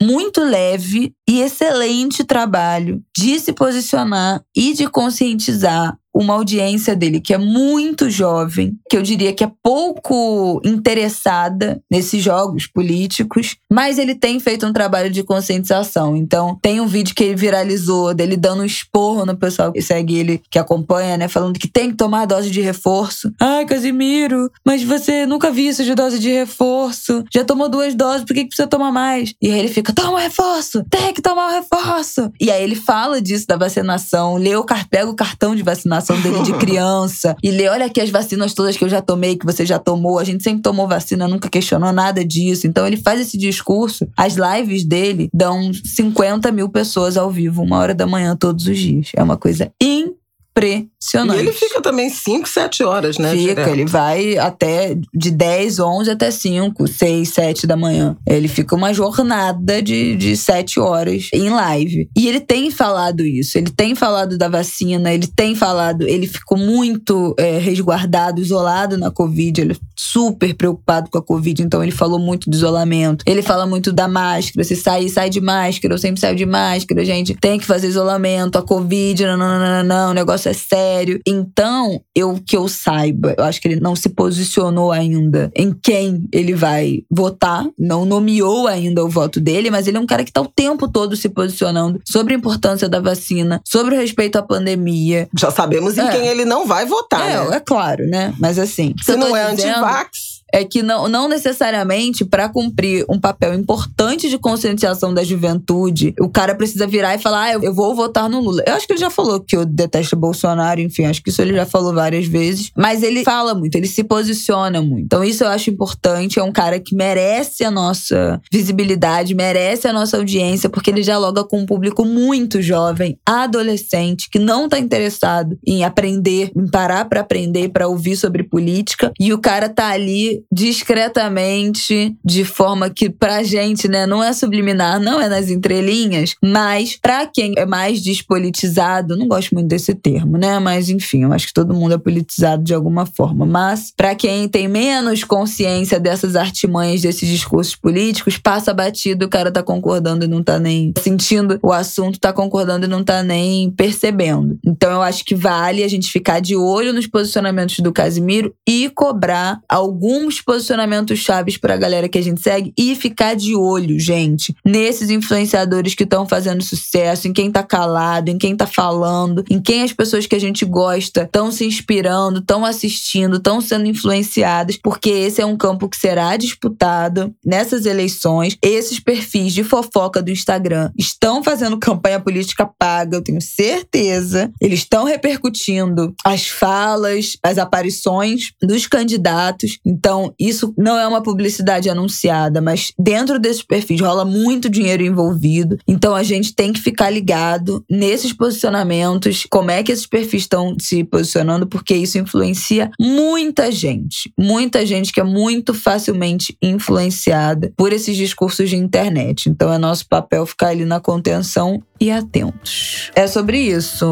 muito 0.00 0.42
leve 0.42 1.12
e 1.28 1.40
excelente 1.40 2.24
trabalho 2.24 3.02
de 3.16 3.38
se 3.40 3.52
posicionar 3.52 4.42
e 4.56 4.72
de 4.72 4.86
conscientizar 4.88 5.96
uma 6.18 6.34
audiência 6.34 6.96
dele 6.96 7.20
que 7.20 7.32
é 7.32 7.38
muito 7.38 8.10
jovem, 8.10 8.76
que 8.90 8.96
eu 8.96 9.02
diria 9.02 9.32
que 9.32 9.44
é 9.44 9.52
pouco 9.62 10.60
interessada 10.64 11.80
nesses 11.88 12.22
jogos 12.22 12.66
políticos, 12.66 13.56
mas 13.70 13.98
ele 13.98 14.16
tem 14.16 14.40
feito 14.40 14.66
um 14.66 14.72
trabalho 14.72 15.10
de 15.10 15.22
conscientização. 15.22 16.16
Então, 16.16 16.58
tem 16.60 16.80
um 16.80 16.88
vídeo 16.88 17.14
que 17.14 17.22
ele 17.22 17.36
viralizou 17.36 18.12
dele 18.12 18.36
dando 18.36 18.62
um 18.62 18.66
esporro 18.66 19.24
no 19.24 19.36
pessoal 19.36 19.72
que 19.72 19.80
segue 19.80 20.16
ele, 20.16 20.42
que 20.50 20.58
acompanha, 20.58 21.16
né, 21.16 21.28
falando 21.28 21.58
que 21.58 21.68
tem 21.68 21.90
que 21.90 21.96
tomar 21.96 22.26
dose 22.26 22.50
de 22.50 22.60
reforço. 22.60 23.32
Ai, 23.40 23.64
Casimiro, 23.64 24.50
mas 24.66 24.82
você 24.82 25.24
nunca 25.24 25.52
viu 25.52 25.70
isso 25.70 25.84
de 25.84 25.94
dose 25.94 26.18
de 26.18 26.32
reforço? 26.32 27.22
Já 27.32 27.44
tomou 27.44 27.68
duas 27.68 27.94
doses, 27.94 28.24
por 28.24 28.34
que, 28.34 28.42
que 28.42 28.48
precisa 28.48 28.66
tomar 28.66 28.90
mais? 28.90 29.34
E 29.40 29.48
aí 29.58 29.64
ele 29.64 29.72
fica, 29.72 29.92
toma 29.92 30.20
reforço, 30.20 30.84
tem 30.88 31.12
que 31.12 31.22
tomar 31.22 31.48
o 31.48 31.60
reforço. 31.60 32.30
E 32.40 32.50
aí 32.50 32.62
ele 32.62 32.74
fala 32.74 33.20
disso 33.20 33.46
da 33.46 33.56
vacinação, 33.56 34.36
lê 34.36 34.54
o, 34.56 34.64
pega 34.90 35.10
o 35.10 35.14
cartão 35.14 35.54
de 35.54 35.62
vacinação 35.62 36.20
dele 36.20 36.42
de 36.42 36.52
criança 36.58 37.36
e 37.42 37.50
lê, 37.50 37.68
olha 37.68 37.86
aqui 37.86 38.00
as 38.00 38.10
vacinas 38.10 38.54
todas 38.54 38.76
que 38.76 38.84
eu 38.84 38.88
já 38.88 39.00
tomei, 39.00 39.36
que 39.36 39.46
você 39.46 39.64
já 39.64 39.78
tomou. 39.78 40.18
A 40.18 40.24
gente 40.24 40.42
sempre 40.42 40.62
tomou 40.62 40.86
vacina, 40.86 41.28
nunca 41.28 41.48
questionou 41.48 41.92
nada 41.92 42.24
disso. 42.24 42.66
Então 42.66 42.86
ele 42.86 42.96
faz 42.96 43.20
esse 43.20 43.36
discurso. 43.36 44.08
As 44.16 44.34
lives 44.34 44.84
dele 44.84 45.28
dão 45.32 45.72
50 45.72 46.50
mil 46.52 46.68
pessoas 46.68 47.16
ao 47.16 47.30
vivo, 47.30 47.62
uma 47.62 47.78
hora 47.78 47.94
da 47.94 48.06
manhã, 48.06 48.36
todos 48.36 48.66
os 48.66 48.78
dias. 48.78 49.10
É 49.14 49.22
uma 49.22 49.36
coisa 49.36 49.70
incrível 49.80 50.17
impressionante. 50.58 51.38
E 51.38 51.40
ele 51.40 51.52
fica 51.52 51.80
também 51.80 52.10
5, 52.10 52.48
7 52.48 52.82
horas, 52.82 53.18
né? 53.18 53.30
Fica, 53.30 53.54
direto. 53.54 53.68
ele 53.68 53.84
vai 53.84 54.36
até 54.38 54.96
de 55.14 55.30
10, 55.30 55.78
11 55.78 56.10
até 56.10 56.30
5, 56.30 56.86
6, 56.86 57.28
7 57.28 57.66
da 57.66 57.76
manhã. 57.76 58.16
Ele 58.26 58.48
fica 58.48 58.74
uma 58.74 58.92
jornada 58.92 59.80
de, 59.80 60.16
de 60.16 60.36
7 60.36 60.80
horas 60.80 61.28
em 61.32 61.48
live. 61.50 62.08
E 62.16 62.28
ele 62.28 62.40
tem 62.40 62.70
falado 62.70 63.24
isso, 63.24 63.56
ele 63.56 63.70
tem 63.70 63.94
falado 63.94 64.36
da 64.36 64.48
vacina, 64.48 65.12
ele 65.12 65.26
tem 65.26 65.54
falado, 65.54 66.02
ele 66.02 66.26
ficou 66.26 66.58
muito 66.58 67.34
é, 67.38 67.58
resguardado, 67.58 68.40
isolado 68.40 68.96
na 68.96 69.10
Covid, 69.10 69.60
ele 69.60 69.72
é 69.72 69.76
super 69.96 70.54
preocupado 70.54 71.10
com 71.10 71.18
a 71.18 71.22
Covid, 71.22 71.62
então 71.62 71.82
ele 71.82 71.92
falou 71.92 72.18
muito 72.18 72.50
do 72.50 72.56
isolamento. 72.56 73.24
Ele 73.26 73.42
fala 73.42 73.66
muito 73.66 73.92
da 73.92 74.08
máscara, 74.08 74.64
se 74.64 74.76
sair, 74.76 75.08
sai 75.08 75.30
de 75.30 75.40
máscara, 75.40 75.94
eu 75.94 75.98
sempre 75.98 76.20
saio 76.20 76.36
de 76.36 76.46
máscara, 76.46 77.04
gente. 77.04 77.34
Tem 77.34 77.58
que 77.58 77.66
fazer 77.66 77.88
isolamento, 77.88 78.56
a 78.58 78.62
Covid, 78.62 79.24
não, 79.26 79.36
não, 79.36 79.58
não, 79.58 79.68
não, 79.68 79.84
não, 79.84 80.10
o 80.10 80.14
negócio 80.14 80.47
é 80.48 80.52
sério. 80.52 81.20
Então, 81.26 82.00
eu 82.14 82.38
que 82.44 82.56
eu 82.56 82.68
saiba, 82.68 83.34
eu 83.36 83.44
acho 83.44 83.60
que 83.60 83.68
ele 83.68 83.80
não 83.80 83.94
se 83.94 84.08
posicionou 84.08 84.92
ainda 84.92 85.50
em 85.54 85.72
quem 85.72 86.28
ele 86.32 86.54
vai 86.54 87.02
votar, 87.10 87.66
não 87.78 88.04
nomeou 88.04 88.66
ainda 88.66 89.04
o 89.04 89.08
voto 89.08 89.40
dele, 89.40 89.70
mas 89.70 89.86
ele 89.86 89.96
é 89.96 90.00
um 90.00 90.06
cara 90.06 90.24
que 90.24 90.32
tá 90.32 90.40
o 90.40 90.48
tempo 90.48 90.88
todo 90.88 91.16
se 91.16 91.28
posicionando 91.28 92.00
sobre 92.04 92.34
a 92.34 92.36
importância 92.36 92.88
da 92.88 93.00
vacina, 93.00 93.60
sobre 93.64 93.94
o 93.94 93.98
respeito 93.98 94.36
à 94.36 94.42
pandemia. 94.42 95.28
Já 95.38 95.50
sabemos 95.50 95.96
em 95.96 96.02
é. 96.02 96.10
quem 96.10 96.26
ele 96.26 96.44
não 96.44 96.66
vai 96.66 96.84
votar, 96.86 97.28
é, 97.28 97.48
né? 97.48 97.56
É 97.56 97.60
claro, 97.60 98.06
né? 98.06 98.34
Mas 98.38 98.58
assim, 98.58 98.94
se 99.02 99.16
não 99.16 99.36
é 99.36 99.54
dizendo, 99.54 99.84
antivax 99.84 100.37
é 100.52 100.64
que 100.64 100.82
não, 100.82 101.08
não 101.08 101.28
necessariamente 101.28 102.24
para 102.24 102.48
cumprir 102.48 103.04
um 103.08 103.18
papel 103.18 103.54
importante 103.54 104.28
de 104.28 104.38
conscientização 104.38 105.12
da 105.12 105.22
juventude, 105.22 106.14
o 106.20 106.28
cara 106.28 106.54
precisa 106.54 106.86
virar 106.86 107.14
e 107.14 107.18
falar, 107.18 107.44
ah, 107.44 107.52
eu, 107.54 107.74
vou 107.74 107.94
votar 107.94 108.28
no 108.28 108.40
Lula. 108.40 108.62
Eu 108.66 108.74
acho 108.74 108.86
que 108.86 108.92
ele 108.92 109.00
já 109.00 109.10
falou 109.10 109.40
que 109.40 109.56
eu 109.56 109.64
detesto 109.64 110.16
Bolsonaro, 110.16 110.80
enfim, 110.80 111.04
acho 111.04 111.22
que 111.22 111.30
isso 111.30 111.42
ele 111.42 111.54
já 111.54 111.66
falou 111.66 111.94
várias 111.94 112.26
vezes, 112.26 112.70
mas 112.76 113.02
ele 113.02 113.24
fala 113.24 113.54
muito, 113.54 113.74
ele 113.74 113.86
se 113.86 114.02
posiciona 114.04 114.80
muito. 114.80 115.04
Então 115.04 115.24
isso 115.24 115.44
eu 115.44 115.48
acho 115.48 115.70
importante, 115.70 116.38
é 116.38 116.42
um 116.42 116.52
cara 116.52 116.80
que 116.80 116.94
merece 116.94 117.64
a 117.64 117.70
nossa 117.70 118.40
visibilidade, 118.50 119.34
merece 119.34 119.86
a 119.86 119.92
nossa 119.92 120.16
audiência, 120.16 120.68
porque 120.68 120.90
ele 120.90 121.02
dialoga 121.02 121.44
com 121.44 121.60
um 121.60 121.66
público 121.66 122.04
muito 122.04 122.62
jovem, 122.62 123.18
adolescente, 123.26 124.28
que 124.30 124.38
não 124.38 124.68
tá 124.68 124.78
interessado 124.78 125.58
em 125.66 125.84
aprender, 125.84 126.50
em 126.56 126.66
parar 126.66 127.04
para 127.04 127.20
aprender, 127.20 127.68
para 127.68 127.88
ouvir 127.88 128.16
sobre 128.16 128.42
política, 128.42 129.12
e 129.18 129.32
o 129.32 129.38
cara 129.38 129.68
tá 129.68 129.88
ali 129.88 130.37
discretamente, 130.52 132.16
de 132.24 132.44
forma 132.44 132.90
que 132.90 133.10
pra 133.10 133.42
gente, 133.42 133.88
né, 133.88 134.06
não 134.06 134.22
é 134.22 134.32
subliminar, 134.32 135.00
não 135.00 135.20
é 135.20 135.28
nas 135.28 135.50
entrelinhas, 135.50 136.34
mas 136.42 136.98
pra 137.00 137.26
quem 137.26 137.54
é 137.56 137.66
mais 137.66 138.02
despolitizado, 138.02 139.16
não 139.16 139.28
gosto 139.28 139.54
muito 139.54 139.68
desse 139.68 139.94
termo, 139.94 140.38
né, 140.38 140.58
mas 140.58 140.88
enfim, 140.88 141.24
eu 141.24 141.32
acho 141.32 141.48
que 141.48 141.54
todo 141.54 141.74
mundo 141.74 141.94
é 141.94 141.98
politizado 141.98 142.62
de 142.62 142.74
alguma 142.74 143.06
forma, 143.06 143.44
mas 143.46 143.92
pra 143.96 144.14
quem 144.14 144.48
tem 144.48 144.68
menos 144.68 145.24
consciência 145.24 146.00
dessas 146.00 146.36
artimanhas, 146.36 147.02
desses 147.02 147.28
discursos 147.28 147.74
políticos, 147.74 148.38
passa 148.38 148.72
batido, 148.72 149.26
o 149.26 149.28
cara 149.28 149.50
tá 149.50 149.62
concordando 149.62 150.24
e 150.24 150.28
não 150.28 150.42
tá 150.42 150.58
nem 150.58 150.92
sentindo 150.98 151.58
o 151.62 151.72
assunto, 151.72 152.18
tá 152.18 152.32
concordando 152.32 152.86
e 152.86 152.88
não 152.88 153.04
tá 153.04 153.22
nem 153.22 153.70
percebendo. 153.70 154.58
Então 154.64 154.90
eu 154.90 155.02
acho 155.02 155.24
que 155.24 155.34
vale 155.34 155.82
a 155.82 155.88
gente 155.88 156.10
ficar 156.10 156.40
de 156.40 156.56
olho 156.56 156.92
nos 156.92 157.06
posicionamentos 157.06 157.78
do 157.80 157.92
Casimiro 157.92 158.54
e 158.66 158.90
cobrar 158.94 159.60
algum 159.68 160.27
alguns 160.28 160.42
posicionamentos 160.42 161.18
chaves 161.18 161.56
para 161.56 161.74
a 161.74 161.76
galera 161.76 162.08
que 162.08 162.18
a 162.18 162.22
gente 162.22 162.42
segue 162.42 162.72
e 162.76 162.94
ficar 162.94 163.34
de 163.34 163.56
olho, 163.56 163.98
gente, 163.98 164.54
nesses 164.64 165.08
influenciadores 165.08 165.94
que 165.94 166.04
estão 166.04 166.28
fazendo 166.28 166.62
sucesso, 166.62 167.26
em 167.26 167.32
quem 167.32 167.50
tá 167.50 167.62
calado, 167.62 168.30
em 168.30 168.36
quem 168.36 168.54
tá 168.54 168.66
falando, 168.66 169.42
em 169.48 169.60
quem 169.60 169.82
as 169.82 169.92
pessoas 169.92 170.26
que 170.26 170.36
a 170.36 170.40
gente 170.40 170.66
gosta 170.66 171.22
estão 171.22 171.50
se 171.50 171.64
inspirando, 171.64 172.40
estão 172.40 172.64
assistindo, 172.64 173.36
estão 173.38 173.60
sendo 173.60 173.86
influenciadas, 173.86 174.76
porque 174.76 175.08
esse 175.08 175.40
é 175.40 175.46
um 175.46 175.56
campo 175.56 175.88
que 175.88 175.96
será 175.96 176.36
disputado 176.36 177.34
nessas 177.44 177.86
eleições. 177.86 178.58
Esses 178.62 179.00
perfis 179.00 179.54
de 179.54 179.64
fofoca 179.64 180.20
do 180.20 180.30
Instagram 180.30 180.90
estão 180.96 181.42
fazendo 181.42 181.78
campanha 181.78 182.20
política 182.20 182.68
paga, 182.78 183.16
eu 183.16 183.22
tenho 183.22 183.40
certeza. 183.40 184.50
Eles 184.60 184.80
estão 184.80 185.04
repercutindo 185.04 186.14
as 186.22 186.48
falas, 186.48 187.38
as 187.42 187.56
aparições 187.56 188.52
dos 188.60 188.86
candidatos. 188.86 189.78
Então, 189.86 190.17
Então, 190.18 190.34
isso 190.38 190.74
não 190.76 190.98
é 190.98 191.06
uma 191.06 191.22
publicidade 191.22 191.88
anunciada, 191.88 192.60
mas 192.60 192.92
dentro 192.98 193.38
desses 193.38 193.62
perfis 193.62 194.00
rola 194.00 194.24
muito 194.24 194.68
dinheiro 194.68 195.04
envolvido. 195.04 195.78
Então, 195.86 196.14
a 196.14 196.22
gente 196.22 196.54
tem 196.54 196.72
que 196.72 196.80
ficar 196.80 197.10
ligado 197.10 197.84
nesses 197.88 198.32
posicionamentos, 198.32 199.46
como 199.48 199.70
é 199.70 199.82
que 199.82 199.92
esses 199.92 200.06
perfis 200.06 200.42
estão 200.42 200.74
se 200.80 201.04
posicionando, 201.04 201.66
porque 201.66 201.94
isso 201.94 202.18
influencia 202.18 202.90
muita 202.98 203.70
gente. 203.70 204.32
Muita 204.36 204.84
gente 204.84 205.12
que 205.12 205.20
é 205.20 205.24
muito 205.24 205.72
facilmente 205.72 206.56
influenciada 206.60 207.72
por 207.76 207.92
esses 207.92 208.16
discursos 208.16 208.68
de 208.68 208.76
internet. 208.76 209.48
Então, 209.48 209.72
é 209.72 209.78
nosso 209.78 210.08
papel 210.08 210.44
ficar 210.46 210.68
ali 210.68 210.84
na 210.84 210.98
contenção 210.98 211.80
e 212.00 212.10
atentos. 212.10 213.10
É 213.14 213.26
sobre 213.26 213.58
isso. 213.58 214.06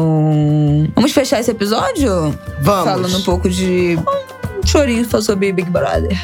Vamos 0.95 1.11
fechar 1.11 1.39
esse 1.39 1.51
episódio? 1.51 2.37
Vamos. 2.61 2.91
Falando 2.91 3.17
um 3.17 3.23
pouco 3.23 3.49
de 3.49 3.97
chorinho 4.77 5.21
sobre 5.23 5.51
Big 5.51 5.71
Brother. 5.71 6.15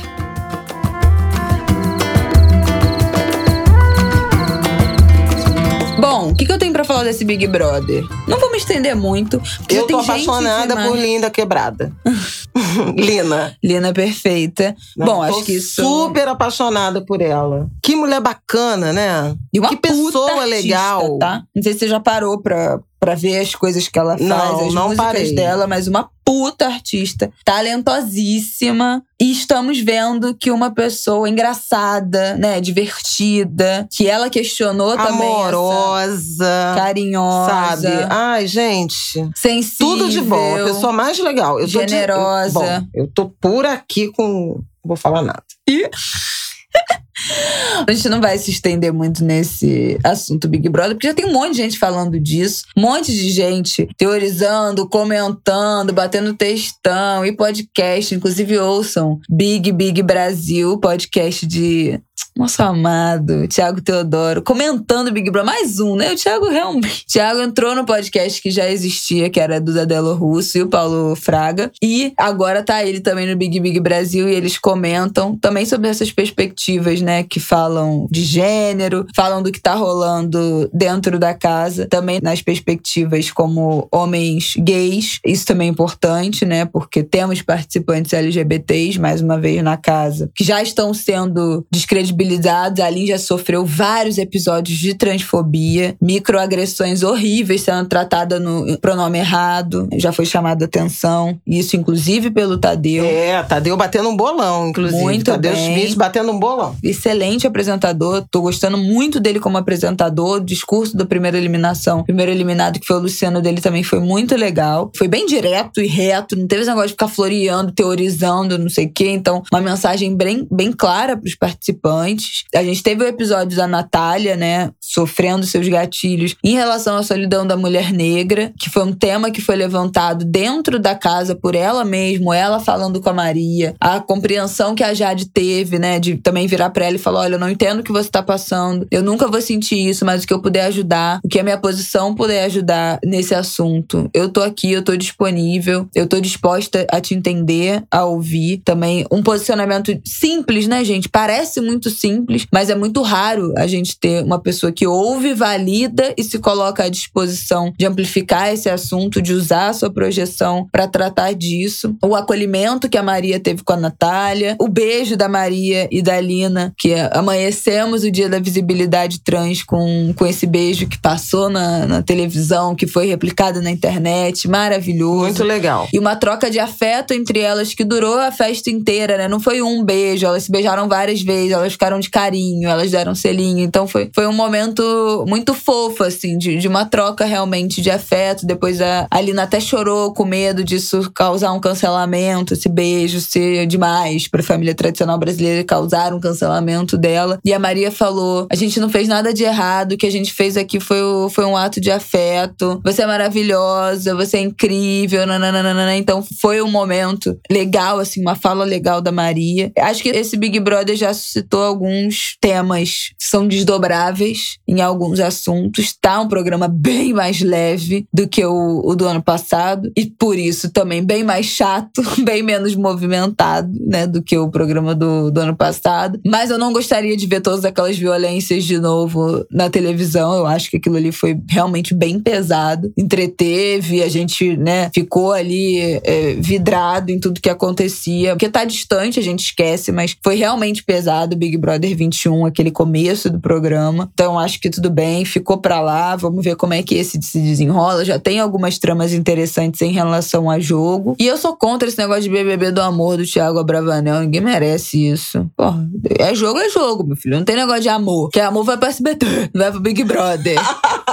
Bom, 5.99 6.29
o 6.29 6.35
que, 6.35 6.45
que 6.45 6.51
eu 6.51 6.59
tenho 6.59 6.71
pra 6.71 6.83
falar 6.83 7.03
desse 7.03 7.25
Big 7.25 7.47
Brother? 7.47 8.03
Não 8.27 8.39
vou 8.39 8.51
me 8.51 8.57
estender 8.57 8.95
muito. 8.95 9.39
Porque 9.39 9.75
Eu 9.75 9.87
tô 9.87 9.97
apaixonada 9.97 10.67
demais. 10.75 10.87
por 10.87 10.99
Linda 10.99 11.31
Quebrada. 11.31 11.91
Lina. 12.95 13.57
Lina 13.63 13.87
é 13.87 13.93
perfeita. 13.93 14.75
Bom, 14.95 15.05
Tô 15.05 15.21
acho 15.23 15.43
que 15.45 15.53
isso. 15.53 15.81
Super 15.81 16.27
apaixonada 16.27 17.03
por 17.03 17.21
ela. 17.21 17.67
Que 17.81 17.95
mulher 17.95 18.21
bacana, 18.21 18.93
né? 18.93 19.35
E 19.51 19.59
uma 19.59 19.69
que 19.69 19.77
pessoa 19.77 20.29
artista, 20.29 20.45
legal. 20.45 21.17
Tá? 21.17 21.43
Não 21.55 21.63
sei 21.63 21.73
se 21.73 21.79
você 21.79 21.87
já 21.87 21.99
parou 21.99 22.39
pra, 22.39 22.79
pra 23.03 23.15
ver 23.15 23.39
as 23.39 23.53
coisas 23.53 23.87
que 23.89 23.99
ela 23.99 24.17
faz, 24.17 24.29
Não, 24.29 24.67
as 24.67 24.73
não 24.73 24.83
músicas 24.89 25.05
parei. 25.05 25.35
dela, 25.35 25.67
mas 25.67 25.87
uma 25.87 26.09
puta 26.25 26.65
artista, 26.67 27.29
talentosíssima. 27.43 29.03
E 29.19 29.31
estamos 29.31 29.79
vendo 29.79 30.33
que 30.35 30.49
uma 30.51 30.73
pessoa 30.73 31.27
engraçada, 31.29 32.35
né, 32.37 32.61
divertida, 32.61 33.87
que 33.91 34.07
ela 34.07 34.29
questionou 34.29 34.95
também 34.95 35.27
Amorosa. 35.33 36.73
carinhosa, 36.77 37.51
Sabe? 37.81 37.87
Ai, 38.09 38.47
gente. 38.47 38.95
sensível. 39.35 39.97
Tudo 39.97 40.09
de 40.09 40.21
bom. 40.21 40.55
A 40.61 40.65
pessoa 40.65 40.93
mais 40.93 41.19
legal. 41.19 41.59
Eu 41.59 41.65
tô 41.69 41.79
de- 41.85 41.91
Generosa. 41.91 42.53
bom, 42.53 42.87
eu 42.93 43.07
tô 43.07 43.29
por 43.29 43.65
aqui 43.65 44.09
com. 44.13 44.55
Não 44.83 44.87
vou 44.87 44.97
falar 44.97 45.21
nada. 45.21 45.43
A 47.87 47.91
gente 47.91 48.09
não 48.09 48.21
vai 48.21 48.37
se 48.37 48.51
estender 48.51 48.93
muito 48.93 49.23
nesse 49.23 49.97
assunto 50.03 50.47
Big 50.47 50.67
Brother, 50.69 50.95
porque 50.95 51.07
já 51.07 51.13
tem 51.13 51.25
um 51.25 51.33
monte 51.33 51.51
de 51.51 51.57
gente 51.57 51.79
falando 51.79 52.19
disso, 52.19 52.65
um 52.77 52.81
monte 52.81 53.11
de 53.11 53.29
gente 53.29 53.87
teorizando, 53.97 54.87
comentando, 54.87 55.93
batendo 55.93 56.33
textão 56.33 57.25
e 57.25 57.31
podcast. 57.31 58.15
Inclusive, 58.15 58.57
ouçam 58.59 59.19
Big 59.29 59.71
Big 59.71 60.01
Brasil, 60.01 60.77
podcast 60.79 61.45
de 61.45 61.99
nosso 62.35 62.63
amado 62.63 63.47
Tiago 63.47 63.79
Teodoro, 63.79 64.41
comentando 64.41 65.11
Big 65.11 65.29
Brother. 65.29 65.53
Mais 65.53 65.79
um, 65.79 65.95
né? 65.95 66.11
O 66.11 66.15
Tiago 66.15 66.49
realmente. 66.49 67.05
Tiago 67.05 67.41
entrou 67.41 67.75
no 67.75 67.85
podcast 67.85 68.41
que 68.41 68.49
já 68.49 68.69
existia, 68.69 69.29
que 69.29 69.39
era 69.39 69.61
do 69.61 69.73
Dadelo 69.73 70.15
Russo 70.15 70.57
e 70.57 70.63
o 70.63 70.67
Paulo 70.67 71.15
Fraga. 71.15 71.71
E 71.81 72.13
agora 72.17 72.63
tá 72.63 72.83
ele 72.83 73.01
também 73.01 73.29
no 73.29 73.35
Big 73.35 73.59
Big 73.59 73.79
Brasil 73.79 74.27
e 74.27 74.33
eles 74.33 74.57
comentam 74.57 75.37
também 75.37 75.65
sobre 75.65 75.89
essas 75.89 76.11
perspectivas, 76.11 77.01
né? 77.03 77.23
Que 77.23 77.39
falam 77.39 78.07
de 78.09 78.23
gênero, 78.23 79.05
falam 79.15 79.41
do 79.43 79.51
que 79.51 79.61
tá 79.61 79.75
rolando 79.75 80.69
dentro 80.73 81.19
da 81.19 81.33
casa, 81.33 81.87
também 81.87 82.19
nas 82.21 82.41
perspectivas 82.41 83.31
como 83.31 83.87
homens 83.91 84.53
gays. 84.57 85.19
Isso 85.25 85.45
também 85.45 85.67
é 85.67 85.71
importante, 85.71 86.45
né? 86.45 86.65
Porque 86.65 87.03
temos 87.03 87.41
participantes 87.41 88.13
LGBTs, 88.13 88.99
mais 88.99 89.21
uma 89.21 89.39
vez, 89.39 89.61
na 89.63 89.77
casa, 89.77 90.29
que 90.35 90.43
já 90.43 90.61
estão 90.61 90.93
sendo 90.93 91.65
descredibilizados. 91.71 92.79
A 92.79 92.89
Lin 92.89 93.07
já 93.07 93.17
sofreu 93.17 93.65
vários 93.65 94.17
episódios 94.17 94.77
de 94.77 94.93
transfobia, 94.93 95.95
microagressões 96.01 97.03
horríveis 97.03 97.61
sendo 97.61 97.87
tratada 97.87 98.39
no 98.39 98.77
pronome 98.79 99.19
errado, 99.19 99.87
já 99.97 100.11
foi 100.11 100.25
chamada 100.25 100.65
atenção. 100.65 101.39
Isso, 101.45 101.75
inclusive, 101.75 102.31
pelo 102.31 102.57
Tadeu. 102.57 103.05
É, 103.05 103.41
Tadeu 103.43 103.75
batendo 103.77 104.09
um 104.09 104.15
bolão, 104.15 104.69
inclusive. 104.69 105.01
Muito 105.01 105.25
Tadeu 105.25 105.53
bem. 105.53 105.75
Schmidt 105.75 105.95
batendo 105.95 106.31
um 106.31 106.39
bolão. 106.39 106.75
Excelente 106.93 107.45
apresentador. 107.45 108.25
Tô 108.31 108.41
gostando 108.41 108.77
muito 108.77 109.19
dele 109.19 109.39
como 109.39 109.57
apresentador. 109.57 110.37
O 110.37 110.45
discurso 110.45 110.95
da 110.95 111.05
primeira 111.05 111.37
eliminação, 111.37 112.03
primeiro 112.03 112.31
eliminado, 112.31 112.79
que 112.79 112.87
foi 112.87 112.97
o 112.97 113.01
Luciano 113.01 113.41
dele, 113.41 113.61
também 113.61 113.83
foi 113.83 113.99
muito 113.99 114.35
legal. 114.35 114.91
Foi 114.97 115.07
bem 115.07 115.25
direto 115.25 115.81
e 115.81 115.87
reto. 115.87 116.35
Não 116.35 116.47
teve 116.47 116.61
esse 116.61 116.69
negócio 116.69 116.87
de 116.87 116.93
ficar 116.93 117.07
floreando, 117.07 117.71
teorizando, 117.71 118.57
não 118.57 118.69
sei 118.69 118.85
o 118.85 118.91
quê. 118.91 119.09
Então, 119.09 119.43
uma 119.51 119.61
mensagem 119.61 120.15
bem, 120.15 120.47
bem 120.49 120.71
clara 120.71 121.17
pros 121.17 121.35
participantes. 121.35 122.43
A 122.55 122.63
gente 122.63 122.81
teve 122.81 123.03
o 123.03 123.07
episódio 123.07 123.57
da 123.57 123.67
Natália, 123.67 124.35
né? 124.35 124.71
Sofrendo 124.79 125.45
seus 125.45 125.67
gatilhos 125.67 126.35
em 126.43 126.53
relação 126.53 126.95
à 126.95 127.03
solidão 127.03 127.45
da 127.45 127.57
mulher 127.57 127.91
negra, 127.91 128.53
que 128.59 128.69
foi 128.69 128.83
um 128.83 128.93
tema 128.93 129.31
que 129.31 129.41
foi 129.41 129.55
levantado 129.55 130.25
dentro 130.25 130.79
da 130.79 130.95
casa 130.95 131.35
por 131.35 131.55
ela 131.55 131.83
mesma, 131.83 132.37
ela 132.37 132.59
falando 132.59 133.01
com 133.01 133.09
a 133.09 133.13
Maria, 133.13 133.75
a 133.79 133.99
compreensão 133.99 134.75
que 134.75 134.83
a 134.83 134.93
Jade 134.93 135.29
teve, 135.29 135.79
né, 135.79 135.99
de 135.99 136.17
também 136.17 136.47
virar 136.47 136.69
pra 136.83 136.87
ela 136.87 136.95
e 136.95 136.99
falar: 136.99 137.21
olha, 137.21 137.35
eu 137.35 137.39
não 137.39 137.49
entendo 137.49 137.79
o 137.79 137.83
que 137.83 137.91
você 137.91 138.09
tá 138.09 138.21
passando, 138.21 138.85
eu 138.91 139.01
nunca 139.01 139.27
vou 139.27 139.41
sentir 139.41 139.77
isso, 139.89 140.05
mas 140.05 140.23
o 140.23 140.27
que 140.27 140.33
eu 140.33 140.41
puder 140.41 140.65
ajudar, 140.65 141.19
o 141.23 141.27
que 141.27 141.39
a 141.39 141.43
minha 141.43 141.57
posição 141.57 142.13
puder 142.13 142.45
ajudar 142.45 142.99
nesse 143.03 143.33
assunto, 143.33 144.09
eu 144.13 144.29
tô 144.29 144.41
aqui, 144.41 144.71
eu 144.71 144.83
tô 144.83 144.95
disponível, 144.95 145.87
eu 145.95 146.07
tô 146.07 146.19
disposta 146.19 146.85
a 146.91 146.99
te 146.99 147.15
entender, 147.15 147.83
a 147.89 148.05
ouvir. 148.05 148.61
Também 148.65 149.05
um 149.11 149.23
posicionamento 149.23 149.97
simples, 150.05 150.67
né, 150.67 150.83
gente? 150.83 151.07
Parece 151.07 151.61
muito 151.61 151.89
simples, 151.89 152.45
mas 152.51 152.69
é 152.69 152.75
muito 152.75 153.01
raro 153.01 153.53
a 153.57 153.67
gente 153.67 153.97
ter 153.97 154.23
uma 154.23 154.41
pessoa 154.41 154.71
que 154.71 154.85
ouve, 154.85 155.33
valida 155.33 156.13
e 156.17 156.23
se 156.23 156.39
coloca 156.39 156.83
à 156.83 156.89
disposição 156.89 157.73
de 157.77 157.85
amplificar 157.85 158.51
esse 158.51 158.69
assunto, 158.69 159.21
de 159.21 159.33
usar 159.33 159.69
a 159.69 159.73
sua 159.73 159.91
projeção 159.91 160.67
para 160.71 160.87
tratar 160.87 161.33
disso. 161.33 161.95
O 162.03 162.15
acolhimento 162.15 162.89
que 162.89 162.97
a 162.97 163.03
Maria 163.03 163.39
teve 163.39 163.63
com 163.63 163.73
a 163.73 163.77
Natália, 163.77 164.55
o 164.59 164.67
beijo 164.67 165.15
da 165.15 165.29
Maria 165.29 165.87
e 165.91 166.01
da 166.01 166.19
Lina, 166.19 166.72
que 166.77 166.93
amanhecemos 167.11 168.03
o 168.03 168.11
dia 168.11 168.29
da 168.29 168.39
visibilidade 168.39 169.21
trans 169.21 169.63
com, 169.63 170.13
com 170.15 170.25
esse 170.25 170.45
beijo 170.45 170.87
que 170.87 170.99
passou 170.99 171.49
na, 171.49 171.85
na 171.85 172.01
televisão, 172.01 172.75
que 172.75 172.87
foi 172.87 173.07
replicado 173.07 173.61
na 173.61 173.71
internet, 173.71 174.47
maravilhoso. 174.47 175.23
Muito 175.23 175.43
legal. 175.43 175.87
E 175.93 175.99
uma 175.99 176.15
troca 176.15 176.49
de 176.49 176.59
afeto 176.59 177.13
entre 177.13 177.39
elas 177.39 177.73
que 177.73 177.83
durou 177.83 178.17
a 178.19 178.31
festa 178.31 178.69
inteira, 178.69 179.17
né? 179.17 179.27
Não 179.27 179.39
foi 179.39 179.61
um 179.61 179.83
beijo, 179.83 180.25
elas 180.25 180.43
se 180.43 180.51
beijaram 180.51 180.87
várias 180.87 181.21
vezes, 181.21 181.51
elas 181.51 181.73
ficaram 181.73 181.99
de 181.99 182.09
carinho, 182.09 182.67
elas 182.69 182.91
deram 182.91 183.13
selinho. 183.15 183.63
Então 183.63 183.87
foi, 183.87 184.09
foi 184.13 184.27
um 184.27 184.33
momento 184.33 185.25
muito 185.27 185.53
fofo, 185.53 186.03
assim, 186.03 186.37
de, 186.37 186.57
de 186.57 186.67
uma 186.67 186.85
troca 186.85 187.25
realmente 187.25 187.81
de 187.81 187.91
afeto. 187.91 188.45
Depois 188.45 188.81
a, 188.81 189.07
a 189.09 189.21
Lina 189.21 189.43
até 189.43 189.59
chorou 189.59 190.13
com 190.13 190.25
medo 190.25 190.63
disso 190.63 191.11
causar 191.13 191.53
um 191.53 191.59
cancelamento, 191.59 192.53
esse 192.53 192.69
beijo 192.69 193.19
ser 193.19 193.65
demais 193.67 194.27
pra 194.27 194.43
família 194.43 194.75
tradicional 194.75 195.17
brasileira 195.17 195.63
causar 195.63 196.13
um 196.13 196.19
cancelamento 196.19 196.62
dela. 196.97 197.39
E 197.43 197.53
a 197.53 197.59
Maria 197.59 197.91
falou: 197.91 198.47
a 198.51 198.55
gente 198.55 198.79
não 198.79 198.89
fez 198.89 199.07
nada 199.07 199.33
de 199.33 199.43
errado, 199.43 199.93
o 199.93 199.97
que 199.97 200.05
a 200.07 200.11
gente 200.11 200.31
fez 200.33 200.57
aqui 200.57 200.79
foi, 200.79 201.01
o- 201.01 201.29
foi 201.29 201.45
um 201.45 201.55
ato 201.57 201.79
de 201.81 201.91
afeto. 201.91 202.81
Você 202.83 203.01
é 203.01 203.07
maravilhosa, 203.07 204.15
você 204.15 204.37
é 204.37 204.41
incrível, 204.41 205.25
nananana. 205.25 205.95
Então 205.95 206.23
foi 206.41 206.61
um 206.61 206.69
momento 206.71 207.37
legal, 207.51 207.99
assim, 207.99 208.21
uma 208.21 208.35
fala 208.35 208.63
legal 208.63 209.01
da 209.01 209.11
Maria. 209.11 209.71
Acho 209.77 210.01
que 210.03 210.09
esse 210.09 210.37
Big 210.37 210.59
Brother 210.59 210.95
já 210.95 211.13
suscitou 211.13 211.61
alguns 211.63 212.37
temas 212.41 213.09
que 213.19 213.25
são 213.25 213.47
desdobráveis 213.47 214.57
em 214.67 214.81
alguns 214.81 215.19
assuntos. 215.19 215.93
Tá 215.99 216.19
um 216.19 216.27
programa 216.27 216.67
bem 216.67 217.13
mais 217.13 217.41
leve 217.41 218.05
do 218.13 218.27
que 218.27 218.45
o, 218.45 218.81
o 218.83 218.95
do 218.95 219.07
ano 219.07 219.21
passado. 219.21 219.91
E 219.97 220.05
por 220.05 220.37
isso 220.37 220.71
também 220.71 221.03
bem 221.03 221.23
mais 221.23 221.45
chato, 221.45 222.01
bem 222.23 222.41
menos 222.43 222.75
movimentado, 222.75 223.71
né, 223.87 224.07
do 224.07 224.21
que 224.21 224.37
o 224.37 224.49
programa 224.49 224.95
do, 224.95 225.31
do 225.31 225.39
ano 225.39 225.55
passado. 225.55 226.19
Mas 226.25 226.51
eu 226.53 226.59
não 226.59 226.73
gostaria 226.73 227.15
de 227.15 227.27
ver 227.27 227.41
todas 227.41 227.65
aquelas 227.65 227.97
violências 227.97 228.63
de 228.63 228.79
novo 228.79 229.45
na 229.51 229.69
televisão. 229.69 230.33
Eu 230.33 230.45
acho 230.45 230.69
que 230.69 230.77
aquilo 230.77 230.95
ali 230.95 231.11
foi 231.11 231.37
realmente 231.49 231.93
bem 231.93 232.19
pesado. 232.19 232.91
Entreteve, 232.97 234.01
a 234.01 234.09
gente, 234.09 234.55
né, 234.57 234.89
ficou 234.93 235.31
ali 235.31 235.79
é, 236.03 236.35
vidrado 236.39 237.11
em 237.11 237.19
tudo 237.19 237.41
que 237.41 237.49
acontecia. 237.49 238.31
Porque 238.31 238.49
tá 238.49 238.63
distante, 238.63 239.19
a 239.19 239.23
gente 239.23 239.43
esquece, 239.43 239.91
mas 239.91 240.15
foi 240.23 240.35
realmente 240.35 240.83
pesado 240.83 241.35
o 241.35 241.37
Big 241.37 241.57
Brother 241.57 241.73
Brother 241.73 241.95
21, 241.95 242.45
aquele 242.45 242.71
começo 242.71 243.29
do 243.29 243.39
programa. 243.39 244.09
Então 244.13 244.37
acho 244.37 244.59
que 244.59 244.69
tudo 244.69 244.89
bem, 244.89 245.25
ficou 245.25 245.57
pra 245.57 245.81
lá. 245.81 246.15
Vamos 246.15 246.43
ver 246.43 246.55
como 246.55 246.73
é 246.73 246.83
que 246.83 246.95
esse 246.95 247.19
se 247.21 247.39
desenrola. 247.39 248.05
Já 248.05 248.19
tem 248.19 248.39
algumas 248.39 248.77
tramas 248.77 249.13
interessantes 249.13 249.81
em 249.81 249.91
relação 249.91 250.49
a 250.49 250.59
jogo. 250.59 251.15
E 251.19 251.27
eu 251.27 251.37
sou 251.37 251.55
contra 251.55 251.87
esse 251.87 251.97
negócio 251.97 252.23
de 252.23 252.29
BBB 252.29 252.71
do 252.71 252.81
amor 252.81 253.17
do 253.17 253.25
Thiago 253.25 253.59
Abravanel. 253.59 254.21
Ninguém 254.21 254.41
merece 254.41 255.07
isso. 255.07 255.49
Porra, 255.57 255.87
é 256.19 256.35
jogo, 256.43 256.59
é 256.59 256.69
jogo, 256.69 257.05
meu 257.05 257.15
filho. 257.15 257.37
Não 257.37 257.45
tem 257.45 257.55
negócio 257.55 257.81
de 257.81 257.89
amor. 257.89 258.29
Que 258.29 258.39
amor 258.39 258.63
vai 258.63 258.77
pra 258.77 258.89
SBT, 258.89 259.51
não 259.53 259.61
vai 259.63 259.71
pro 259.71 259.79
Big 259.79 260.03
Brother. 260.03 260.57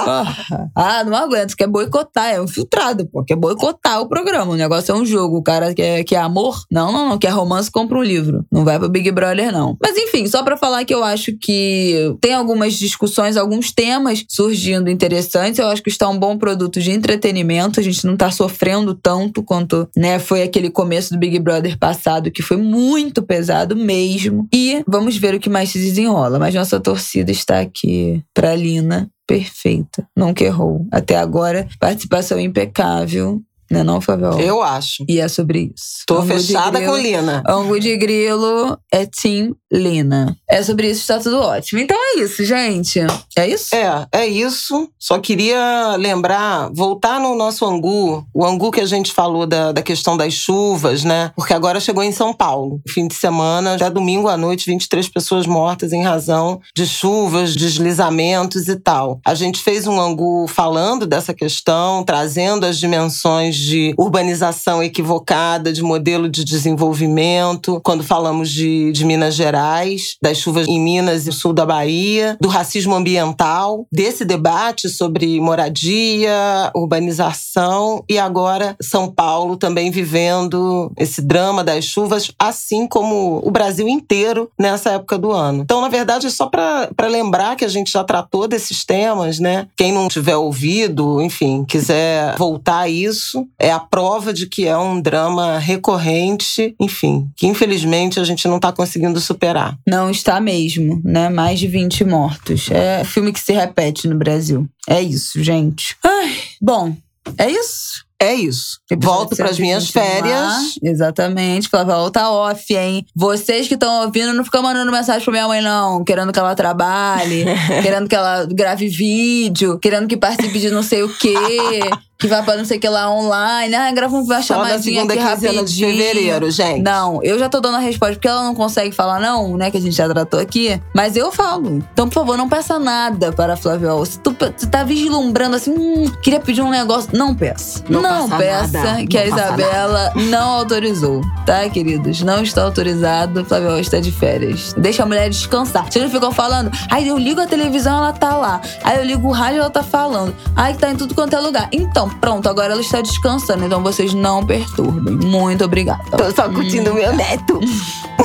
Ah, 0.75 1.05
não 1.05 1.15
aguento. 1.15 1.55
Quer 1.55 1.67
boicotar. 1.67 2.31
É 2.31 2.41
um 2.41 2.49
filtrado, 2.49 3.07
pô. 3.07 3.23
Quer 3.25 3.37
boicotar 3.37 4.01
o 4.01 4.09
programa. 4.09 4.53
O 4.53 4.57
negócio 4.57 4.93
é 4.93 4.95
um 4.95 5.05
jogo. 5.05 5.37
O 5.37 5.43
cara 5.43 5.75
quer, 5.75 6.05
quer 6.05 6.17
amor? 6.17 6.63
Não, 6.71 6.93
não, 6.93 7.09
não. 7.09 7.19
Quer 7.19 7.31
romance, 7.31 7.71
compra 7.71 7.99
um 7.99 8.03
livro. 8.03 8.45
Não 8.51 8.65
vai 8.65 8.79
pro 8.79 8.89
Big 8.89 9.11
Brother, 9.11 9.53
não. 9.53 9.77
Mas 9.83 9.97
enfim, 9.97 10.27
só 10.27 10.43
pra 10.43 10.57
falar 10.57 10.85
que 10.85 10.95
eu 10.95 11.05
acho 11.05 11.37
que 11.39 12.15
tem 12.21 12.35
algumas 12.35 12.75
discussões, 12.75 13.37
alguns 13.37 13.73
temas 13.73 14.25
surgindo 14.29 14.89
interessantes. 14.89 15.59
Eu 15.59 15.69
acho 15.69 15.83
que 15.83 15.91
está 15.91 16.09
um 16.09 16.19
bom 16.19 16.39
produto 16.39 16.81
de 16.81 16.91
entretenimento. 16.91 17.81
A 17.81 17.83
gente 17.83 18.07
não 18.07 18.17
tá 18.17 18.31
sofrendo 18.31 18.95
tanto 18.95 19.43
quanto, 19.43 19.89
né, 19.97 20.19
foi 20.19 20.43
aquele 20.43 20.71
começo 20.71 21.13
do 21.13 21.19
Big 21.19 21.39
Brother 21.39 21.79
passado, 21.79 22.31
que 22.31 22.43
foi 22.43 22.57
muito 22.57 23.23
pesado 23.23 23.77
mesmo. 23.77 24.47
E 24.53 24.83
vamos 24.87 25.10
ver 25.17 25.35
o 25.35 25.41
que 25.41 25.51
mais 25.51 25.71
se 25.71 25.79
desenrola. 25.79 26.39
Mas 26.39 26.55
nossa 26.55 26.81
torcida 26.81 27.31
está 27.31 27.61
aqui 27.61 28.23
pra 28.35 28.55
Lina 28.55 29.11
perfeita, 29.27 30.09
nunca 30.17 30.43
errou. 30.43 30.87
Até 30.91 31.17
agora, 31.17 31.69
participação 31.79 32.41
impecável. 32.41 33.41
Né 33.71 33.85
não, 33.85 34.01
Fabiola? 34.01 34.41
Eu 34.43 34.63
acho. 34.63 35.05
E 35.09 35.21
é 35.21 35.29
sobre 35.29 35.73
isso. 35.75 36.03
Tô 36.07 36.19
Angu 36.19 36.27
fechada 36.27 36.85
com 36.85 36.97
Lina. 36.97 37.43
Angu 37.47 37.79
de 37.79 37.97
Grilo 37.97 38.77
é 38.93 39.07
Team 39.07 39.55
Lina. 39.73 40.37
É 40.51 40.61
sobre 40.63 40.91
isso, 40.91 41.03
está 41.03 41.21
tudo 41.21 41.41
ótimo. 41.41 41.81
Então 41.81 41.97
é 41.97 42.21
isso, 42.21 42.45
gente. 42.45 42.99
É 43.37 43.49
isso? 43.49 43.75
É, 43.75 44.07
é 44.13 44.27
isso. 44.27 44.91
Só 44.99 45.21
queria 45.21 45.95
lembrar, 45.97 46.69
voltar 46.73 47.21
no 47.21 47.37
nosso 47.37 47.65
Angu, 47.65 48.27
o 48.35 48.45
Angu 48.45 48.73
que 48.73 48.81
a 48.81 48.87
gente 48.87 49.13
falou 49.13 49.47
da, 49.47 49.71
da 49.71 49.83
questão 49.83 50.17
das 50.17 50.35
chuvas, 50.35 51.05
né? 51.05 51.31
Porque 51.37 51.55
agora 51.55 51.79
chegou 51.79 52.03
em 52.03 52.11
São 52.11 52.35
Paulo. 52.35 52.81
Fim 52.89 53.07
de 53.07 53.15
semana, 53.15 53.79
já 53.79 53.89
domingo 53.89 54.27
à 54.27 54.37
noite, 54.37 54.67
23 54.67 55.09
pessoas 55.09 55.47
mortas 55.47 55.93
em 55.93 56.03
razão 56.03 56.61
de 56.75 56.85
chuvas, 56.85 57.55
deslizamentos 57.55 58.67
e 58.67 58.75
tal. 58.75 59.21
A 59.25 59.35
gente 59.35 59.63
fez 59.63 59.87
um 59.87 60.01
Angu 60.01 60.49
falando 60.49 61.07
dessa 61.07 61.33
questão, 61.33 62.03
trazendo 62.03 62.67
as 62.67 62.79
dimensões 62.79 63.60
de 63.61 63.95
urbanização 63.99 64.83
equivocada, 64.83 65.73
de 65.73 65.83
modelo 65.83 66.29
de 66.29 66.45
desenvolvimento. 66.45 67.81
Quando 67.85 68.03
falamos 68.03 68.51
de, 68.51 68.93
de 68.93 69.05
Minas 69.05 69.35
Gerais, 69.35 70.17
das 70.23 70.39
chuvas 70.39 70.67
em 70.67 70.81
Minas 70.81 71.27
e 71.27 71.33
sul 71.33 71.53
da 71.53 71.67
Bahia, 71.67 72.37
do 72.41 72.49
racismo 72.49 72.95
ambiental, 72.95 73.87
desse 73.93 74.25
debate 74.25 74.89
sobre 74.89 75.41
moradia, 75.41 76.71
urbanização 76.75 78.05
e 78.09 78.19
agora 78.19 78.77
São 78.81 79.11
Paulo 79.11 79.57
também 79.57 79.91
vivendo 79.91 80.93
esse 80.97 81.23
drama 81.23 81.63
das 81.63 81.85
chuvas, 81.85 82.31
assim 82.39 82.87
como 82.87 83.41
o 83.45 83.51
Brasil 83.51 83.89
inteiro 83.89 84.51
nessa 84.59 84.91
época 84.91 85.19
do 85.19 85.33
ano. 85.33 85.63
Então, 85.63 85.81
na 85.81 85.89
verdade, 85.89 86.27
é 86.27 86.31
só 86.31 86.47
para 86.47 87.07
lembrar 87.09 87.57
que 87.57 87.65
a 87.65 87.69
gente 87.69 87.93
já 87.93 88.05
tratou 88.05 88.49
desses 88.49 88.85
temas, 88.85 89.39
né? 89.39 89.67
Quem 89.77 89.93
não 89.93 90.09
tiver 90.09 90.37
ouvido, 90.37 91.21
enfim, 91.21 91.65
quiser 91.65 92.37
voltar 92.37 92.81
a 92.81 92.89
isso, 92.89 93.47
é 93.59 93.71
a 93.71 93.79
prova 93.79 94.33
de 94.33 94.47
que 94.47 94.67
é 94.67 94.77
um 94.77 95.01
drama 95.01 95.59
recorrente, 95.59 96.75
enfim, 96.81 97.29
que 97.37 97.47
infelizmente 97.47 98.21
a 98.21 98.25
gente 98.25 98.47
não 98.49 98.57
está 98.57 98.73
conseguindo 98.73 99.21
superar. 99.21 99.77
Não 99.87 100.11
está 100.11 100.41
mesmo, 100.41 101.01
né? 101.05 101.29
Mais 101.29 101.59
de 101.59 101.67
20 101.67 102.05
mortos. 102.05 102.71
É 102.71 103.05
filme 103.05 103.33
que 103.33 103.41
se 103.41 103.53
repete 103.53 104.09
no 104.09 104.17
Brasil. 104.17 104.69
É 104.89 105.01
isso, 105.01 105.43
gente. 105.43 105.97
Ai, 106.05 106.37
bom, 106.61 106.95
é 107.39 107.51
isso. 107.51 108.09
É 108.23 108.35
isso. 108.35 108.79
Volto 108.99 109.35
para 109.35 109.49
as 109.49 109.59
minhas 109.59 109.89
férias. 109.89 110.77
Exatamente. 110.83 111.71
Flávia, 111.71 111.95
volta 111.95 112.29
off, 112.29 112.77
hein? 112.77 113.07
Vocês 113.17 113.67
que 113.67 113.75
estão 113.75 114.05
ouvindo, 114.05 114.35
não 114.35 114.45
ficam 114.45 114.63
mandando 114.63 114.93
mensagem 114.93 115.25
pra 115.25 115.33
minha 115.33 115.49
mãe, 115.49 115.63
não. 115.63 116.05
Querendo 116.05 116.31
que 116.31 116.39
ela 116.39 116.55
trabalhe, 116.55 117.47
querendo 117.83 118.07
que 118.07 118.15
ela 118.15 118.45
grave 118.45 118.89
vídeo, 118.89 119.79
querendo 119.79 120.07
que 120.07 120.19
participe 120.19 120.59
de 120.59 120.71
não 120.71 120.83
sei 120.83 121.03
o 121.03 121.09
quê 121.17 121.81
que 122.21 122.29
vai 122.29 122.43
pra 122.43 122.55
não 122.55 122.67
sei 122.67 122.77
o 122.77 122.81
que 122.81 122.89
lá 122.89 123.11
online. 123.11 123.75
Ah, 123.75 123.91
grava 123.93 124.15
uma 124.15 124.43
chamadinha 124.43 125.05
aqui 125.05 125.19
rapidinho. 125.19 125.65
de 125.65 125.87
fevereiro, 125.87 126.51
gente. 126.51 126.83
Não, 126.83 127.23
eu 127.23 127.39
já 127.39 127.49
tô 127.49 127.61
dando 127.61 127.77
a 127.77 127.81
resposta 127.81 128.15
porque 128.15 128.29
ela 128.29 128.45
não 128.45 128.55
consegue 128.55 128.95
falar 128.95 129.19
não, 129.19 129.57
né? 129.57 129.71
Que 129.71 129.79
a 129.79 129.81
gente 129.81 129.97
já 129.97 130.07
tratou 130.07 130.39
aqui. 130.39 130.81
Mas 130.95 131.17
eu 131.17 131.33
falo. 131.33 131.83
Então, 131.93 132.07
por 132.09 132.15
favor, 132.15 132.37
não 132.37 132.47
peça 132.47 132.79
nada 132.79 133.33
para 133.33 133.55
a 133.55 133.57
Flaviol. 133.57 134.05
Se 134.05 134.19
tu, 134.19 134.35
tu 134.35 134.67
tá 134.69 134.85
vislumbrando 134.85 135.57
assim, 135.57 135.71
hum, 135.71 136.13
queria 136.23 136.41
pedir 136.41 136.61
um 136.61 136.69
negócio, 136.69 137.09
não 137.15 137.35
peça. 137.35 137.83
Não, 137.89 138.03
não 138.03 138.29
peça 138.29 138.83
nada. 138.83 139.07
que 139.07 139.17
não 139.17 139.25
a 139.25 139.27
Isabela 139.27 140.13
nada. 140.15 140.21
não 140.27 140.49
autorizou, 140.51 141.23
tá, 141.47 141.67
queridos? 141.71 142.21
Não 142.21 142.43
está 142.43 142.65
autorizado. 142.65 143.47
Flaviol 143.47 143.79
está 143.79 143.99
de 143.99 144.13
férias. 144.13 144.75
Deixa 144.77 145.05
a 145.05 145.07
mulher 145.07 145.31
descansar. 145.31 145.91
Vocês 145.91 146.05
não 146.05 146.11
ficam 146.11 146.31
falando, 146.31 146.71
ai, 146.91 147.09
eu 147.09 147.17
ligo 147.17 147.41
a 147.41 147.47
televisão, 147.47 147.97
ela 147.97 148.13
tá 148.13 148.37
lá. 148.37 148.61
Aí 148.85 148.99
eu 148.99 149.05
ligo 149.05 149.27
o 149.27 149.33
rádio, 149.33 149.61
ela 149.61 149.71
tá 149.71 149.83
falando. 149.83 150.35
Ai, 150.55 150.75
tá 150.75 150.91
em 150.91 150.97
tudo 150.97 151.15
quanto 151.15 151.35
é 151.35 151.41
lugar. 151.41 151.69
Então, 151.73 152.10
pronto, 152.21 152.49
agora 152.49 152.73
ela 152.73 152.81
está 152.81 153.01
descansando, 153.01 153.65
então 153.65 153.83
vocês 153.83 154.15
não 154.15 154.45
perturbem. 154.45 155.17
Muito 155.17 155.65
obrigada. 155.65 156.05
Tô 156.17 156.31
só 156.31 156.49
curtindo 156.49 156.91
hum. 156.91 156.95
meu 156.95 157.15
neto. 157.15 157.61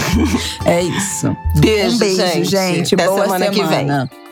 é 0.66 0.82
isso. 0.82 1.36
Beijo, 1.56 1.96
um 1.96 2.00
beijo, 2.00 2.16
gente. 2.16 2.46
gente. 2.46 2.96
Até 2.96 3.06
Boa 3.06 3.24
semana, 3.24 3.46
semana 3.52 3.70
que 3.70 3.76
vem. 3.76 4.25